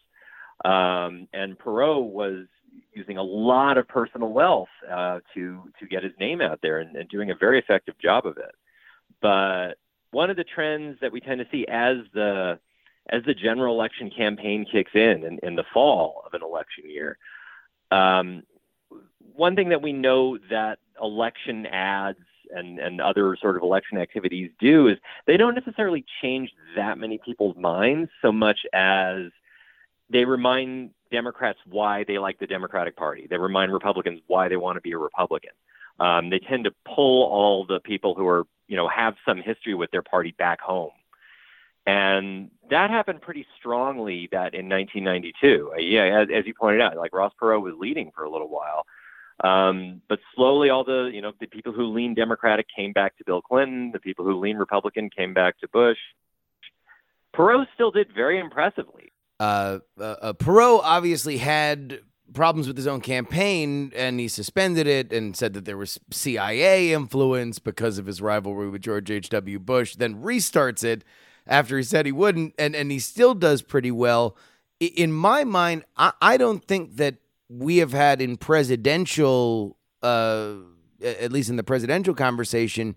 Um, 0.65 1.29
and 1.33 1.57
Perot 1.57 2.11
was 2.11 2.47
using 2.93 3.17
a 3.17 3.23
lot 3.23 3.79
of 3.79 3.87
personal 3.87 4.29
wealth 4.29 4.69
uh, 4.91 5.21
to 5.35 5.63
to 5.79 5.87
get 5.87 6.03
his 6.03 6.13
name 6.19 6.41
out 6.41 6.61
there 6.63 6.81
and, 6.81 6.97
and 6.97 7.09
doing 7.09 7.31
a 7.31 7.35
very 7.35 7.59
effective 7.59 7.95
job 7.99 8.27
of 8.27 8.37
it. 8.39 8.55
But 9.23 9.75
one 10.11 10.31
of 10.31 10.37
the 10.37 10.45
trends 10.45 10.99
that 11.01 11.13
we 11.13 11.21
tend 11.21 11.41
to 11.41 11.47
see 11.51 11.65
as 11.69 11.99
the 12.13 12.59
as 13.11 13.23
the 13.25 13.35
general 13.35 13.75
election 13.75 14.11
campaign 14.11 14.67
kicks 14.71 14.91
in 14.95 15.25
in, 15.25 15.39
in 15.45 15.55
the 15.55 15.65
fall 15.73 16.25
of 16.27 16.35
an 16.35 16.43
election 16.43 16.91
year, 16.91 17.19
um, 17.93 18.43
one 19.35 19.55
thing 19.55 19.69
that 19.69 19.83
we 19.83 19.93
know 19.93 20.39
that 20.51 20.81
election 21.01 21.67
ads 21.67 22.19
and, 22.55 22.79
and 22.79 23.01
other 23.01 23.37
sort 23.41 23.57
of 23.57 23.63
election 23.63 23.99
activities 23.99 24.51
do 24.61 24.89
is 24.89 24.99
they 25.27 25.37
don't 25.37 25.55
necessarily 25.55 26.05
change 26.23 26.51
that 26.77 26.99
many 26.99 27.19
people's 27.25 27.57
minds 27.57 28.11
so 28.23 28.33
much 28.33 28.61
as 28.73 29.27
they 30.11 30.25
remind 30.25 30.91
Democrats 31.11 31.59
why 31.67 32.05
they 32.05 32.19
like 32.19 32.39
the 32.39 32.47
Democratic 32.47 32.97
Party. 32.97 33.27
They 33.29 33.39
remind 33.39 33.73
Republicans 33.73 34.21
why 34.27 34.49
they 34.49 34.57
want 34.57 34.77
to 34.77 34.81
be 34.81 34.93
a 34.93 34.99
Republican. 34.99 35.51
Um, 36.01 36.31
they 36.31 36.39
tend 36.39 36.65
to 36.65 36.73
pull 36.85 37.25
all 37.25 37.67
the 37.67 37.81
people 37.81 38.15
who 38.15 38.27
are, 38.27 38.45
you 38.69 38.77
know, 38.77 38.89
have 38.89 39.17
some 39.27 39.39
history 39.39 39.75
with 39.75 39.91
their 39.91 40.03
party 40.03 40.35
back 40.39 40.61
home. 40.61 40.91
And 41.87 42.51
that 42.71 42.91
happened 42.91 43.23
pretty 43.23 43.47
strongly 43.59 44.29
that 44.31 44.55
in 44.55 44.69
1992. 44.69 45.73
Uh, 45.73 45.79
yeah, 45.79 46.21
as, 46.21 46.29
as 46.33 46.47
you 46.47 46.53
pointed 46.55 46.83
out, 46.83 46.97
like 46.97 47.15
Ross 47.15 47.33
Perot 47.41 47.63
was 47.63 47.75
leading 47.79 48.11
for 48.15 48.25
a 48.25 48.31
little 48.31 48.49
while. 48.49 48.85
Um, 49.45 50.03
but 50.09 50.19
slowly, 50.35 50.69
all 50.69 50.85
the 50.85 51.11
you 51.13 51.23
know 51.23 51.33
the 51.41 51.47
people 51.47 51.73
who 51.73 51.93
lean 51.93 52.15
Democratic 52.15 52.67
came 52.75 52.93
back 52.93 53.17
to 53.19 53.25
Bill 53.25 53.41
Clinton. 53.41 53.91
The 53.93 54.01
people 54.01 54.25
who 54.25 54.39
lean 54.39 54.57
Republican 54.57 55.11
came 55.11 55.33
back 55.33 55.59
to 55.61 55.69
Bush. 55.69 55.99
Perot 57.37 57.67
still 57.75 57.91
did 57.91 58.09
very 58.15 58.41
impressively. 58.41 59.13
Uh, 59.39 59.79
uh, 60.01 60.03
uh, 60.03 60.33
Perot 60.33 60.81
obviously 60.83 61.37
had 61.37 62.01
problems 62.35 62.67
with 62.67 62.77
his 62.77 62.87
own 62.87 63.01
campaign, 63.01 63.93
and 63.95 64.19
he 64.19 64.27
suspended 64.27 64.87
it 64.87 65.13
and 65.13 65.37
said 65.37 65.55
that 65.55 65.65
there 65.65 65.77
was 65.77 65.99
CIA 66.11 66.93
influence 66.93 67.59
because 67.59 67.99
of 67.99 68.07
his 68.07 68.21
rivalry 68.21 68.69
with 68.69 68.83
George 68.83 69.11
H. 69.11 69.29
W. 69.31 69.59
Bush. 69.61 69.95
Then 69.95 70.17
restarts 70.17 70.83
it 70.83 71.05
after 71.47 71.77
he 71.77 71.85
said 71.85 72.07
he 72.07 72.13
wouldn't, 72.13 72.55
and 72.59 72.75
and 72.75 72.91
he 72.91 72.99
still 72.99 73.35
does 73.35 73.63
pretty 73.63 73.93
well. 73.93 74.37
In 74.81 75.13
my 75.13 75.45
mind, 75.45 75.85
I, 75.97 76.13
I 76.21 76.37
don't 76.37 76.65
think 76.65 76.97
that 76.97 77.17
we 77.49 77.79
have 77.79 77.93
had 77.93 78.21
in 78.21 78.37
presidential, 78.37 79.77
uh, 80.03 80.55
at 81.03 81.33
least 81.33 81.49
in 81.51 81.57
the 81.57 81.65
presidential 81.65 82.15
conversation, 82.15 82.97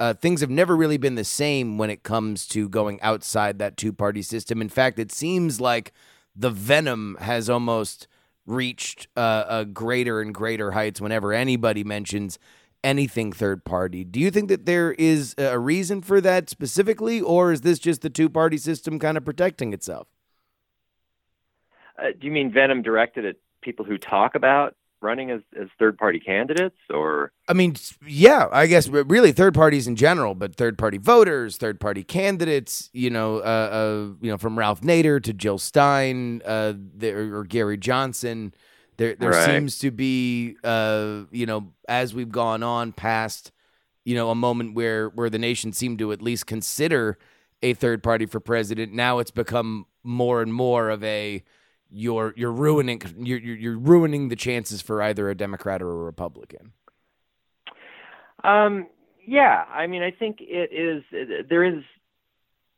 uh, 0.00 0.14
things 0.14 0.40
have 0.40 0.50
never 0.50 0.76
really 0.76 0.98
been 0.98 1.16
the 1.16 1.24
same 1.24 1.76
when 1.76 1.90
it 1.90 2.04
comes 2.04 2.46
to 2.46 2.68
going 2.68 3.00
outside 3.02 3.58
that 3.58 3.76
two 3.76 3.92
party 3.92 4.22
system. 4.22 4.60
In 4.60 4.68
fact, 4.68 4.98
it 4.98 5.10
seems 5.10 5.60
like 5.60 5.92
the 6.36 6.50
venom 6.50 7.16
has 7.20 7.50
almost 7.50 8.06
reached 8.46 9.08
uh, 9.16 9.44
a 9.48 9.64
greater 9.64 10.20
and 10.20 10.32
greater 10.32 10.70
heights 10.70 11.00
whenever 11.00 11.32
anybody 11.32 11.82
mentions 11.82 12.38
anything 12.84 13.32
third 13.32 13.64
party. 13.64 14.04
Do 14.04 14.20
you 14.20 14.30
think 14.30 14.48
that 14.48 14.64
there 14.64 14.92
is 14.92 15.34
a 15.36 15.58
reason 15.58 16.00
for 16.00 16.20
that 16.20 16.48
specifically, 16.48 17.20
or 17.20 17.52
is 17.52 17.62
this 17.62 17.80
just 17.80 18.02
the 18.02 18.10
two 18.10 18.30
party 18.30 18.56
system 18.56 19.00
kind 19.00 19.16
of 19.16 19.24
protecting 19.24 19.72
itself? 19.72 20.06
Uh, 21.98 22.12
do 22.18 22.26
you 22.26 22.32
mean 22.32 22.52
venom 22.52 22.82
directed 22.82 23.24
at 23.24 23.36
people 23.68 23.84
who 23.84 23.98
talk 23.98 24.34
about 24.34 24.74
running 25.02 25.30
as, 25.30 25.42
as 25.60 25.68
third 25.78 25.98
party 25.98 26.18
candidates 26.18 26.78
or 26.90 27.30
I 27.48 27.52
mean, 27.52 27.76
yeah, 28.06 28.48
I 28.50 28.66
guess 28.66 28.88
really 28.88 29.30
third 29.32 29.52
parties 29.52 29.86
in 29.86 29.94
general, 29.94 30.34
but 30.34 30.54
third 30.56 30.78
party 30.78 30.96
voters, 30.96 31.58
third 31.58 31.78
party 31.80 32.02
candidates, 32.02 32.88
you 32.94 33.10
know, 33.10 33.36
uh, 33.40 33.40
uh, 33.40 34.14
you 34.22 34.30
know, 34.30 34.38
from 34.38 34.58
Ralph 34.58 34.80
Nader 34.80 35.22
to 35.22 35.32
Jill 35.34 35.58
Stein, 35.58 36.40
uh, 36.46 36.72
there, 36.76 37.34
or 37.36 37.44
Gary 37.44 37.76
Johnson. 37.76 38.54
There, 38.96 39.14
there 39.14 39.30
Right. 39.30 39.44
seems 39.44 39.78
to 39.80 39.90
be, 39.90 40.56
uh, 40.64 41.24
you 41.30 41.44
know, 41.46 41.74
as 41.88 42.14
we've 42.14 42.32
gone 42.32 42.62
on 42.62 42.92
past, 42.92 43.52
you 44.06 44.14
know, 44.14 44.30
a 44.30 44.34
moment 44.34 44.74
where 44.74 45.10
where 45.10 45.28
the 45.30 45.38
nation 45.38 45.72
seemed 45.74 45.98
to 45.98 46.10
at 46.12 46.22
least 46.22 46.46
consider 46.46 47.18
a 47.62 47.74
third 47.74 48.02
party 48.02 48.24
for 48.26 48.40
president. 48.40 48.92
Now 48.94 49.18
it's 49.20 49.30
become 49.30 49.86
more 50.02 50.40
and 50.42 50.52
more 50.54 50.88
of 50.90 51.04
a 51.04 51.44
you're 51.90 52.34
you're 52.36 52.52
ruining 52.52 53.00
you're 53.18 53.38
you're, 53.38 53.78
ruining 53.78 54.28
the 54.28 54.36
chances 54.36 54.82
for 54.82 55.02
either 55.02 55.30
a 55.30 55.34
Democrat 55.34 55.82
or 55.82 55.90
a 55.90 55.96
Republican. 55.96 56.72
Um, 58.44 58.86
yeah, 59.26 59.64
I 59.70 59.86
mean, 59.86 60.02
I 60.02 60.10
think 60.10 60.38
it 60.40 60.72
is. 60.72 61.02
There 61.48 61.64
is. 61.64 61.82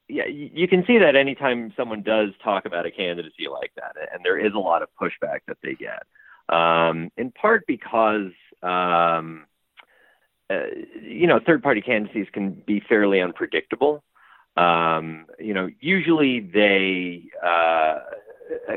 Yeah, 0.08 0.26
you 0.26 0.50
you 0.52 0.68
can 0.68 0.84
see 0.86 0.98
that 0.98 1.16
anytime 1.16 1.72
someone 1.76 2.02
does 2.02 2.30
talk 2.42 2.64
about 2.64 2.86
a 2.86 2.90
candidacy 2.90 3.46
like 3.50 3.72
that, 3.76 3.96
and 4.12 4.24
there 4.24 4.38
is 4.38 4.52
a 4.54 4.58
lot 4.58 4.82
of 4.82 4.88
pushback 5.00 5.40
that 5.46 5.58
they 5.62 5.74
get. 5.74 6.02
Um, 6.54 7.10
in 7.16 7.30
part 7.30 7.64
because 7.68 8.32
um, 8.62 9.46
uh, 10.50 10.66
you 11.00 11.28
know 11.28 11.38
third-party 11.44 11.82
candidacies 11.82 12.26
can 12.32 12.62
be 12.66 12.82
fairly 12.88 13.20
unpredictable. 13.20 14.02
Um, 14.56 15.26
you 15.38 15.54
know, 15.54 15.68
usually 15.80 16.40
they 16.40 17.30
uh, 17.44 18.00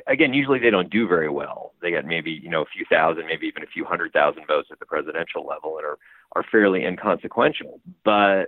again, 0.08 0.34
usually 0.34 0.60
they 0.60 0.70
don't 0.70 0.90
do 0.90 1.08
very 1.08 1.30
well. 1.30 1.74
They 1.82 1.92
get 1.92 2.06
maybe 2.06 2.32
you 2.32 2.50
know 2.50 2.62
a 2.62 2.66
few 2.66 2.86
thousand, 2.90 3.26
maybe 3.28 3.48
even 3.48 3.64
a 3.64 3.68
few 3.68 3.86
hundred 3.86 4.14
thousand 4.14 4.46
votes 4.48 4.70
at 4.72 4.80
the 4.80 4.86
presidential 4.86 5.46
level, 5.46 5.78
and 5.78 5.86
are 5.86 5.98
are 6.36 6.46
fairly 6.52 6.86
inconsequential. 6.86 7.80
But 8.04 8.46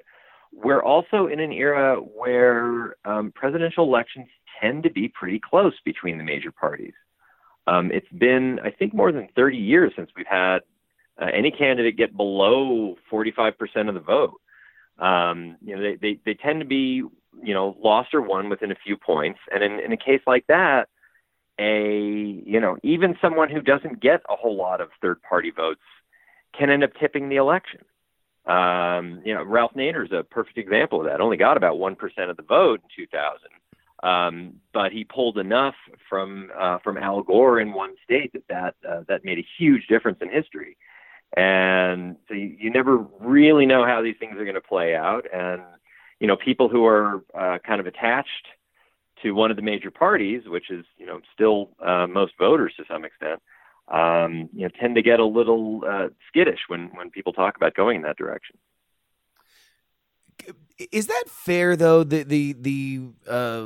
we're 0.51 0.83
also 0.83 1.27
in 1.27 1.39
an 1.39 1.51
era 1.51 1.97
where 1.97 2.95
um, 3.05 3.31
presidential 3.35 3.83
elections 3.85 4.27
tend 4.61 4.83
to 4.83 4.89
be 4.89 5.07
pretty 5.09 5.39
close 5.39 5.73
between 5.83 6.17
the 6.17 6.23
major 6.23 6.51
parties. 6.51 6.93
Um, 7.67 7.91
it's 7.91 8.07
been, 8.17 8.59
I 8.63 8.71
think, 8.71 8.93
more 8.93 9.11
than 9.11 9.27
30 9.35 9.57
years 9.57 9.91
since 9.95 10.09
we've 10.15 10.25
had 10.27 10.59
uh, 11.21 11.27
any 11.33 11.51
candidate 11.51 11.97
get 11.97 12.15
below 12.15 12.95
45% 13.11 13.53
of 13.89 13.95
the 13.95 13.99
vote. 13.99 14.39
Um, 14.99 15.57
you 15.61 15.75
know, 15.75 15.81
they, 15.81 15.95
they, 15.95 16.19
they 16.25 16.33
tend 16.35 16.61
to 16.61 16.65
be, 16.65 17.03
you 17.43 17.53
know, 17.53 17.75
lost 17.83 18.13
or 18.13 18.21
won 18.21 18.49
within 18.49 18.71
a 18.71 18.75
few 18.85 18.95
points. 18.97 19.39
And 19.51 19.63
in, 19.63 19.79
in 19.79 19.91
a 19.91 19.97
case 19.97 20.21
like 20.27 20.45
that, 20.47 20.87
a, 21.59 22.43
you 22.45 22.59
know, 22.59 22.77
even 22.83 23.17
someone 23.21 23.49
who 23.49 23.61
doesn't 23.61 24.01
get 24.01 24.21
a 24.29 24.35
whole 24.35 24.55
lot 24.55 24.81
of 24.81 24.89
third 25.01 25.21
party 25.21 25.51
votes 25.51 25.81
can 26.57 26.69
end 26.69 26.83
up 26.83 26.91
tipping 26.99 27.29
the 27.29 27.37
election. 27.37 27.81
Um, 28.45 29.21
you 29.25 29.33
know, 29.33 29.43
Ralph 29.43 29.73
Nader 29.73 30.05
is 30.05 30.11
a 30.11 30.23
perfect 30.23 30.57
example 30.57 30.99
of 30.99 31.07
that. 31.07 31.21
Only 31.21 31.37
got 31.37 31.57
about 31.57 31.77
1% 31.77 31.95
of 32.29 32.37
the 32.37 32.43
vote 32.43 32.81
in 32.83 33.05
2000. 33.05 33.39
Um, 34.03 34.55
but 34.73 34.91
he 34.91 35.03
pulled 35.03 35.37
enough 35.37 35.75
from 36.09 36.51
uh, 36.57 36.77
from 36.83 36.97
Al 36.97 37.23
Gore 37.23 37.59
in 37.59 37.73
one 37.73 37.95
state 38.03 38.33
that 38.33 38.43
that, 38.49 38.75
uh, 38.87 39.01
that 39.07 39.25
made 39.25 39.39
a 39.39 39.45
huge 39.57 39.87
difference 39.87 40.19
in 40.21 40.29
history. 40.29 40.77
And 41.35 42.17
so 42.27 42.35
you, 42.35 42.55
you 42.59 42.69
never 42.69 42.97
really 43.19 43.65
know 43.65 43.83
how 43.85 44.01
these 44.03 44.15
things 44.19 44.37
are 44.37 44.43
going 44.43 44.55
to 44.55 44.61
play 44.61 44.95
out. 44.95 45.25
And 45.33 45.61
you 46.19 46.27
know, 46.27 46.35
people 46.35 46.69
who 46.69 46.85
are 46.85 47.23
uh, 47.33 47.57
kind 47.65 47.79
of 47.79 47.87
attached 47.87 48.47
to 49.21 49.31
one 49.31 49.51
of 49.51 49.57
the 49.57 49.63
major 49.63 49.91
parties, 49.91 50.43
which 50.47 50.69
is 50.69 50.85
you 50.97 51.05
know 51.05 51.19
still 51.33 51.69
uh, 51.85 52.07
most 52.07 52.33
voters 52.37 52.73
to 52.77 52.83
some 52.89 53.05
extent, 53.05 53.41
um, 53.87 54.49
you 54.53 54.63
know, 54.63 54.69
tend 54.79 54.95
to 54.95 55.01
get 55.01 55.19
a 55.19 55.25
little 55.25 55.83
uh, 55.87 56.07
skittish 56.27 56.59
when 56.67 56.89
when 56.95 57.09
people 57.09 57.33
talk 57.33 57.55
about 57.55 57.75
going 57.75 57.97
in 57.97 58.01
that 58.03 58.17
direction. 58.17 58.57
Is 60.91 61.07
that 61.07 61.23
fair 61.27 61.75
though? 61.75 62.03
The 62.03 62.23
the 62.23 62.53
the 62.53 63.01
uh, 63.27 63.65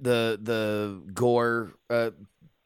the 0.00 0.38
the 0.40 1.02
Gore 1.12 1.74
uh, 1.90 2.10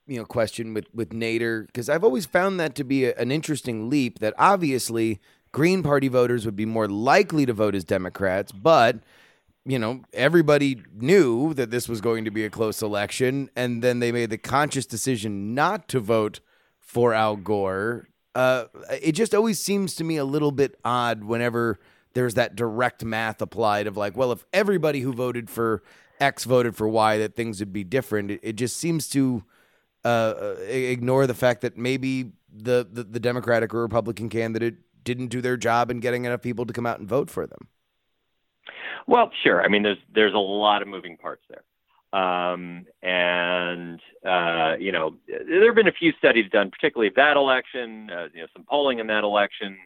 you 0.06 0.18
know 0.18 0.24
question 0.24 0.74
with 0.74 0.86
with 0.94 1.10
Nader 1.10 1.66
because 1.66 1.88
I've 1.88 2.04
always 2.04 2.26
found 2.26 2.60
that 2.60 2.74
to 2.76 2.84
be 2.84 3.06
a, 3.06 3.14
an 3.16 3.32
interesting 3.32 3.88
leap. 3.88 4.18
That 4.18 4.34
obviously 4.38 5.20
Green 5.52 5.82
Party 5.82 6.08
voters 6.08 6.44
would 6.44 6.56
be 6.56 6.66
more 6.66 6.88
likely 6.88 7.46
to 7.46 7.52
vote 7.52 7.74
as 7.74 7.84
Democrats, 7.84 8.52
but 8.52 8.98
you 9.70 9.78
know 9.78 10.02
everybody 10.12 10.82
knew 10.92 11.54
that 11.54 11.70
this 11.70 11.88
was 11.88 12.00
going 12.00 12.24
to 12.24 12.30
be 12.30 12.44
a 12.44 12.50
close 12.50 12.82
election, 12.82 13.50
and 13.54 13.82
then 13.82 14.00
they 14.00 14.10
made 14.10 14.30
the 14.30 14.38
conscious 14.38 14.84
decision 14.84 15.54
not 15.54 15.88
to 15.88 16.00
vote 16.00 16.40
for 16.80 17.14
Al 17.14 17.36
Gore. 17.36 18.08
Uh, 18.34 18.64
it 19.00 19.12
just 19.12 19.34
always 19.34 19.60
seems 19.60 19.94
to 19.96 20.04
me 20.04 20.16
a 20.16 20.24
little 20.24 20.50
bit 20.50 20.78
odd 20.84 21.24
whenever 21.24 21.78
there's 22.14 22.34
that 22.34 22.56
direct 22.56 23.04
math 23.04 23.40
applied 23.40 23.86
of 23.86 23.96
like, 23.96 24.16
well, 24.16 24.32
if 24.32 24.44
everybody 24.52 25.00
who 25.00 25.12
voted 25.12 25.48
for 25.48 25.82
X 26.18 26.44
voted 26.44 26.74
for 26.74 26.88
Y, 26.88 27.18
that 27.18 27.36
things 27.36 27.60
would 27.60 27.72
be 27.72 27.84
different. 27.84 28.32
It, 28.32 28.40
it 28.42 28.52
just 28.54 28.76
seems 28.76 29.08
to 29.10 29.44
uh, 30.04 30.54
ignore 30.68 31.26
the 31.28 31.34
fact 31.34 31.60
that 31.60 31.76
maybe 31.76 32.32
the, 32.52 32.88
the 32.90 33.04
the 33.04 33.20
Democratic 33.20 33.72
or 33.72 33.82
Republican 33.82 34.28
candidate 34.28 34.78
didn't 35.04 35.28
do 35.28 35.40
their 35.40 35.56
job 35.56 35.90
in 35.90 36.00
getting 36.00 36.24
enough 36.24 36.42
people 36.42 36.66
to 36.66 36.72
come 36.72 36.86
out 36.86 36.98
and 36.98 37.08
vote 37.08 37.30
for 37.30 37.46
them. 37.46 37.68
Well, 39.06 39.30
sure. 39.42 39.62
I 39.62 39.68
mean, 39.68 39.82
there's 39.82 39.98
there's 40.14 40.34
a 40.34 40.38
lot 40.38 40.82
of 40.82 40.88
moving 40.88 41.16
parts 41.16 41.42
there. 41.48 41.62
Um, 42.12 42.86
and 43.02 44.00
uh, 44.26 44.74
you 44.78 44.92
know, 44.92 45.16
there 45.28 45.66
have 45.66 45.76
been 45.76 45.88
a 45.88 45.92
few 45.92 46.12
studies 46.18 46.50
done, 46.50 46.70
particularly 46.70 47.12
that 47.16 47.36
election. 47.36 48.10
Uh, 48.10 48.28
you 48.34 48.40
know, 48.40 48.46
some 48.52 48.64
polling 48.64 48.98
in 48.98 49.06
that 49.08 49.24
election 49.24 49.76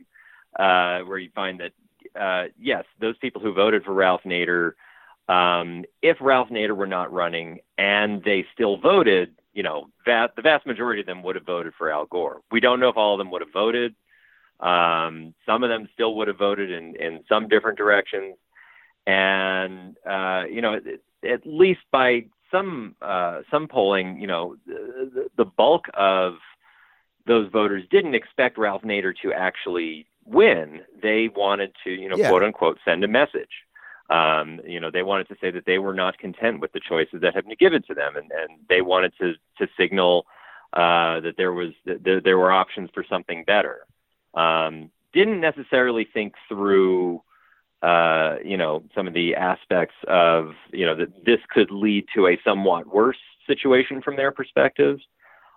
uh, 0.58 1.00
where 1.00 1.18
you 1.18 1.30
find 1.34 1.60
that 1.60 1.72
uh, 2.18 2.48
yes, 2.58 2.84
those 3.00 3.16
people 3.18 3.42
who 3.42 3.52
voted 3.52 3.84
for 3.84 3.92
Ralph 3.92 4.22
Nader, 4.24 4.72
um, 5.28 5.84
if 6.02 6.16
Ralph 6.20 6.48
Nader 6.48 6.76
were 6.76 6.86
not 6.86 7.12
running 7.12 7.60
and 7.78 8.22
they 8.24 8.46
still 8.52 8.76
voted, 8.76 9.34
you 9.52 9.62
know, 9.62 9.88
va- 10.04 10.30
the 10.36 10.42
vast 10.42 10.66
majority 10.66 11.00
of 11.00 11.06
them 11.06 11.22
would 11.22 11.34
have 11.36 11.46
voted 11.46 11.72
for 11.76 11.90
Al 11.90 12.06
Gore. 12.06 12.40
We 12.50 12.60
don't 12.60 12.80
know 12.80 12.88
if 12.88 12.96
all 12.96 13.14
of 13.14 13.18
them 13.18 13.30
would 13.30 13.42
have 13.42 13.52
voted. 13.52 13.94
Um, 14.60 15.34
some 15.44 15.62
of 15.62 15.70
them 15.70 15.88
still 15.92 16.14
would 16.16 16.28
have 16.28 16.38
voted 16.38 16.70
in, 16.70 16.94
in 16.96 17.24
some 17.28 17.48
different 17.48 17.76
directions. 17.78 18.36
And, 19.06 19.96
uh, 20.08 20.44
you 20.50 20.60
know, 20.62 20.80
at, 21.24 21.46
least 21.46 21.80
by 21.90 22.24
some, 22.50 22.94
uh, 23.02 23.42
some 23.50 23.68
polling, 23.68 24.20
you 24.20 24.26
know, 24.26 24.56
the, 24.66 25.28
the 25.36 25.44
bulk 25.44 25.86
of 25.94 26.34
those 27.26 27.50
voters 27.50 27.84
didn't 27.90 28.14
expect 28.14 28.58
Ralph 28.58 28.82
Nader 28.82 29.14
to 29.22 29.32
actually 29.32 30.06
win. 30.24 30.82
They 31.02 31.28
wanted 31.28 31.72
to, 31.84 31.90
you 31.90 32.08
know, 32.08 32.16
Yeah. 32.16 32.28
quote 32.28 32.42
unquote, 32.42 32.78
send 32.84 33.04
a 33.04 33.08
message. 33.08 33.50
Um, 34.10 34.60
you 34.66 34.80
know, 34.80 34.90
they 34.90 35.02
wanted 35.02 35.28
to 35.28 35.36
say 35.40 35.50
that 35.50 35.64
they 35.64 35.78
were 35.78 35.94
not 35.94 36.18
content 36.18 36.60
with 36.60 36.72
the 36.72 36.80
choices 36.80 37.22
that 37.22 37.34
have 37.34 37.46
been 37.46 37.56
given 37.58 37.82
to 37.84 37.94
them, 37.94 38.16
and, 38.16 38.30
and 38.30 38.58
they 38.68 38.82
wanted 38.82 39.14
to 39.18 39.34
to 39.58 39.66
signal 39.78 40.26
uh, 40.74 41.20
that 41.20 41.36
there 41.38 41.52
was 41.52 41.72
that 41.86 42.04
there, 42.04 42.20
there 42.20 42.36
were 42.36 42.52
options 42.52 42.90
for 42.92 43.02
something 43.08 43.44
better. 43.44 43.86
Um, 44.34 44.90
didn't 45.14 45.40
necessarily 45.40 46.04
think 46.04 46.34
through, 46.48 47.22
uh, 47.84 48.36
you 48.44 48.56
know, 48.56 48.82
some 48.94 49.06
of 49.06 49.12
the 49.14 49.34
aspects 49.34 49.94
of, 50.08 50.52
you 50.72 50.86
know, 50.86 50.96
that 50.96 51.24
this 51.26 51.40
could 51.50 51.70
lead 51.70 52.06
to 52.14 52.26
a 52.28 52.38
somewhat 52.42 52.86
worse 52.86 53.18
situation 53.46 54.00
from 54.00 54.16
their 54.16 54.32
perspectives. 54.32 55.02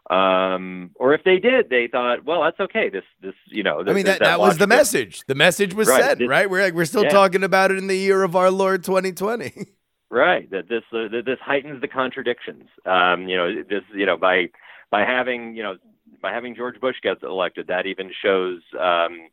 Um, 0.09 0.91
or 0.95 1.13
if 1.13 1.23
they 1.23 1.37
did, 1.37 1.69
they 1.69 1.87
thought, 1.87 2.25
well, 2.25 2.41
that's 2.43 2.59
okay. 2.59 2.89
This, 2.89 3.03
this, 3.21 3.33
you 3.47 3.63
know, 3.63 3.79
I 3.79 3.83
mean, 3.93 4.05
there's 4.05 4.19
that, 4.19 4.19
that 4.19 4.39
was 4.39 4.57
the 4.57 4.67
message. 4.67 5.23
The 5.27 5.35
message 5.35 5.73
was 5.73 5.87
Right. 5.87 6.01
said, 6.01 6.19
This- 6.19 6.27
right? 6.29 6.49
We're 6.49 6.63
like, 6.63 6.73
we're 6.73 6.85
still 6.85 7.03
yeah. 7.03 7.09
talking 7.09 7.43
about 7.43 7.71
it 7.71 7.77
in 7.77 7.87
the 7.87 7.97
year 7.97 8.23
of 8.23 8.35
our 8.35 8.51
Lord 8.51 8.83
2020. 8.83 9.53
Right. 10.09 10.49
That 10.51 10.69
this 10.69 10.83
uh, 10.93 11.09
that 11.09 11.23
this 11.25 11.37
heightens 11.41 11.81
the 11.81 11.89
contradictions. 11.89 12.63
Um, 12.85 13.27
you 13.27 13.35
know, 13.35 13.61
this 13.69 13.83
you 13.93 14.05
know 14.05 14.15
by 14.15 14.45
by 14.89 15.01
having 15.01 15.53
you 15.53 15.63
know 15.63 15.75
by 16.21 16.31
having 16.31 16.55
George 16.55 16.79
Bush 16.79 16.95
gets 17.03 17.23
elected, 17.23 17.67
that 17.67 17.85
even 17.85 18.09
shows 18.23 18.61
um, 18.79 19.27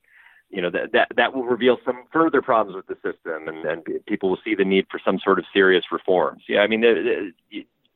you 0.54 0.62
know 0.62 0.70
that 0.70 0.92
that 0.92 1.08
that 1.16 1.34
will 1.34 1.44
reveal 1.44 1.78
some 1.84 2.04
further 2.12 2.40
problems 2.40 2.76
with 2.76 2.86
the 2.86 2.94
system, 3.02 3.48
and 3.48 3.64
and 3.64 3.84
people 4.06 4.30
will 4.30 4.38
see 4.44 4.54
the 4.54 4.64
need 4.64 4.86
for 4.88 5.00
some 5.04 5.18
sort 5.18 5.40
of 5.40 5.44
serious 5.52 5.84
reforms. 5.90 6.42
Yeah, 6.48 6.60
I 6.60 6.68
mean 6.68 6.80
there, 6.80 7.02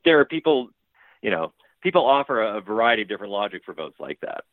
there- 0.05 0.19
are 0.19 0.25
people, 0.25 0.69
you 1.21 1.29
know, 1.31 1.53
people 1.81 2.05
offer 2.05 2.41
a 2.41 2.59
variety 2.61 3.03
of 3.03 3.07
different 3.07 3.31
logic 3.31 3.61
for 3.65 3.73
votes 3.73 3.95
like 3.99 4.19
that. 4.21 4.43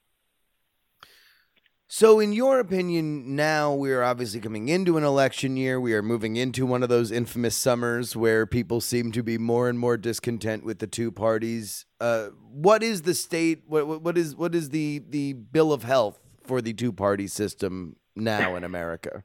So, 1.88 2.18
in 2.20 2.32
your 2.32 2.58
opinion, 2.58 3.36
now 3.36 3.72
we 3.72 3.92
are 3.92 4.02
obviously 4.02 4.40
coming 4.40 4.68
into 4.68 4.98
an 4.98 5.04
election 5.04 5.56
year. 5.56 5.80
We 5.80 5.94
are 5.94 6.02
moving 6.02 6.36
into 6.36 6.66
one 6.66 6.82
of 6.82 6.88
those 6.88 7.10
infamous 7.12 7.56
summers 7.56 8.16
where 8.16 8.44
people 8.44 8.80
seem 8.80 9.12
to 9.12 9.22
be 9.22 9.38
more 9.38 9.68
and 9.68 9.78
more 9.78 9.96
discontent 9.96 10.64
with 10.64 10.80
the 10.80 10.88
two 10.88 11.10
parties. 11.12 11.86
Uh, 12.00 12.26
what 12.50 12.82
is 12.82 13.02
the 13.02 13.14
state? 13.14 13.62
What- 13.66 14.02
what 14.02 14.18
is 14.18 14.36
what 14.36 14.54
is 14.54 14.70
the 14.70 15.02
the 15.08 15.32
bill 15.32 15.72
of 15.72 15.84
health 15.84 16.20
for 16.46 16.60
the 16.60 16.72
two 16.72 16.92
party 16.92 17.26
system 17.26 17.96
now 18.14 18.56
in 18.56 18.64
America? 18.64 19.24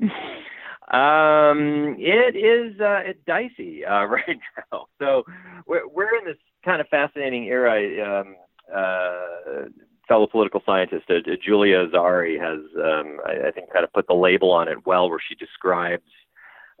Um, 0.00 1.96
it 1.98 2.36
is 2.36 2.78
uh, 2.80 3.00
it's 3.04 3.20
dicey 3.26 3.84
uh, 3.84 4.04
right 4.04 4.38
now. 4.72 4.86
So 5.00 5.24
we're 5.66 5.88
we're 5.88 6.18
in 6.18 6.24
this 6.24 6.36
kind 6.64 6.80
of 6.80 6.88
fascinating 6.88 7.44
era. 7.44 8.20
Um, 8.20 8.36
uh, 8.74 9.68
fellow 10.08 10.26
political 10.26 10.62
scientist 10.66 11.04
uh, 11.08 11.14
Julia 11.42 11.86
Azari 11.86 12.38
has, 12.38 12.60
um, 12.76 13.18
I, 13.26 13.48
I, 13.48 13.50
think, 13.50 13.72
kind 13.72 13.84
of 13.84 13.92
put 13.92 14.06
the 14.06 14.14
label 14.14 14.50
on 14.50 14.68
it 14.68 14.86
well, 14.86 15.08
where 15.08 15.20
she 15.26 15.34
describes 15.34 16.10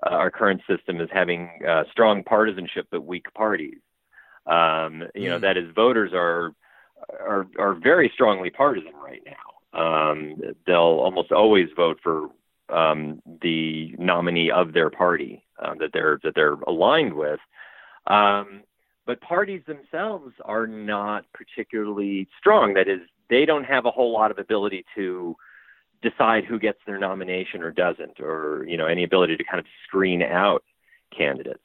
uh, 0.04 0.10
our 0.10 0.30
current 0.30 0.60
system 0.68 1.00
as 1.00 1.08
having 1.12 1.50
uh, 1.66 1.84
strong 1.90 2.22
partisanship 2.22 2.86
but 2.90 3.04
weak 3.04 3.32
parties. 3.34 3.78
Um, 4.46 5.04
you 5.14 5.30
know, 5.30 5.38
mm. 5.38 5.42
that 5.42 5.56
is, 5.56 5.70
voters 5.74 6.12
are 6.12 6.52
are 7.20 7.46
are 7.58 7.74
very 7.74 8.10
strongly 8.12 8.50
partisan 8.50 8.92
right 9.02 9.22
now. 9.24 9.53
Um, 9.74 10.36
they'll 10.66 10.76
almost 10.76 11.32
always 11.32 11.68
vote 11.76 11.98
for 12.02 12.28
um, 12.68 13.20
the 13.42 13.94
nominee 13.98 14.50
of 14.50 14.72
their 14.72 14.90
party 14.90 15.44
uh, 15.62 15.74
that 15.80 15.90
they're 15.92 16.18
that 16.22 16.34
they're 16.34 16.54
aligned 16.66 17.14
with. 17.14 17.40
Um, 18.06 18.62
but 19.06 19.20
parties 19.20 19.62
themselves 19.66 20.32
are 20.44 20.66
not 20.66 21.26
particularly 21.34 22.28
strong. 22.38 22.74
That 22.74 22.88
is, 22.88 23.00
they 23.28 23.44
don't 23.44 23.64
have 23.64 23.84
a 23.84 23.90
whole 23.90 24.12
lot 24.12 24.30
of 24.30 24.38
ability 24.38 24.84
to 24.94 25.36
decide 26.02 26.44
who 26.44 26.58
gets 26.58 26.78
their 26.86 26.98
nomination 26.98 27.62
or 27.62 27.70
doesn't, 27.70 28.20
or 28.20 28.64
you 28.68 28.76
know 28.76 28.86
any 28.86 29.04
ability 29.04 29.36
to 29.36 29.44
kind 29.44 29.58
of 29.58 29.66
screen 29.86 30.22
out 30.22 30.62
candidates. 31.16 31.60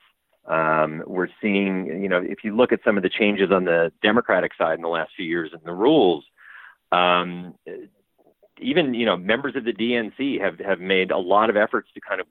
Um, 0.46 1.04
we're 1.06 1.28
seeing, 1.42 1.86
you 2.02 2.10
know, 2.10 2.22
if 2.24 2.44
you 2.44 2.56
look 2.56 2.72
at 2.72 2.80
some 2.84 2.98
of 2.98 3.04
the 3.04 3.10
changes 3.10 3.52
on 3.52 3.66
the 3.66 3.92
Democratic 4.02 4.52
side 4.58 4.76
in 4.76 4.82
the 4.82 4.88
last 4.88 5.12
few 5.16 5.26
years 5.26 5.52
in 5.54 5.60
the 5.64 5.74
rules, 5.74 6.24
um, 6.92 7.54
even 8.60 8.94
you 8.94 9.06
know 9.06 9.18
members 9.18 9.56
of 9.56 9.64
the 9.64 9.74
DNC 9.74 10.42
have 10.42 10.60
have 10.60 10.80
made 10.80 11.12
a 11.12 11.18
lot 11.18 11.50
of 11.50 11.58
efforts 11.58 11.90
to 11.94 12.02
kind 12.02 12.22
of 12.22 12.28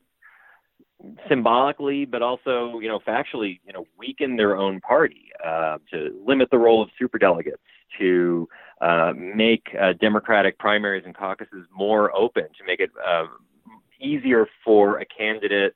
symbolically, 1.28 2.04
but 2.04 2.22
also 2.22 2.78
you 2.80 2.88
know 2.88 3.00
factually, 3.00 3.60
you 3.66 3.72
know, 3.72 3.86
weaken 3.98 4.36
their 4.36 4.56
own 4.56 4.80
party 4.80 5.30
uh, 5.44 5.78
to 5.92 6.20
limit 6.26 6.50
the 6.50 6.58
role 6.58 6.82
of 6.82 6.90
superdelegates, 7.00 7.54
to 7.98 8.48
uh, 8.80 9.12
make 9.16 9.68
uh, 9.80 9.92
Democratic 9.94 10.58
primaries 10.58 11.04
and 11.06 11.14
caucuses 11.14 11.66
more 11.72 12.14
open, 12.16 12.44
to 12.58 12.64
make 12.66 12.80
it 12.80 12.90
uh, 13.06 13.26
easier 14.00 14.46
for 14.64 14.98
a 14.98 15.04
candidate 15.06 15.74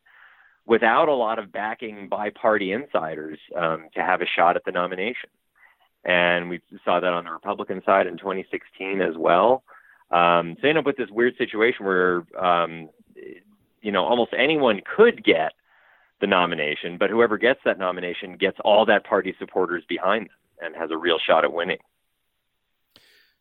without 0.66 1.08
a 1.08 1.14
lot 1.14 1.38
of 1.38 1.50
backing 1.50 2.08
by 2.08 2.30
party 2.30 2.72
insiders 2.72 3.38
um, 3.56 3.88
to 3.94 4.00
have 4.00 4.22
a 4.22 4.26
shot 4.26 4.56
at 4.56 4.64
the 4.64 4.70
nomination. 4.70 5.28
And 6.04 6.48
we 6.48 6.60
saw 6.84 7.00
that 7.00 7.12
on 7.12 7.24
the 7.24 7.30
Republican 7.30 7.82
side 7.84 8.06
in 8.06 8.16
2016 8.16 9.00
as 9.00 9.16
well. 9.16 9.62
Um, 10.12 10.56
so 10.60 10.66
you 10.66 10.68
end 10.70 10.78
up 10.78 10.86
with 10.86 10.96
this 10.96 11.08
weird 11.10 11.36
situation 11.38 11.86
where 11.86 12.24
um, 12.38 12.90
you 13.80 13.90
know 13.90 14.04
almost 14.04 14.32
anyone 14.36 14.80
could 14.96 15.24
get 15.24 15.52
the 16.20 16.26
nomination, 16.26 16.98
but 16.98 17.10
whoever 17.10 17.38
gets 17.38 17.60
that 17.64 17.78
nomination 17.78 18.36
gets 18.36 18.58
all 18.64 18.86
that 18.86 19.04
party 19.04 19.34
supporters 19.38 19.82
behind 19.88 20.26
them 20.26 20.36
and 20.60 20.76
has 20.76 20.90
a 20.90 20.96
real 20.96 21.18
shot 21.18 21.44
at 21.44 21.52
winning. 21.52 21.78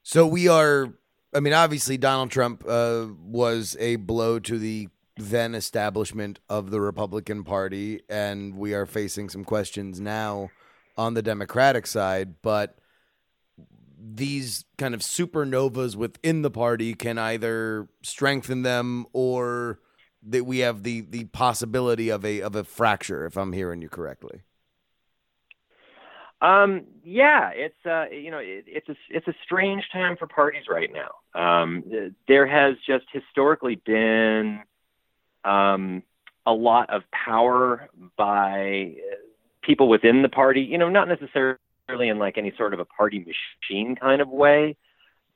So 0.03 0.25
we 0.25 0.47
are. 0.47 0.93
I 1.33 1.39
mean, 1.39 1.53
obviously, 1.53 1.97
Donald 1.97 2.31
Trump 2.31 2.63
uh, 2.67 3.07
was 3.21 3.77
a 3.79 3.97
blow 3.97 4.39
to 4.39 4.57
the 4.57 4.89
then 5.17 5.53
establishment 5.55 6.39
of 6.49 6.71
the 6.71 6.81
Republican 6.81 7.43
Party, 7.43 8.01
and 8.09 8.55
we 8.55 8.73
are 8.73 8.85
facing 8.85 9.29
some 9.29 9.43
questions 9.43 9.99
now 9.99 10.49
on 10.97 11.13
the 11.13 11.21
Democratic 11.21 11.85
side. 11.85 12.41
But 12.41 12.77
these 14.03 14.65
kind 14.77 14.93
of 14.93 15.01
supernovas 15.01 15.95
within 15.95 16.41
the 16.41 16.49
party 16.49 16.93
can 16.93 17.17
either 17.17 17.87
strengthen 18.01 18.63
them 18.63 19.05
or 19.13 19.79
that 20.23 20.45
we 20.45 20.59
have 20.59 20.83
the 20.83 21.01
the 21.01 21.25
possibility 21.25 22.09
of 22.09 22.25
a 22.25 22.41
of 22.41 22.55
a 22.55 22.63
fracture 22.63 23.25
if 23.25 23.37
i'm 23.37 23.53
hearing 23.53 23.81
you 23.81 23.89
correctly 23.89 24.41
um, 26.41 26.85
yeah, 27.03 27.51
it's 27.53 27.85
uh, 27.85 28.05
you 28.11 28.31
know 28.31 28.39
it, 28.39 28.65
it's 28.65 28.89
a 28.89 28.95
it's 29.09 29.27
a 29.27 29.33
strange 29.45 29.83
time 29.93 30.17
for 30.17 30.25
parties 30.25 30.63
right 30.67 30.89
now. 30.91 31.39
Um, 31.39 31.83
there 32.27 32.47
has 32.47 32.77
just 32.87 33.05
historically 33.13 33.75
been 33.75 34.61
um, 35.45 36.01
a 36.47 36.51
lot 36.51 36.89
of 36.89 37.03
power 37.11 37.89
by 38.17 38.95
people 39.61 39.87
within 39.87 40.23
the 40.23 40.29
party. 40.29 40.61
You 40.61 40.79
know, 40.79 40.89
not 40.89 41.07
necessarily 41.07 41.59
in 41.99 42.19
like 42.19 42.37
any 42.37 42.53
sort 42.57 42.73
of 42.73 42.79
a 42.79 42.85
party 42.85 43.19
machine 43.19 43.95
kind 43.95 44.21
of 44.21 44.29
way, 44.29 44.75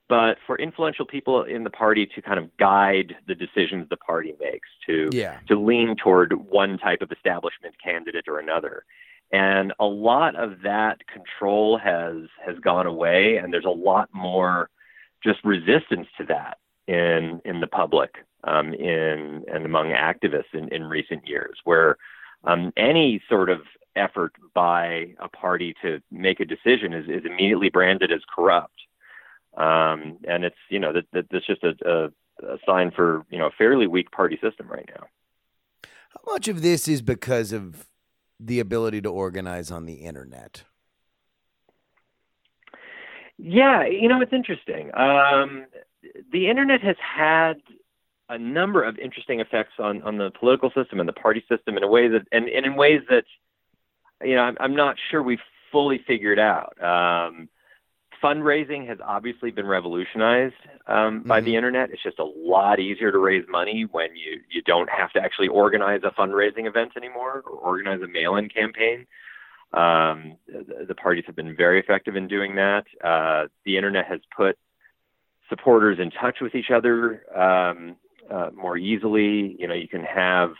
but 0.07 0.37
for 0.45 0.57
influential 0.57 1.05
people 1.05 1.43
in 1.43 1.63
the 1.63 1.69
party 1.69 2.05
to 2.05 2.21
kind 2.21 2.39
of 2.39 2.55
guide 2.57 3.15
the 3.27 3.35
decisions 3.35 3.87
the 3.89 3.97
party 3.97 4.33
makes 4.39 4.69
to 4.85 5.09
yeah. 5.11 5.39
to 5.47 5.59
lean 5.59 5.95
toward 5.95 6.33
one 6.49 6.77
type 6.77 7.01
of 7.01 7.11
establishment 7.11 7.75
candidate 7.83 8.27
or 8.27 8.39
another 8.39 8.83
and 9.31 9.73
a 9.79 9.85
lot 9.85 10.35
of 10.35 10.61
that 10.63 10.99
control 11.07 11.77
has 11.77 12.27
has 12.45 12.57
gone 12.59 12.85
away 12.85 13.37
and 13.37 13.53
there's 13.53 13.65
a 13.65 13.69
lot 13.69 14.09
more 14.13 14.69
just 15.23 15.43
resistance 15.43 16.07
to 16.17 16.23
that 16.25 16.59
in 16.87 17.41
in 17.45 17.59
the 17.59 17.67
public 17.67 18.15
um, 18.43 18.73
in 18.73 19.43
and 19.51 19.65
among 19.65 19.87
activists 19.87 20.53
in, 20.53 20.69
in 20.69 20.83
recent 20.83 21.27
years 21.27 21.57
where 21.63 21.97
um, 22.45 22.71
any 22.77 23.21
sort 23.29 23.49
of 23.49 23.61
effort 23.95 24.33
by 24.53 25.13
a 25.19 25.29
party 25.29 25.73
to 25.81 26.01
make 26.11 26.39
a 26.39 26.45
decision 26.45 26.93
is, 26.93 27.05
is 27.07 27.23
immediately 27.25 27.69
branded 27.69 28.11
as 28.11 28.21
corrupt 28.33 28.79
um, 29.57 30.17
and 30.27 30.43
it's 30.43 30.55
you 30.69 30.79
know 30.79 30.91
that, 30.93 31.05
that 31.13 31.25
that's 31.31 31.47
just 31.47 31.63
a, 31.63 31.73
a, 31.85 32.05
a 32.45 32.57
sign 32.65 32.91
for 32.91 33.25
you 33.29 33.37
know 33.37 33.47
a 33.47 33.51
fairly 33.57 33.87
weak 33.87 34.11
party 34.11 34.37
system 34.41 34.67
right 34.67 34.89
now 34.89 35.05
how 36.09 36.33
much 36.33 36.47
of 36.47 36.61
this 36.61 36.87
is 36.87 37.01
because 37.01 37.51
of 37.51 37.87
the 38.39 38.59
ability 38.59 39.01
to 39.01 39.09
organize 39.09 39.71
on 39.71 39.85
the 39.85 39.95
internet? 39.95 40.63
Yeah, 43.37 43.85
you 43.85 44.07
know, 44.07 44.21
it's 44.21 44.33
interesting. 44.33 44.91
Um, 44.95 45.65
the 46.31 46.49
internet 46.49 46.81
has 46.81 46.95
had 46.99 47.55
a 48.29 48.37
number 48.37 48.83
of 48.83 48.97
interesting 48.97 49.39
effects 49.39 49.73
on, 49.79 50.01
on 50.03 50.17
the 50.17 50.31
political 50.31 50.71
system 50.71 50.99
and 50.99 51.07
the 51.07 51.13
party 51.13 51.43
system 51.49 51.77
in 51.77 51.83
a 51.83 51.87
way 51.87 52.07
that, 52.07 52.21
and, 52.31 52.47
and 52.49 52.65
in 52.65 52.75
ways 52.75 53.01
that, 53.09 53.25
you 54.23 54.35
know, 54.35 54.41
I'm, 54.41 54.57
I'm 54.59 54.75
not 54.75 54.95
sure 55.11 55.21
we've 55.21 55.39
fully 55.71 55.99
figured 56.07 56.39
out. 56.39 56.75
Um, 56.81 57.49
fundraising 58.23 58.87
has 58.87 58.97
obviously 59.03 59.51
been 59.51 59.67
revolutionized 59.67 60.55
um, 60.87 61.23
by 61.23 61.39
mm-hmm. 61.39 61.45
the 61.45 61.55
internet. 61.55 61.91
It's 61.91 62.01
just 62.01 62.19
a 62.19 62.23
lot 62.23 62.79
easier 62.79 63.11
to 63.11 63.17
raise 63.19 63.45
money 63.47 63.85
when 63.91 64.15
you 64.15 64.41
you 64.49 64.61
don't 64.63 64.89
have 64.89 65.11
to 65.13 65.19
actually 65.19 65.49
organize 65.49 66.01
a 66.03 66.11
fundraising 66.19 66.67
event 66.67 66.93
anymore 66.97 67.43
or 67.45 67.57
organize 67.57 68.01
a 68.01 68.07
mail-in 68.07 68.49
campaign. 68.49 69.05
Um, 69.73 70.37
the, 70.47 70.85
the, 70.87 70.95
parties 70.95 71.25
have 71.27 71.35
been 71.35 71.55
very 71.55 71.79
effective 71.79 72.15
in 72.15 72.27
doing 72.27 72.55
that. 72.55 72.85
Uh, 73.03 73.47
the 73.65 73.75
internet 73.75 74.05
has 74.05 74.21
put 74.35 74.57
supporters 75.49 75.99
in 75.99 76.11
touch 76.11 76.37
with 76.39 76.55
each 76.55 76.71
other 76.71 77.23
um, 77.37 77.97
uh, 78.31 78.49
more 78.55 78.77
easily. 78.77 79.55
You 79.59 79.67
know, 79.67 79.73
you 79.73 79.87
can 79.87 80.03
have 80.03 80.51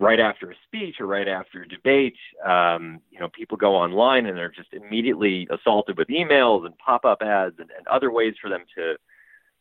right 0.00 0.18
after 0.18 0.50
a 0.50 0.54
speech 0.66 0.96
or 0.98 1.06
right 1.06 1.28
after 1.28 1.62
a 1.62 1.68
debate, 1.68 2.16
um, 2.44 3.00
you 3.10 3.20
know, 3.20 3.28
people 3.28 3.56
go 3.58 3.76
online 3.76 4.24
and 4.26 4.36
they're 4.36 4.50
just 4.50 4.72
immediately 4.72 5.46
assaulted 5.50 5.98
with 5.98 6.08
emails 6.08 6.64
and 6.64 6.76
pop-up 6.78 7.20
ads 7.20 7.56
and, 7.58 7.70
and, 7.76 7.86
other 7.86 8.10
ways 8.10 8.34
for 8.40 8.48
them 8.48 8.64
to 8.74 8.94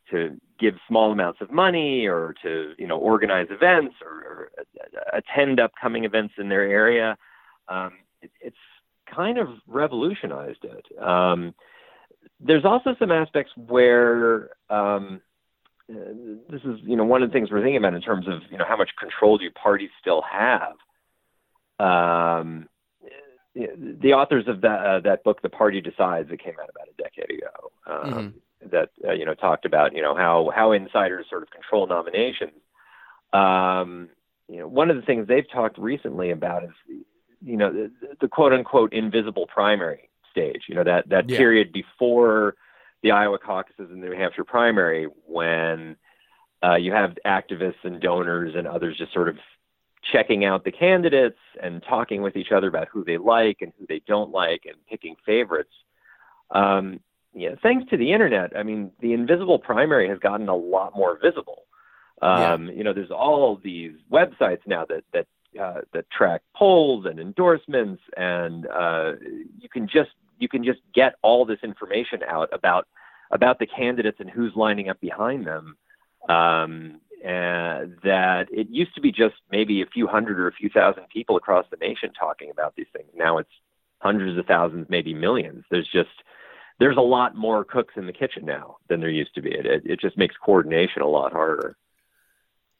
to 0.09 0.39
give 0.59 0.73
small 0.87 1.11
amounts 1.11 1.39
of 1.39 1.51
money 1.51 2.07
or 2.07 2.33
to 2.41 2.73
you 2.79 2.87
know 2.87 2.97
organize 2.97 3.47
events 3.51 3.95
or, 4.01 4.09
or 4.09 4.51
attend 5.13 5.59
upcoming 5.59 6.05
events 6.05 6.33
in 6.37 6.49
their 6.49 6.63
area. 6.63 7.15
Um, 7.67 7.91
it, 8.21 8.31
it's 8.41 8.57
kind 9.13 9.37
of 9.37 9.49
revolutionized 9.67 10.63
it. 10.63 11.03
Um, 11.03 11.53
there's 12.39 12.65
also 12.65 12.95
some 12.97 13.11
aspects 13.11 13.51
where 13.55 14.51
um, 14.69 15.21
this 16.49 16.61
is 16.63 16.79
you 16.83 16.95
know 16.95 17.03
one 17.03 17.23
of 17.23 17.29
the 17.29 17.33
things 17.33 17.49
we're 17.51 17.61
thinking 17.61 17.77
about 17.77 17.95
in 17.95 18.01
terms 18.01 18.27
of 18.27 18.41
you 18.51 18.57
know 18.57 18.65
how 18.67 18.77
much 18.77 18.91
control 18.99 19.37
do 19.37 19.49
parties 19.51 19.89
still 19.99 20.21
have. 20.21 20.73
Um, 21.79 22.67
the 23.55 24.13
authors 24.13 24.47
of 24.47 24.61
that 24.61 24.85
uh, 24.85 24.99
that 25.01 25.23
book, 25.23 25.41
The 25.41 25.49
Party 25.49 25.81
Decides, 25.81 26.29
that 26.29 26.41
came 26.41 26.53
out 26.61 26.69
about 26.69 26.87
a 26.87 27.01
decade 27.01 27.37
ago, 27.37 27.71
um, 27.87 28.13
mm-hmm. 28.13 28.69
that 28.69 28.89
uh, 29.07 29.13
you 29.13 29.25
know 29.25 29.33
talked 29.33 29.65
about 29.65 29.95
you 29.95 30.01
know 30.01 30.15
how 30.15 30.51
how 30.53 30.71
insiders 30.71 31.25
sort 31.29 31.43
of 31.43 31.49
control 31.49 31.87
nominations. 31.87 32.51
Um, 33.33 34.09
you 34.47 34.57
know, 34.57 34.67
one 34.67 34.89
of 34.89 34.95
the 34.95 35.01
things 35.01 35.27
they've 35.27 35.49
talked 35.51 35.77
recently 35.77 36.31
about 36.31 36.63
is 36.63 36.69
you 37.43 37.57
know 37.57 37.71
the, 37.71 37.91
the 38.21 38.27
quote 38.27 38.53
unquote 38.53 38.93
invisible 38.93 39.47
primary 39.47 40.09
stage. 40.29 40.63
You 40.67 40.75
know 40.75 40.83
that 40.83 41.09
that 41.09 41.27
yeah. 41.29 41.37
period 41.37 41.73
before 41.73 42.55
the 43.01 43.11
Iowa 43.11 43.39
caucuses 43.39 43.89
and 43.91 44.03
the 44.03 44.07
New 44.07 44.15
Hampshire 44.15 44.43
primary 44.43 45.07
when 45.25 45.95
uh, 46.63 46.75
you 46.75 46.91
have 46.91 47.17
activists 47.25 47.83
and 47.83 48.01
donors 48.01 48.53
and 48.55 48.67
others 48.67 48.97
just 48.97 49.13
sort 49.13 49.29
of 49.29 49.37
checking 50.11 50.45
out 50.45 50.63
the 50.63 50.71
candidates 50.71 51.39
and 51.61 51.83
talking 51.83 52.21
with 52.21 52.35
each 52.35 52.51
other 52.51 52.67
about 52.67 52.87
who 52.91 53.03
they 53.03 53.17
like 53.17 53.57
and 53.61 53.71
who 53.77 53.85
they 53.87 54.01
don't 54.07 54.31
like 54.31 54.63
and 54.65 54.75
picking 54.89 55.15
favorites. 55.25 55.73
Um, 56.51 56.99
yeah, 57.33 57.55
thanks 57.61 57.89
to 57.91 57.97
the 57.97 58.11
internet, 58.11 58.57
I 58.57 58.63
mean, 58.63 58.91
the 59.01 59.13
invisible 59.13 59.59
primary 59.59 60.09
has 60.09 60.19
gotten 60.19 60.49
a 60.49 60.55
lot 60.55 60.95
more 60.95 61.19
visible. 61.21 61.63
Um, 62.21 62.67
yeah. 62.67 62.73
You 62.73 62.83
know, 62.83 62.93
there's 62.93 63.11
all 63.11 63.59
these 63.63 63.93
websites 64.11 64.61
now 64.65 64.85
that 64.85 65.03
that 65.13 65.27
uh, 65.59 65.81
that 65.93 66.09
track 66.11 66.41
polls 66.55 67.05
and 67.05 67.19
endorsements, 67.19 68.01
and 68.17 68.67
uh, 68.67 69.13
you 69.59 69.69
can 69.69 69.87
just 69.87 70.11
you 70.39 70.47
can 70.47 70.63
just 70.63 70.79
get 70.93 71.15
all 71.21 71.45
this 71.45 71.59
information 71.63 72.21
out 72.27 72.49
about 72.51 72.87
about 73.31 73.59
the 73.59 73.67
candidates 73.67 74.17
and 74.19 74.29
who's 74.29 74.53
lining 74.55 74.89
up 74.89 74.99
behind 74.99 75.45
them. 75.45 75.77
Um, 76.27 77.01
that 78.03 78.47
it 78.51 78.67
used 78.69 78.95
to 78.95 79.01
be 79.01 79.11
just 79.11 79.35
maybe 79.51 79.81
a 79.81 79.85
few 79.85 80.07
hundred 80.07 80.39
or 80.39 80.47
a 80.47 80.53
few 80.53 80.69
thousand 80.69 81.03
people 81.13 81.35
across 81.37 81.65
the 81.69 81.77
nation 81.77 82.11
talking 82.17 82.49
about 82.49 82.75
these 82.75 82.87
things. 82.93 83.09
Now 83.15 83.37
it's 83.37 83.49
hundreds 83.99 84.37
of 84.37 84.45
thousands, 84.45 84.87
maybe 84.89 85.13
millions. 85.13 85.65
There's 85.69 85.87
just 85.91 86.09
there's 86.79 86.97
a 86.97 87.01
lot 87.01 87.35
more 87.35 87.63
cooks 87.63 87.93
in 87.97 88.07
the 88.07 88.13
kitchen 88.13 88.45
now 88.45 88.77
than 88.87 89.01
there 89.01 89.09
used 89.09 89.35
to 89.35 89.41
be. 89.41 89.51
It 89.51 89.65
it, 89.65 89.83
it 89.85 89.99
just 89.99 90.17
makes 90.17 90.35
coordination 90.43 91.01
a 91.01 91.07
lot 91.07 91.33
harder. 91.33 91.77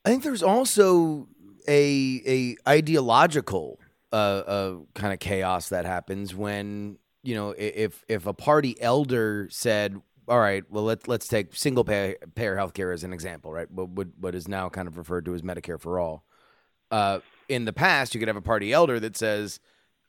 I 0.05 0.09
think 0.09 0.23
there's 0.23 0.43
also 0.43 1.27
a 1.67 2.21
a 2.25 2.69
ideological 2.69 3.79
uh, 4.11 4.15
uh, 4.15 4.75
kind 4.95 5.13
of 5.13 5.19
chaos 5.19 5.69
that 5.69 5.85
happens 5.85 6.33
when 6.33 6.97
you 7.23 7.35
know 7.35 7.53
if 7.57 8.03
if 8.07 8.25
a 8.25 8.33
party 8.33 8.79
elder 8.81 9.47
said 9.51 10.01
all 10.27 10.39
right 10.39 10.63
well 10.69 10.83
let's 10.83 11.07
let's 11.07 11.27
take 11.27 11.55
single 11.55 11.83
pay, 11.83 12.15
payer 12.35 12.55
healthcare 12.55 12.93
as 12.93 13.03
an 13.03 13.13
example 13.13 13.51
right? 13.51 13.69
What, 13.71 13.89
what 13.89 14.07
what 14.19 14.35
is 14.35 14.47
now 14.47 14.69
kind 14.69 14.87
of 14.87 14.97
referred 14.97 15.25
to 15.25 15.33
as 15.33 15.41
medicare 15.41 15.79
for 15.79 15.99
all. 15.99 16.23
Uh, 16.91 17.19
in 17.47 17.65
the 17.65 17.73
past 17.73 18.13
you 18.13 18.19
could 18.19 18.27
have 18.27 18.37
a 18.37 18.41
party 18.41 18.73
elder 18.73 18.99
that 18.99 19.15
says 19.15 19.59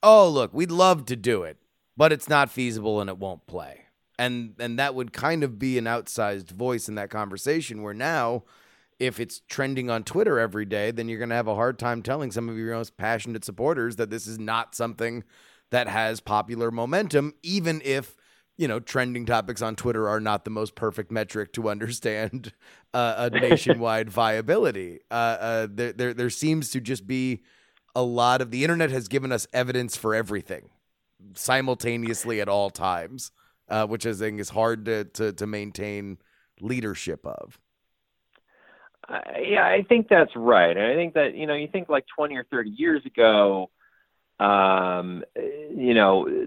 oh 0.03 0.29
look 0.29 0.53
we'd 0.55 0.71
love 0.71 1.05
to 1.07 1.17
do 1.17 1.43
it 1.43 1.59
but 2.01 2.13
it's 2.13 2.31
not 2.31 2.51
feasible 2.51 2.99
and 3.03 3.11
it 3.11 3.19
won't 3.19 3.47
play. 3.47 3.83
And 4.19 4.55
and 4.59 4.79
that 4.79 4.95
would 4.95 5.13
kind 5.13 5.45
of 5.45 5.59
be 5.59 5.77
an 5.77 5.85
outsized 5.85 6.51
voice 6.51 6.89
in 6.89 6.95
that 6.95 7.11
conversation 7.11 7.83
where 7.83 7.93
now 7.93 8.45
if 8.99 9.21
it's 9.21 9.43
trending 9.49 9.91
on 9.91 10.05
Twitter 10.05 10.39
every 10.39 10.65
day, 10.65 10.91
then 10.91 11.11
you're 11.11 11.19
going 11.19 11.29
to 11.29 11.35
have 11.35 11.47
a 11.47 11.55
hard 11.55 11.79
time 11.79 12.03
telling 12.03 12.31
some 12.31 12.49
of 12.49 12.57
your 12.57 12.75
most 12.75 12.97
passionate 12.97 13.45
supporters 13.45 13.97
that 13.97 14.09
this 14.09 14.27
is 14.27 14.39
not 14.39 14.75
something 14.75 15.25
that 15.71 15.89
has 15.89 16.21
popular 16.21 16.71
momentum, 16.71 17.35
even 17.43 17.81
if 17.85 18.17
you 18.57 18.69
know 18.69 18.81
trending 18.81 19.27
topics 19.27 19.63
on 19.63 19.77
Twitter 19.77 20.09
are 20.09 20.21
not 20.21 20.45
the 20.45 20.51
most 20.51 20.75
perfect 20.75 21.11
metric 21.11 21.53
to 21.55 21.69
understand 21.69 22.53
uh, 22.95 23.31
a 23.31 23.31
nationwide 23.31 24.11
viability. 24.11 25.01
Uh, 25.11 25.15
uh, 25.15 25.67
there, 25.71 25.93
there, 25.93 26.15
there 26.15 26.31
seems 26.31 26.71
to 26.71 26.81
just 26.81 27.07
be 27.07 27.43
a 27.95 28.03
lot 28.03 28.41
of 28.41 28.51
the 28.51 28.63
internet 28.63 28.91
has 28.91 29.09
given 29.09 29.33
us 29.33 29.47
evidence 29.53 29.97
for 29.97 30.15
everything 30.15 30.71
simultaneously 31.35 32.41
at 32.41 32.49
all 32.49 32.71
times, 32.71 33.33
uh, 33.69 33.87
which 33.87 34.07
I 34.07 34.13
think 34.13 34.41
is 34.41 34.51
hard 34.51 34.85
to, 34.87 35.05
to 35.05 35.33
to 35.33 35.47
maintain 35.47 36.19
leadership 36.61 37.25
of. 37.27 37.59
Yeah, 39.41 39.65
I 39.65 39.85
think 39.89 40.09
that's 40.09 40.31
right. 40.37 40.77
And 40.77 40.87
I 40.87 40.95
think 40.95 41.15
that, 41.15 41.35
you 41.35 41.47
know, 41.47 41.55
you 41.55 41.67
think 41.67 41.89
like 41.89 42.05
20 42.17 42.37
or 42.37 42.45
30 42.45 42.71
years 42.71 43.05
ago, 43.05 43.71
um, 44.41 45.23
you 45.37 45.95
know, 45.95 46.47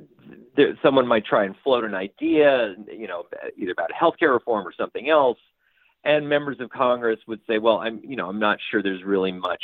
there, 0.55 0.77
someone 0.81 1.07
might 1.07 1.25
try 1.25 1.45
and 1.45 1.55
float 1.63 1.83
an 1.83 1.93
idea, 1.93 2.75
you 2.91 3.07
know, 3.07 3.25
either 3.57 3.71
about 3.71 3.91
healthcare 3.91 4.33
reform 4.33 4.67
or 4.67 4.73
something 4.77 5.09
else. 5.09 5.37
And 6.03 6.27
members 6.27 6.59
of 6.59 6.69
Congress 6.69 7.19
would 7.27 7.39
say, 7.47 7.59
well, 7.59 7.77
I'm, 7.77 8.01
you 8.03 8.17
know, 8.17 8.27
I'm 8.27 8.39
not 8.39 8.57
sure 8.69 8.83
there's 8.83 9.03
really 9.03 9.31
much 9.31 9.63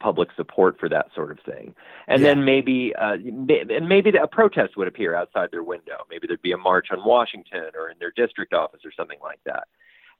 public 0.00 0.28
support 0.36 0.78
for 0.78 0.88
that 0.88 1.08
sort 1.14 1.30
of 1.30 1.38
thing. 1.40 1.74
And 2.06 2.22
yeah. 2.22 2.28
then 2.28 2.44
maybe, 2.44 2.94
uh, 2.94 3.14
and 3.14 3.88
maybe 3.88 4.10
a 4.10 4.26
protest 4.26 4.76
would 4.76 4.88
appear 4.88 5.14
outside 5.14 5.50
their 5.50 5.62
window. 5.62 5.98
Maybe 6.08 6.26
there'd 6.26 6.40
be 6.40 6.52
a 6.52 6.58
march 6.58 6.88
on 6.90 7.04
Washington 7.04 7.70
or 7.78 7.90
in 7.90 7.98
their 7.98 8.12
district 8.12 8.54
office 8.54 8.80
or 8.84 8.92
something 8.92 9.18
like 9.22 9.40
that. 9.44 9.64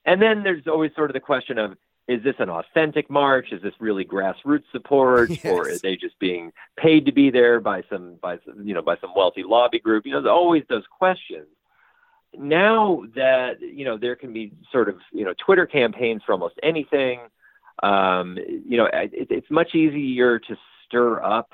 And 0.04 0.20
then 0.20 0.42
there's 0.42 0.66
always 0.66 0.92
sort 0.94 1.10
of 1.10 1.14
the 1.14 1.20
question 1.20 1.58
of, 1.58 1.76
is 2.08 2.22
this 2.22 2.36
an 2.38 2.48
authentic 2.48 3.10
march? 3.10 3.52
Is 3.52 3.62
this 3.62 3.74
really 3.80 4.04
grassroots 4.04 4.64
support, 4.72 5.30
yes. 5.44 5.44
or 5.44 5.68
are 5.68 5.78
they 5.78 5.96
just 5.96 6.18
being 6.18 6.52
paid 6.76 7.06
to 7.06 7.12
be 7.12 7.30
there 7.30 7.60
by 7.60 7.82
some 7.90 8.16
by 8.22 8.38
some, 8.46 8.66
you 8.66 8.74
know 8.74 8.82
by 8.82 8.96
some 9.00 9.10
wealthy 9.14 9.42
lobby 9.42 9.80
group? 9.80 10.06
You 10.06 10.12
know, 10.12 10.22
there's 10.22 10.30
always 10.30 10.64
those 10.68 10.84
questions. 10.98 11.46
Now 12.38 13.02
that 13.14 13.60
you 13.60 13.84
know 13.84 13.98
there 13.98 14.16
can 14.16 14.32
be 14.32 14.52
sort 14.70 14.88
of 14.88 14.96
you 15.12 15.24
know 15.24 15.34
Twitter 15.44 15.66
campaigns 15.66 16.22
for 16.24 16.32
almost 16.32 16.54
anything, 16.62 17.20
um, 17.82 18.38
you 18.38 18.76
know 18.76 18.86
it, 18.86 19.10
it's 19.12 19.50
much 19.50 19.74
easier 19.74 20.38
to 20.38 20.56
stir 20.86 21.22
up 21.22 21.50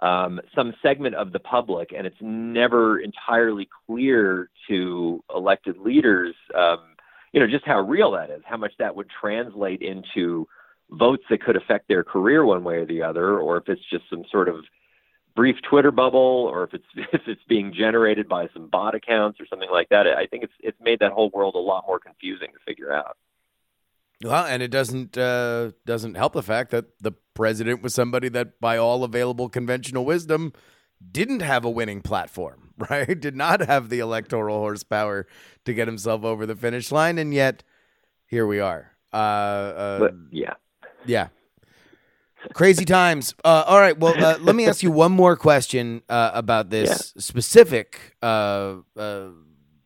um, 0.00 0.40
some 0.54 0.74
segment 0.82 1.14
of 1.14 1.32
the 1.32 1.38
public, 1.38 1.92
and 1.96 2.06
it's 2.06 2.20
never 2.20 2.98
entirely 2.98 3.68
clear 3.86 4.50
to 4.68 5.22
elected 5.34 5.78
leaders. 5.78 6.34
Um, 6.54 6.80
you 7.32 7.40
know, 7.40 7.46
just 7.46 7.64
how 7.64 7.80
real 7.80 8.12
that 8.12 8.30
is, 8.30 8.42
how 8.44 8.56
much 8.56 8.72
that 8.78 8.96
would 8.96 9.08
translate 9.20 9.82
into 9.82 10.48
votes 10.90 11.22
that 11.30 11.42
could 11.42 11.56
affect 11.56 11.88
their 11.88 12.02
career 12.02 12.44
one 12.44 12.64
way 12.64 12.76
or 12.76 12.86
the 12.86 13.02
other, 13.02 13.38
or 13.38 13.56
if 13.56 13.68
it's 13.68 13.82
just 13.90 14.04
some 14.10 14.24
sort 14.30 14.48
of 14.48 14.64
brief 15.36 15.56
Twitter 15.68 15.90
bubble, 15.90 16.48
or 16.52 16.64
if 16.64 16.74
it's 16.74 16.84
if 17.12 17.22
it's 17.26 17.42
being 17.48 17.72
generated 17.76 18.28
by 18.28 18.48
some 18.52 18.68
bot 18.68 18.94
accounts 18.94 19.40
or 19.40 19.46
something 19.46 19.70
like 19.70 19.88
that. 19.90 20.06
I 20.06 20.26
think 20.26 20.44
it's 20.44 20.52
it's 20.60 20.78
made 20.80 21.00
that 21.00 21.12
whole 21.12 21.30
world 21.30 21.54
a 21.54 21.58
lot 21.58 21.84
more 21.86 21.98
confusing 21.98 22.48
to 22.52 22.58
figure 22.66 22.92
out. 22.92 23.16
Well, 24.22 24.44
and 24.44 24.62
it 24.62 24.70
doesn't 24.70 25.16
uh, 25.16 25.70
doesn't 25.86 26.16
help 26.16 26.34
the 26.34 26.42
fact 26.42 26.72
that 26.72 26.98
the 27.00 27.12
president 27.34 27.82
was 27.82 27.94
somebody 27.94 28.28
that, 28.30 28.60
by 28.60 28.76
all 28.76 29.02
available 29.02 29.48
conventional 29.48 30.04
wisdom, 30.04 30.52
didn't 31.00 31.40
have 31.40 31.64
a 31.64 31.70
winning 31.70 32.02
platform, 32.02 32.72
right? 32.90 33.18
Did 33.18 33.36
not 33.36 33.60
have 33.60 33.88
the 33.88 34.00
electoral 34.00 34.58
horsepower 34.58 35.26
to 35.64 35.74
get 35.74 35.88
himself 35.88 36.24
over 36.24 36.46
the 36.46 36.56
finish 36.56 36.92
line, 36.92 37.18
and 37.18 37.32
yet 37.32 37.62
here 38.26 38.46
we 38.46 38.60
are. 38.60 38.92
Uh, 39.12 39.16
uh, 39.16 39.98
but, 39.98 40.14
yeah, 40.30 40.54
yeah, 41.04 41.28
crazy 42.54 42.84
times. 42.84 43.34
Uh, 43.44 43.64
all 43.66 43.80
right, 43.80 43.98
well, 43.98 44.22
uh, 44.22 44.38
let 44.38 44.54
me 44.54 44.66
ask 44.66 44.82
you 44.82 44.90
one 44.90 45.12
more 45.12 45.36
question 45.36 46.02
uh, 46.08 46.30
about 46.34 46.70
this 46.70 46.88
yeah. 46.88 47.20
specific 47.20 48.16
uh, 48.22 48.76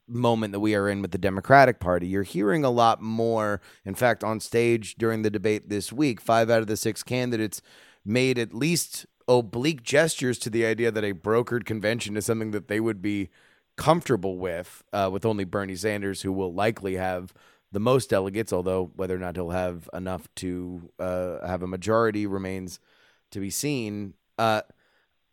moment 0.07 0.53
that 0.53 0.61
we 0.61 0.75
are 0.75 0.89
in 0.89 1.01
with 1.03 1.11
the 1.11 1.19
Democratic 1.19 1.81
Party. 1.81 2.07
You're 2.07 2.23
hearing 2.23 2.65
a 2.65 2.71
lot 2.71 3.01
more. 3.01 3.61
In 3.85 3.95
fact, 3.95 4.23
on 4.23 4.41
stage 4.41 4.97
during 4.97 5.23
the 5.23 5.31
debate 5.31 5.69
this 5.69 5.93
week, 5.93 6.21
five 6.21 6.51
out 6.51 6.61
of 6.61 6.67
the 6.67 6.77
six 6.77 7.03
candidates 7.03 7.63
made 8.05 8.39
at 8.39 8.53
least 8.53 9.07
oblique 9.29 9.83
gestures 9.83 10.39
to 10.41 10.51
the 10.51 10.65
idea 10.67 10.91
that 10.91 11.05
a 11.05 11.15
brokered 11.15 11.65
convention 11.65 12.17
is 12.17 12.27
something 12.27 12.51
that 12.51 12.69
they 12.69 12.81
would 12.81 13.01
be 13.01 13.29
comfortable 13.77 14.39
with, 14.39 14.83
uh, 14.93 15.09
with 15.13 15.25
only 15.25 15.45
Bernie 15.45 15.77
Sanders, 15.77 16.23
who 16.23 16.33
will 16.33 16.53
likely 16.53 16.95
have 16.97 17.33
the 17.73 17.81
most 17.81 18.11
delegates, 18.11 18.53
although 18.53 18.93
whether 18.95 19.17
or 19.17 19.19
not 19.19 19.37
he'll 19.37 19.51
have 19.51 19.89
enough 19.93 20.29
to 20.37 20.91
uh, 20.99 21.45
have 21.47 21.63
a 21.63 21.67
majority 21.67 22.27
remains 22.27 22.79
to 23.33 23.41
be 23.41 23.51
seen. 23.51 24.15
Uh, 24.39 24.63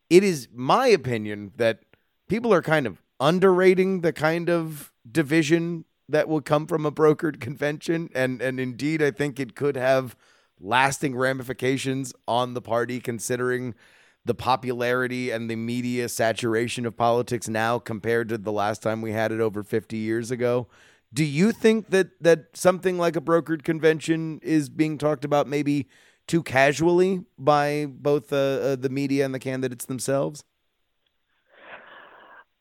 it 0.10 0.24
is 0.24 0.48
my 0.54 0.88
opinion 0.88 1.52
that 1.58 1.82
people 2.28 2.54
are 2.54 2.62
kind 2.62 2.88
of 2.88 3.02
underrating 3.20 4.02
the 4.02 4.12
kind 4.12 4.50
of 4.50 4.92
division 5.10 5.86
that 6.10 6.28
will 6.28 6.42
come 6.42 6.66
from 6.66 6.86
a 6.86 6.92
brokered 6.92 7.40
convention, 7.40 8.10
and 8.14 8.42
and 8.42 8.60
indeed, 8.60 9.02
I 9.02 9.12
think 9.12 9.40
it 9.40 9.56
could 9.56 9.76
have 9.76 10.16
lasting 10.62 11.16
ramifications 11.16 12.14
on 12.28 12.54
the 12.54 12.62
party, 12.62 13.00
considering 13.00 13.76
the 14.24 14.36
popularity 14.36 15.32
and 15.32 15.50
the 15.50 15.56
media 15.56 16.08
saturation 16.08 16.86
of 16.86 16.96
politics 16.96 17.48
now 17.48 17.80
compared 17.80 18.30
to 18.30 18.38
the 18.38 18.52
last 18.52 18.82
time 18.84 19.02
we 19.02 19.12
had 19.12 19.32
it 19.32 19.40
over 19.40 19.64
50 19.64 19.98
years 19.98 20.30
ago. 20.30 20.68
Do 21.14 21.26
you 21.26 21.52
think 21.52 21.90
that 21.90 22.22
that 22.22 22.56
something 22.56 22.98
like 22.98 23.16
a 23.16 23.22
brokered 23.22 23.64
convention 23.64 24.40
is 24.44 24.70
being 24.70 24.98
talked 24.98 25.26
about 25.26 25.48
maybe 25.48 25.90
too 26.28 26.44
casually 26.44 27.26
by 27.38 27.88
both 27.90 28.32
uh, 28.32 28.36
uh, 28.36 28.76
the 28.76 28.90
media 28.90 29.26
and 29.26 29.34
the 29.34 29.40
candidates 29.40 29.86
themselves? 29.86 30.46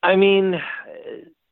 I 0.03 0.17
mean, 0.17 0.61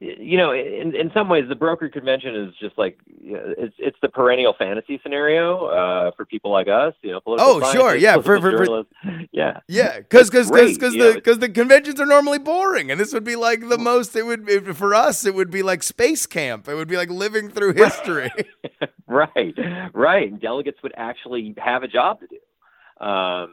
you 0.01 0.37
know, 0.37 0.53
in 0.53 0.95
in 0.95 1.11
some 1.13 1.29
ways, 1.29 1.47
the 1.49 1.57
broker 1.57 1.89
convention 1.89 2.37
is 2.37 2.55
just 2.61 2.79
like 2.79 2.99
it's 3.21 3.75
it's 3.79 3.97
the 4.01 4.09
perennial 4.09 4.55
fantasy 4.57 5.01
scenario 5.03 5.67
uh, 5.67 6.11
for 6.17 6.25
people 6.25 6.53
like 6.53 6.69
us. 6.69 6.95
You 7.03 7.13
know, 7.13 7.21
oh 7.27 7.73
sure, 7.73 7.97
yeah, 7.97 8.15
for, 8.21 8.41
for, 8.41 8.65
for, 8.65 8.85
yeah, 9.33 9.59
yeah, 9.67 9.99
because 9.99 10.31
because 10.31 10.51
because 10.51 10.95
the 10.95 11.15
because 11.17 11.41
the 11.41 11.49
conventions 11.49 12.01
are 12.01 12.07
normally 12.07 12.39
boring, 12.39 12.93
and 12.93 13.01
this 13.01 13.13
would 13.13 13.25
be 13.25 13.35
like 13.35 13.69
the 13.69 13.79
most. 13.79 14.15
It 14.15 14.25
would 14.25 14.47
be, 14.47 14.61
for 14.73 14.95
us. 14.95 15.25
It 15.27 15.35
would 15.35 15.51
be 15.51 15.65
like 15.65 15.83
space 15.83 16.27
camp. 16.27 16.69
It 16.69 16.75
would 16.75 16.89
be 16.89 16.97
like 16.97 17.11
living 17.11 17.51
through 17.51 17.75
history. 17.75 18.31
right, 19.09 19.55
right. 19.95 20.41
Delegates 20.41 20.79
would 20.85 20.95
actually 20.97 21.57
have 21.59 21.83
a 21.83 21.89
job 21.89 22.21
to 22.21 22.29
do, 22.29 23.05
um, 23.05 23.53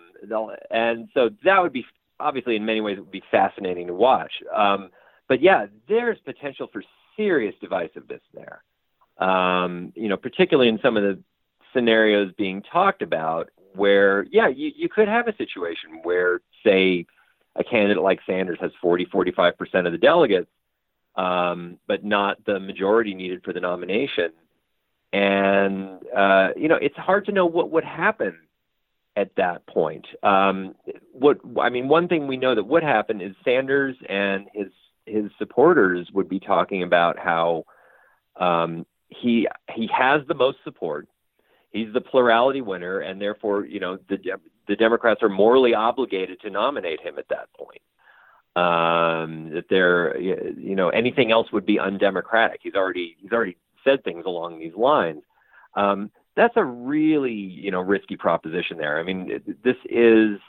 and 0.70 1.10
so 1.16 1.32
that 1.44 1.64
would 1.64 1.74
be 1.74 1.88
obviously 2.20 2.56
in 2.56 2.66
many 2.66 2.82
ways 2.82 2.98
it 2.98 3.02
would 3.02 3.10
be 3.10 3.24
fascinating 3.32 3.88
to 3.88 3.96
watch. 3.96 4.32
Um, 4.56 4.92
but 5.28 5.42
yeah, 5.42 5.68
there's 5.88 6.20
potential 6.20 6.68
for 6.72 6.84
serious 7.16 7.56
divisiveness 7.64 8.22
there. 8.34 8.64
Um, 9.18 9.94
you 9.96 10.10
know, 10.10 10.18
particularly 10.18 10.70
in 10.70 10.80
some 10.82 10.98
of 10.98 11.04
the 11.04 11.20
scenarios 11.74 12.32
being 12.38 12.62
talked 12.62 13.02
about 13.02 13.50
where, 13.76 14.26
yeah, 14.32 14.48
you, 14.48 14.72
you 14.76 14.90
could 14.90 15.08
have 15.08 15.28
a 15.28 15.36
situation 15.36 16.02
where, 16.04 16.42
say, 16.66 17.06
a 17.56 17.64
candidate 17.64 18.04
like 18.04 18.20
Sanders 18.26 18.58
has 18.62 18.72
40, 18.82 19.06
45% 19.06 19.86
of 19.86 19.92
the 19.92 19.98
delegates, 19.98 20.50
um, 21.16 21.78
but 21.88 22.04
not 22.04 22.44
the 22.46 22.60
majority 22.60 23.14
needed 23.14 23.44
for 23.44 23.54
the 23.54 23.60
nomination. 23.62 24.32
and 25.14 26.00
uh, 26.16 26.50
you 26.58 26.68
know 26.68 26.76
it's 26.76 26.98
hard 26.98 27.26
to 27.26 27.32
know 27.32 27.46
what 27.46 27.72
would 27.72 27.86
happen 27.86 28.38
at 29.16 29.34
that 29.38 29.66
point. 29.68 30.06
Um, 30.24 30.76
what 31.14 31.40
I 31.62 31.70
mean, 31.70 31.88
one 31.88 32.08
thing 32.10 32.28
we 32.28 32.38
know 32.38 32.54
that 32.56 32.66
would 32.66 32.84
happen 32.84 33.22
is 33.22 33.36
Sanders 33.46 33.96
and 34.10 34.48
his 34.54 34.68
his 35.06 35.26
supporters 35.38 36.10
would 36.14 36.30
be 36.30 36.40
talking 36.40 36.84
about 36.84 37.18
how 37.18 37.66
um, 38.38 38.86
he 39.10 39.48
he 39.74 39.88
has 39.88 40.22
the 40.28 40.34
most 40.34 40.58
support. 40.64 41.08
He's 41.72 41.94
the 41.94 42.02
plurality 42.02 42.62
winner, 42.62 43.00
and 43.00 43.22
therefore, 43.22 43.66
you 43.66 43.80
know, 43.80 43.98
the 44.10 44.18
the 44.68 44.76
Democrats 44.76 45.22
are 45.24 45.30
morally 45.30 45.74
obligated 45.74 46.42
to 46.42 46.50
nominate 46.50 47.02
him 47.02 47.18
at 47.18 47.28
that 47.30 47.50
point. 47.54 47.82
Um, 48.56 49.50
that 49.54 49.66
they're, 49.70 50.18
you 50.18 50.76
know, 50.76 50.88
anything 50.88 51.30
else 51.32 51.52
would 51.52 51.66
be 51.66 51.78
undemocratic. 51.78 52.62
He's 52.64 52.76
already 52.76 53.18
he's 53.20 53.32
already 53.32 53.58
said 53.84 54.04
things 54.04 54.24
along 54.26 54.60
these 54.60 54.76
lines. 54.76 55.24
Um, 55.76 56.12
that's 56.36 56.56
a 56.58 56.64
really, 56.64 57.34
you 57.34 57.72
know, 57.72 57.82
risky 57.82 58.18
proposition 58.18 58.78
there. 58.78 59.00
I 59.00 59.04
mean, 59.04 59.42
this 59.64 59.78
is, 59.86 60.40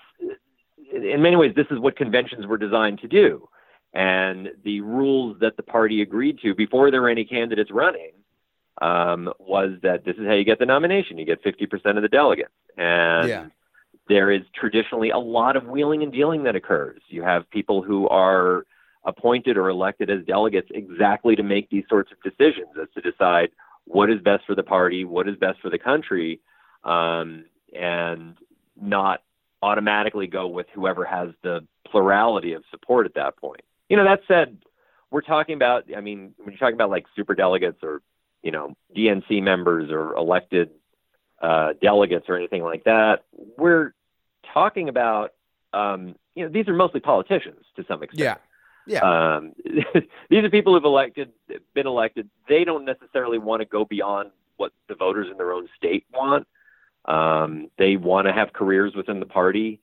in 0.92 1.22
many 1.22 1.36
ways, 1.36 1.52
this 1.54 1.66
is 1.70 1.78
what 1.78 1.96
conventions 1.96 2.46
were 2.46 2.58
designed 2.58 3.00
to 3.00 3.08
do. 3.08 3.48
And 3.96 4.50
the 4.62 4.82
rules 4.82 5.38
that 5.40 5.56
the 5.56 5.62
party 5.62 6.02
agreed 6.02 6.38
to 6.42 6.54
before 6.54 6.90
there 6.90 7.00
were 7.00 7.08
any 7.08 7.24
candidates 7.24 7.70
running 7.70 8.12
um, 8.82 9.32
was 9.38 9.70
that 9.82 10.04
this 10.04 10.16
is 10.16 10.26
how 10.26 10.34
you 10.34 10.44
get 10.44 10.58
the 10.58 10.66
nomination. 10.66 11.16
You 11.16 11.24
get 11.24 11.42
50% 11.42 11.96
of 11.96 12.02
the 12.02 12.08
delegates. 12.08 12.52
And 12.76 13.28
Yeah. 13.28 13.46
there 14.06 14.30
is 14.30 14.42
traditionally 14.54 15.08
a 15.08 15.18
lot 15.18 15.56
of 15.56 15.66
wheeling 15.66 16.02
and 16.02 16.12
dealing 16.12 16.42
that 16.42 16.54
occurs. 16.54 17.00
You 17.08 17.22
have 17.22 17.48
people 17.48 17.80
who 17.80 18.06
are 18.08 18.66
appointed 19.04 19.56
or 19.56 19.70
elected 19.70 20.10
as 20.10 20.22
delegates 20.26 20.70
exactly 20.74 21.34
to 21.34 21.42
make 21.42 21.70
these 21.70 21.84
sorts 21.88 22.12
of 22.12 22.20
decisions 22.22 22.76
as 22.78 22.88
to 22.96 23.00
decide 23.00 23.48
what 23.86 24.10
is 24.10 24.20
best 24.20 24.44
for 24.44 24.54
the 24.54 24.62
party, 24.62 25.06
what 25.06 25.26
is 25.26 25.36
best 25.36 25.58
for 25.60 25.70
the 25.70 25.78
country, 25.78 26.40
um, 26.84 27.46
and 27.74 28.36
not 28.78 29.22
automatically 29.62 30.26
go 30.26 30.46
with 30.48 30.66
whoever 30.74 31.02
has 31.06 31.30
the 31.42 31.66
plurality 31.90 32.52
of 32.52 32.62
support 32.70 33.06
at 33.06 33.14
that 33.14 33.38
point. 33.38 33.62
You 33.88 33.96
know, 33.96 34.04
that 34.04 34.20
said, 34.26 34.58
we're 35.10 35.20
talking 35.20 35.54
about, 35.54 35.84
I 35.96 36.00
mean, 36.00 36.34
when 36.38 36.50
you're 36.50 36.58
talking 36.58 36.74
about 36.74 36.90
like 36.90 37.06
super 37.14 37.34
delegates 37.34 37.78
or, 37.82 38.02
you 38.42 38.50
know, 38.50 38.74
DNC 38.96 39.42
members 39.42 39.90
or 39.90 40.14
elected 40.14 40.70
uh, 41.40 41.74
delegates 41.80 42.26
or 42.28 42.36
anything 42.36 42.62
like 42.62 42.84
that, 42.84 43.24
we're 43.56 43.94
talking 44.52 44.88
about, 44.88 45.32
um, 45.72 46.16
you 46.34 46.44
know, 46.44 46.50
these 46.50 46.68
are 46.68 46.74
mostly 46.74 47.00
politicians 47.00 47.64
to 47.76 47.84
some 47.86 48.02
extent. 48.02 48.20
Yeah. 48.20 48.36
Yeah. 48.88 49.00
Um, 49.00 49.52
these 50.30 50.44
are 50.44 50.50
people 50.50 50.74
who've 50.74 50.84
elected, 50.84 51.32
been 51.74 51.86
elected. 51.86 52.28
They 52.48 52.64
don't 52.64 52.84
necessarily 52.84 53.38
want 53.38 53.60
to 53.60 53.66
go 53.66 53.84
beyond 53.84 54.30
what 54.56 54.72
the 54.88 54.94
voters 54.94 55.28
in 55.30 55.36
their 55.36 55.52
own 55.52 55.68
state 55.76 56.04
want. 56.12 56.46
Um, 57.04 57.70
they 57.78 57.96
want 57.96 58.26
to 58.26 58.32
have 58.32 58.52
careers 58.52 58.94
within 58.94 59.20
the 59.20 59.26
party, 59.26 59.80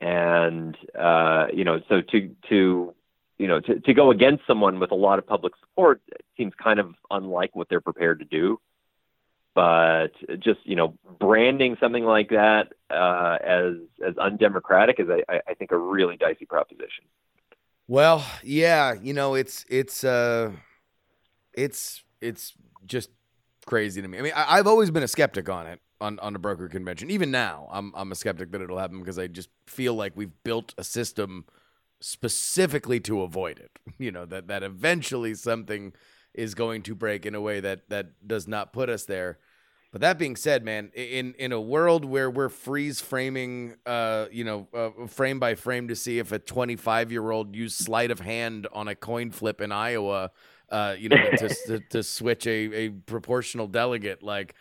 and 0.00 0.76
uh, 0.98 1.46
you 1.52 1.64
know, 1.64 1.80
so 1.88 2.00
to 2.00 2.34
to 2.48 2.94
you 3.42 3.48
know 3.48 3.58
to, 3.58 3.80
to 3.80 3.92
go 3.92 4.12
against 4.12 4.46
someone 4.46 4.78
with 4.78 4.92
a 4.92 4.94
lot 4.94 5.18
of 5.18 5.26
public 5.26 5.52
support 5.58 6.00
seems 6.36 6.52
kind 6.62 6.78
of 6.78 6.94
unlike 7.10 7.56
what 7.56 7.68
they're 7.68 7.80
prepared 7.80 8.20
to 8.20 8.24
do. 8.24 8.60
But 9.54 10.12
just 10.38 10.60
you 10.62 10.76
know, 10.76 10.94
branding 11.18 11.76
something 11.80 12.04
like 12.04 12.30
that 12.30 12.72
uh, 12.88 13.38
as 13.44 13.74
as 14.06 14.16
undemocratic 14.16 15.00
is, 15.00 15.08
I, 15.10 15.40
I 15.46 15.54
think, 15.54 15.72
a 15.72 15.76
really 15.76 16.16
dicey 16.16 16.46
proposition. 16.46 17.04
Well, 17.88 18.24
yeah, 18.44 18.94
you 18.94 19.12
know, 19.12 19.34
it's 19.34 19.66
it's 19.68 20.04
uh 20.04 20.52
it's 21.52 22.04
it's 22.20 22.54
just 22.86 23.10
crazy 23.66 24.00
to 24.00 24.06
me. 24.06 24.18
I 24.18 24.22
mean, 24.22 24.32
I, 24.36 24.56
I've 24.56 24.68
always 24.68 24.92
been 24.92 25.02
a 25.02 25.08
skeptic 25.08 25.48
on 25.48 25.66
it 25.66 25.80
on 26.00 26.20
on 26.20 26.32
the 26.32 26.38
broker 26.38 26.68
convention. 26.68 27.10
Even 27.10 27.32
now, 27.32 27.68
I'm 27.72 27.92
I'm 27.96 28.12
a 28.12 28.14
skeptic 28.14 28.52
that 28.52 28.62
it'll 28.62 28.78
happen 28.78 29.00
because 29.00 29.18
I 29.18 29.26
just 29.26 29.50
feel 29.66 29.94
like 29.94 30.12
we've 30.14 30.32
built 30.44 30.74
a 30.78 30.84
system 30.84 31.44
specifically 32.02 33.00
to 33.00 33.22
avoid 33.22 33.58
it. 33.58 33.70
You 33.98 34.10
know, 34.10 34.26
that 34.26 34.48
that 34.48 34.62
eventually 34.62 35.34
something 35.34 35.92
is 36.34 36.54
going 36.54 36.82
to 36.82 36.94
break 36.94 37.24
in 37.24 37.34
a 37.34 37.40
way 37.40 37.60
that 37.60 37.88
that 37.90 38.26
does 38.26 38.48
not 38.48 38.72
put 38.72 38.88
us 38.88 39.04
there. 39.04 39.38
But 39.92 40.00
that 40.00 40.18
being 40.18 40.36
said, 40.36 40.64
man, 40.64 40.90
in 40.94 41.34
in 41.34 41.52
a 41.52 41.60
world 41.60 42.04
where 42.04 42.30
we're 42.30 42.48
freeze 42.48 43.00
framing, 43.00 43.76
uh, 43.84 44.26
you 44.32 44.42
know, 44.42 44.66
uh, 44.74 45.06
frame 45.06 45.38
by 45.38 45.54
frame 45.54 45.88
to 45.88 45.94
see 45.94 46.18
if 46.18 46.32
a 46.32 46.38
25 46.38 47.12
year 47.12 47.30
old 47.30 47.54
used 47.54 47.78
sleight 47.78 48.10
of 48.10 48.20
hand 48.20 48.66
on 48.72 48.88
a 48.88 48.94
coin 48.94 49.30
flip 49.30 49.60
in 49.60 49.70
Iowa, 49.70 50.30
uh, 50.70 50.96
you 50.98 51.10
know, 51.10 51.30
to, 51.36 51.48
to 51.66 51.80
to 51.90 52.02
switch 52.02 52.46
a 52.46 52.74
a 52.74 52.88
proportional 52.88 53.68
delegate, 53.68 54.22
like 54.22 54.54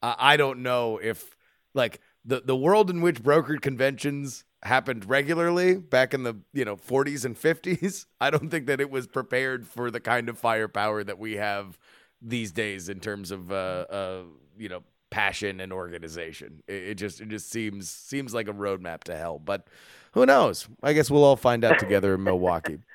I 0.00 0.14
I 0.18 0.36
don't 0.36 0.62
know 0.62 0.98
if 1.02 1.36
like 1.74 2.00
the 2.24 2.40
the 2.40 2.56
world 2.56 2.88
in 2.88 3.00
which 3.00 3.22
brokered 3.22 3.62
conventions 3.62 4.44
happened 4.62 5.08
regularly 5.08 5.76
back 5.76 6.14
in 6.14 6.22
the 6.22 6.34
you 6.52 6.64
know 6.64 6.76
40s 6.76 7.24
and 7.24 7.36
50s 7.36 8.06
i 8.20 8.30
don't 8.30 8.50
think 8.50 8.66
that 8.66 8.80
it 8.80 8.90
was 8.90 9.06
prepared 9.06 9.66
for 9.66 9.90
the 9.90 10.00
kind 10.00 10.28
of 10.28 10.38
firepower 10.38 11.04
that 11.04 11.18
we 11.18 11.36
have 11.36 11.78
these 12.22 12.52
days 12.52 12.88
in 12.88 12.98
terms 12.98 13.30
of 13.30 13.52
uh, 13.52 13.54
uh 13.54 14.22
you 14.58 14.68
know 14.68 14.82
passion 15.10 15.60
and 15.60 15.72
organization. 15.72 16.62
It, 16.66 16.82
it 16.82 16.94
just 16.96 17.20
it 17.20 17.28
just 17.28 17.50
seems 17.50 17.88
seems 17.88 18.34
like 18.34 18.48
a 18.48 18.52
roadmap 18.52 19.04
to 19.04 19.16
hell 19.16 19.38
but 19.38 19.66
who 20.12 20.24
knows? 20.26 20.68
I 20.82 20.94
guess 20.94 21.10
we'll 21.10 21.24
all 21.24 21.36
find 21.36 21.64
out 21.64 21.78
together 21.78 22.14
in 22.14 22.22
milwaukee. 22.24 22.78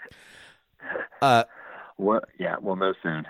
Uh 1.22 1.44
Well, 2.00 2.22
yeah, 2.40 2.56
we'll 2.60 2.76
know 2.76 2.96
soon. 3.04 3.28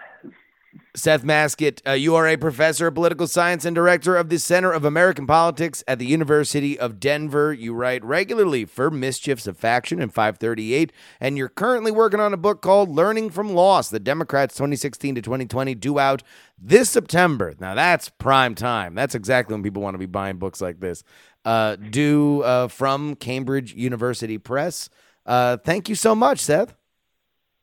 Seth 0.96 1.24
Masket, 1.24 1.82
uh, 1.86 1.92
you 1.92 2.16
are 2.16 2.28
a 2.28 2.38
professor 2.38 2.88
of 2.88 2.96
political 2.96 3.28
science 3.28 3.66
and 3.66 3.76
director 3.76 4.16
of 4.16 4.30
the 4.30 4.38
Center 4.38 4.72
of 4.72 4.86
American 4.86 5.28
Politics 5.28 5.84
at 5.88 6.00
the 6.00 6.06
University 6.06 6.80
of 6.80 7.00
Denver. 7.00 7.54
You 7.54 7.74
write 7.74 8.04
regularly 8.04 8.66
for 8.66 8.90
Mischiefs 8.90 9.48
of 9.48 9.58
Faction 9.58 10.02
and 10.02 10.14
538, 10.14 10.92
and 11.20 11.38
you're 11.38 11.50
currently 11.50 11.92
working 11.92 12.20
on 12.20 12.34
a 12.34 12.38
book 12.38 12.62
called 12.62 12.90
Learning 12.90 13.30
from 13.30 13.50
Loss, 13.54 13.90
the 13.90 14.00
Democrats 14.00 14.56
2016 14.56 15.16
to 15.16 15.22
2020, 15.22 15.76
due 15.76 16.00
out 16.00 16.24
this 16.58 16.90
September. 16.90 17.54
Now, 17.60 17.74
that's 17.74 18.10
prime 18.10 18.56
time. 18.56 18.96
That's 18.96 19.16
exactly 19.16 19.54
when 19.54 19.64
people 19.64 19.82
want 19.82 19.96
to 19.96 20.00
be 20.00 20.06
buying 20.06 20.38
books 20.38 20.62
like 20.62 20.80
this. 20.80 21.04
Uh, 21.44 21.76
due 21.76 22.44
uh, 22.44 22.68
from 22.68 23.16
Cambridge 23.16 23.74
University 23.74 24.38
Press. 24.38 24.90
Uh, 25.26 25.58
thank 25.58 25.90
you 25.90 25.96
so 25.96 26.16
much, 26.16 26.40
Seth. 26.40 26.76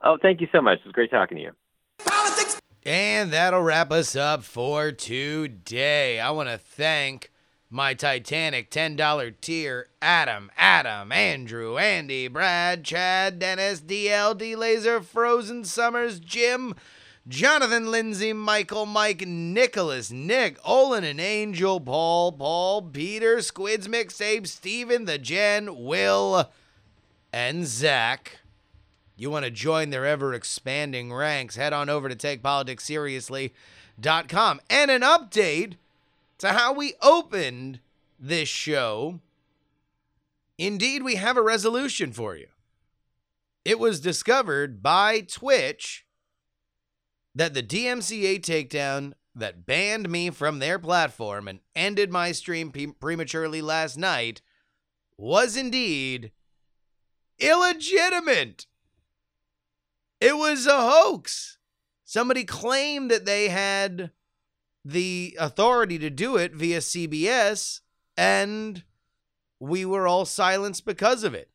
Oh, 0.02 0.18
thank 0.20 0.40
you 0.40 0.48
so 0.52 0.61
much. 0.61 0.78
It 0.80 0.86
was 0.86 0.92
great 0.92 1.11
talking 1.11 1.38
to 1.38 1.42
you. 1.42 1.52
And 2.85 3.33
that'll 3.33 3.62
wrap 3.62 3.91
us 3.91 4.14
up 4.14 4.45
for 4.45 4.93
today. 4.93 6.20
I 6.20 6.31
want 6.31 6.49
to 6.49 6.59
thank 6.59 7.31
my 7.70 7.93
Titanic 7.93 8.70
$10 8.70 9.35
tier 9.41 9.89
Adam, 10.01 10.51
Adam, 10.57 11.12
Andrew, 11.12 11.76
Andy, 11.76 12.29
Brad, 12.29 12.85
Chad, 12.85 13.39
Dennis, 13.39 13.81
DLD, 13.81 14.57
Laser, 14.57 15.01
Frozen 15.01 15.64
Summers, 15.64 16.18
Jim, 16.18 16.74
Jonathan, 17.26 17.91
Lindsay, 17.91 18.33
Michael, 18.33 18.87
Mike, 18.87 19.26
Nicholas, 19.26 20.11
Nick, 20.11 20.59
Olin, 20.64 21.05
and 21.05 21.20
Angel, 21.20 21.79
Paul, 21.79 22.33
Paul, 22.33 22.83
Peter, 22.83 23.43
Squids 23.43 23.87
Mixtape, 23.87 24.47
Steven, 24.47 25.05
the 25.05 25.18
Jen, 25.18 25.85
Will, 25.85 26.51
and 27.33 27.66
Zach. 27.66 28.39
You 29.18 29.28
want 29.30 29.44
to 29.44 29.50
join 29.50 29.90
their 29.90 30.06
ever 30.06 30.32
expanding 30.32 31.12
ranks, 31.12 31.56
head 31.56 31.72
on 31.72 31.88
over 31.88 32.08
to 32.08 32.14
takepoliticsseriously.com. 32.14 34.60
And 34.70 34.92
an 34.92 35.02
update 35.02 35.72
to 36.38 36.52
how 36.52 36.72
we 36.72 36.94
opened 37.02 37.80
this 38.18 38.48
show. 38.48 39.20
Indeed, 40.56 41.02
we 41.02 41.16
have 41.16 41.36
a 41.36 41.42
resolution 41.42 42.12
for 42.12 42.36
you. 42.36 42.46
It 43.64 43.80
was 43.80 43.98
discovered 43.98 44.84
by 44.84 45.22
Twitch 45.22 46.06
that 47.34 47.54
the 47.54 47.62
DMCA 47.62 48.40
takedown 48.40 49.14
that 49.34 49.66
banned 49.66 50.08
me 50.08 50.30
from 50.30 50.60
their 50.60 50.78
platform 50.78 51.48
and 51.48 51.58
ended 51.74 52.12
my 52.12 52.30
stream 52.30 52.70
pre- 52.70 52.86
prematurely 52.86 53.62
last 53.62 53.98
night 53.98 54.42
was 55.16 55.56
indeed 55.56 56.30
illegitimate. 57.40 58.67
It 60.20 60.36
was 60.36 60.66
a 60.66 60.80
hoax. 60.80 61.58
Somebody 62.04 62.44
claimed 62.44 63.10
that 63.10 63.26
they 63.26 63.48
had 63.48 64.12
the 64.84 65.36
authority 65.38 65.98
to 65.98 66.10
do 66.10 66.36
it 66.36 66.54
via 66.54 66.78
CBS, 66.78 67.80
and 68.16 68.84
we 69.60 69.84
were 69.84 70.08
all 70.08 70.24
silenced 70.24 70.86
because 70.86 71.24
of 71.24 71.34
it. 71.34 71.50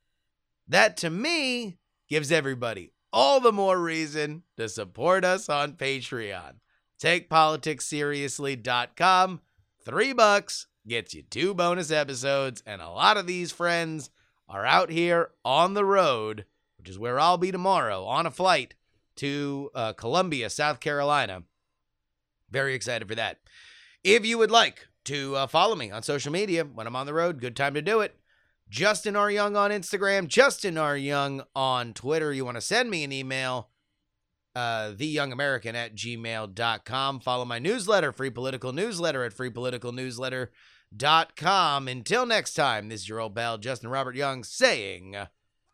That 0.68 0.98
to 0.98 1.10
me 1.10 1.80
gives 2.08 2.32
everybody 2.32 2.92
all 3.12 3.40
the 3.40 3.52
more 3.52 3.80
reason 3.80 4.44
to 4.58 4.70
support 4.70 5.26
us 5.26 5.50
on 5.50 5.74
Patreon. 5.74 6.58
TakePoliticsSeriously.com. 7.02 9.42
Three 9.84 10.14
bucks 10.14 10.68
gets 10.88 11.14
you 11.14 11.24
two 11.24 11.54
bonus 11.54 11.92
episodes, 11.92 12.64
and 12.66 12.82
a 12.82 12.90
lot 12.90 13.18
of 13.18 13.28
these 13.28 13.52
friends 13.52 14.10
are 14.48 14.66
out 14.66 14.90
here 14.90 15.32
on 15.44 15.74
the 15.74 15.84
road 15.86 16.46
which 16.84 16.90
is 16.90 17.00
where 17.00 17.18
I'll 17.18 17.38
be 17.38 17.50
tomorrow 17.50 18.04
on 18.04 18.26
a 18.26 18.32
flight 18.32 18.74
to 19.16 19.72
uh, 19.74 19.94
Columbia, 19.94 20.50
South 20.50 20.82
Carolina, 20.82 21.44
Very 22.52 22.76
excited 22.76 23.08
for 23.08 23.16
that. 23.16 23.40
If 24.04 24.26
you 24.26 24.38
would 24.38 24.52
like 24.52 24.90
to 25.06 25.34
uh, 25.38 25.48
follow 25.48 25.76
me 25.76 25.92
on 25.92 26.04
social 26.04 26.34
media 26.34 26.66
when 26.66 26.86
I'm 26.86 26.98
on 26.98 27.06
the 27.06 27.14
road, 27.14 27.40
good 27.40 27.56
time 27.56 27.74
to 27.76 27.82
do 27.82 28.02
it. 28.02 28.20
Justin 28.70 29.16
R. 29.16 29.32
Young 29.32 29.56
on 29.56 29.72
Instagram, 29.72 30.28
Justin 30.28 30.78
R. 30.78 30.98
Young 30.98 31.44
on 31.56 31.94
Twitter. 31.94 32.34
You 32.34 32.44
want 32.44 32.58
to 32.58 32.62
send 32.62 32.90
me 32.90 33.06
an 33.06 33.14
email, 33.14 33.70
uh, 34.54 34.92
theyoungamerican 34.92 35.76
at 35.76 35.96
gmail.com. 35.96 37.22
Follow 37.22 37.46
my 37.46 37.60
newsletter, 37.60 38.12
Free 38.12 38.30
Political 38.30 38.74
Newsletter 38.74 39.24
at 39.24 39.34
freepoliticalnewsletter.com. 39.34 41.88
Until 41.88 42.26
next 42.26 42.56
time, 42.56 42.90
this 42.90 43.04
is 43.04 43.08
your 43.08 43.22
old 43.22 43.36
pal, 43.36 43.58
Justin 43.58 43.90
Robert 43.90 44.18
Young, 44.18 44.44
saying 44.44 45.16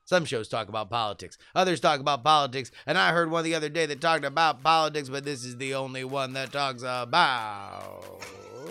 some 0.10 0.26
shows 0.26 0.48
talk 0.48 0.70
about 0.70 0.90
politics, 0.90 1.38
others 1.54 1.80
talk 1.80 2.00
about 2.00 2.24
politics, 2.24 2.72
and 2.88 2.98
I 2.98 3.12
heard 3.12 3.30
one 3.30 3.44
the 3.44 3.54
other 3.54 3.70
day 3.70 3.86
that 3.86 4.02
talked 4.02 4.26
about 4.26 4.64
politics, 4.64 5.08
but 5.08 5.24
this 5.24 5.46
is 5.46 5.58
the 5.58 5.76
only 5.76 6.04
one 6.04 6.34
that 6.34 6.52
talks 6.52 6.82
about. 6.82 8.24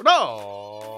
No. 0.04 0.97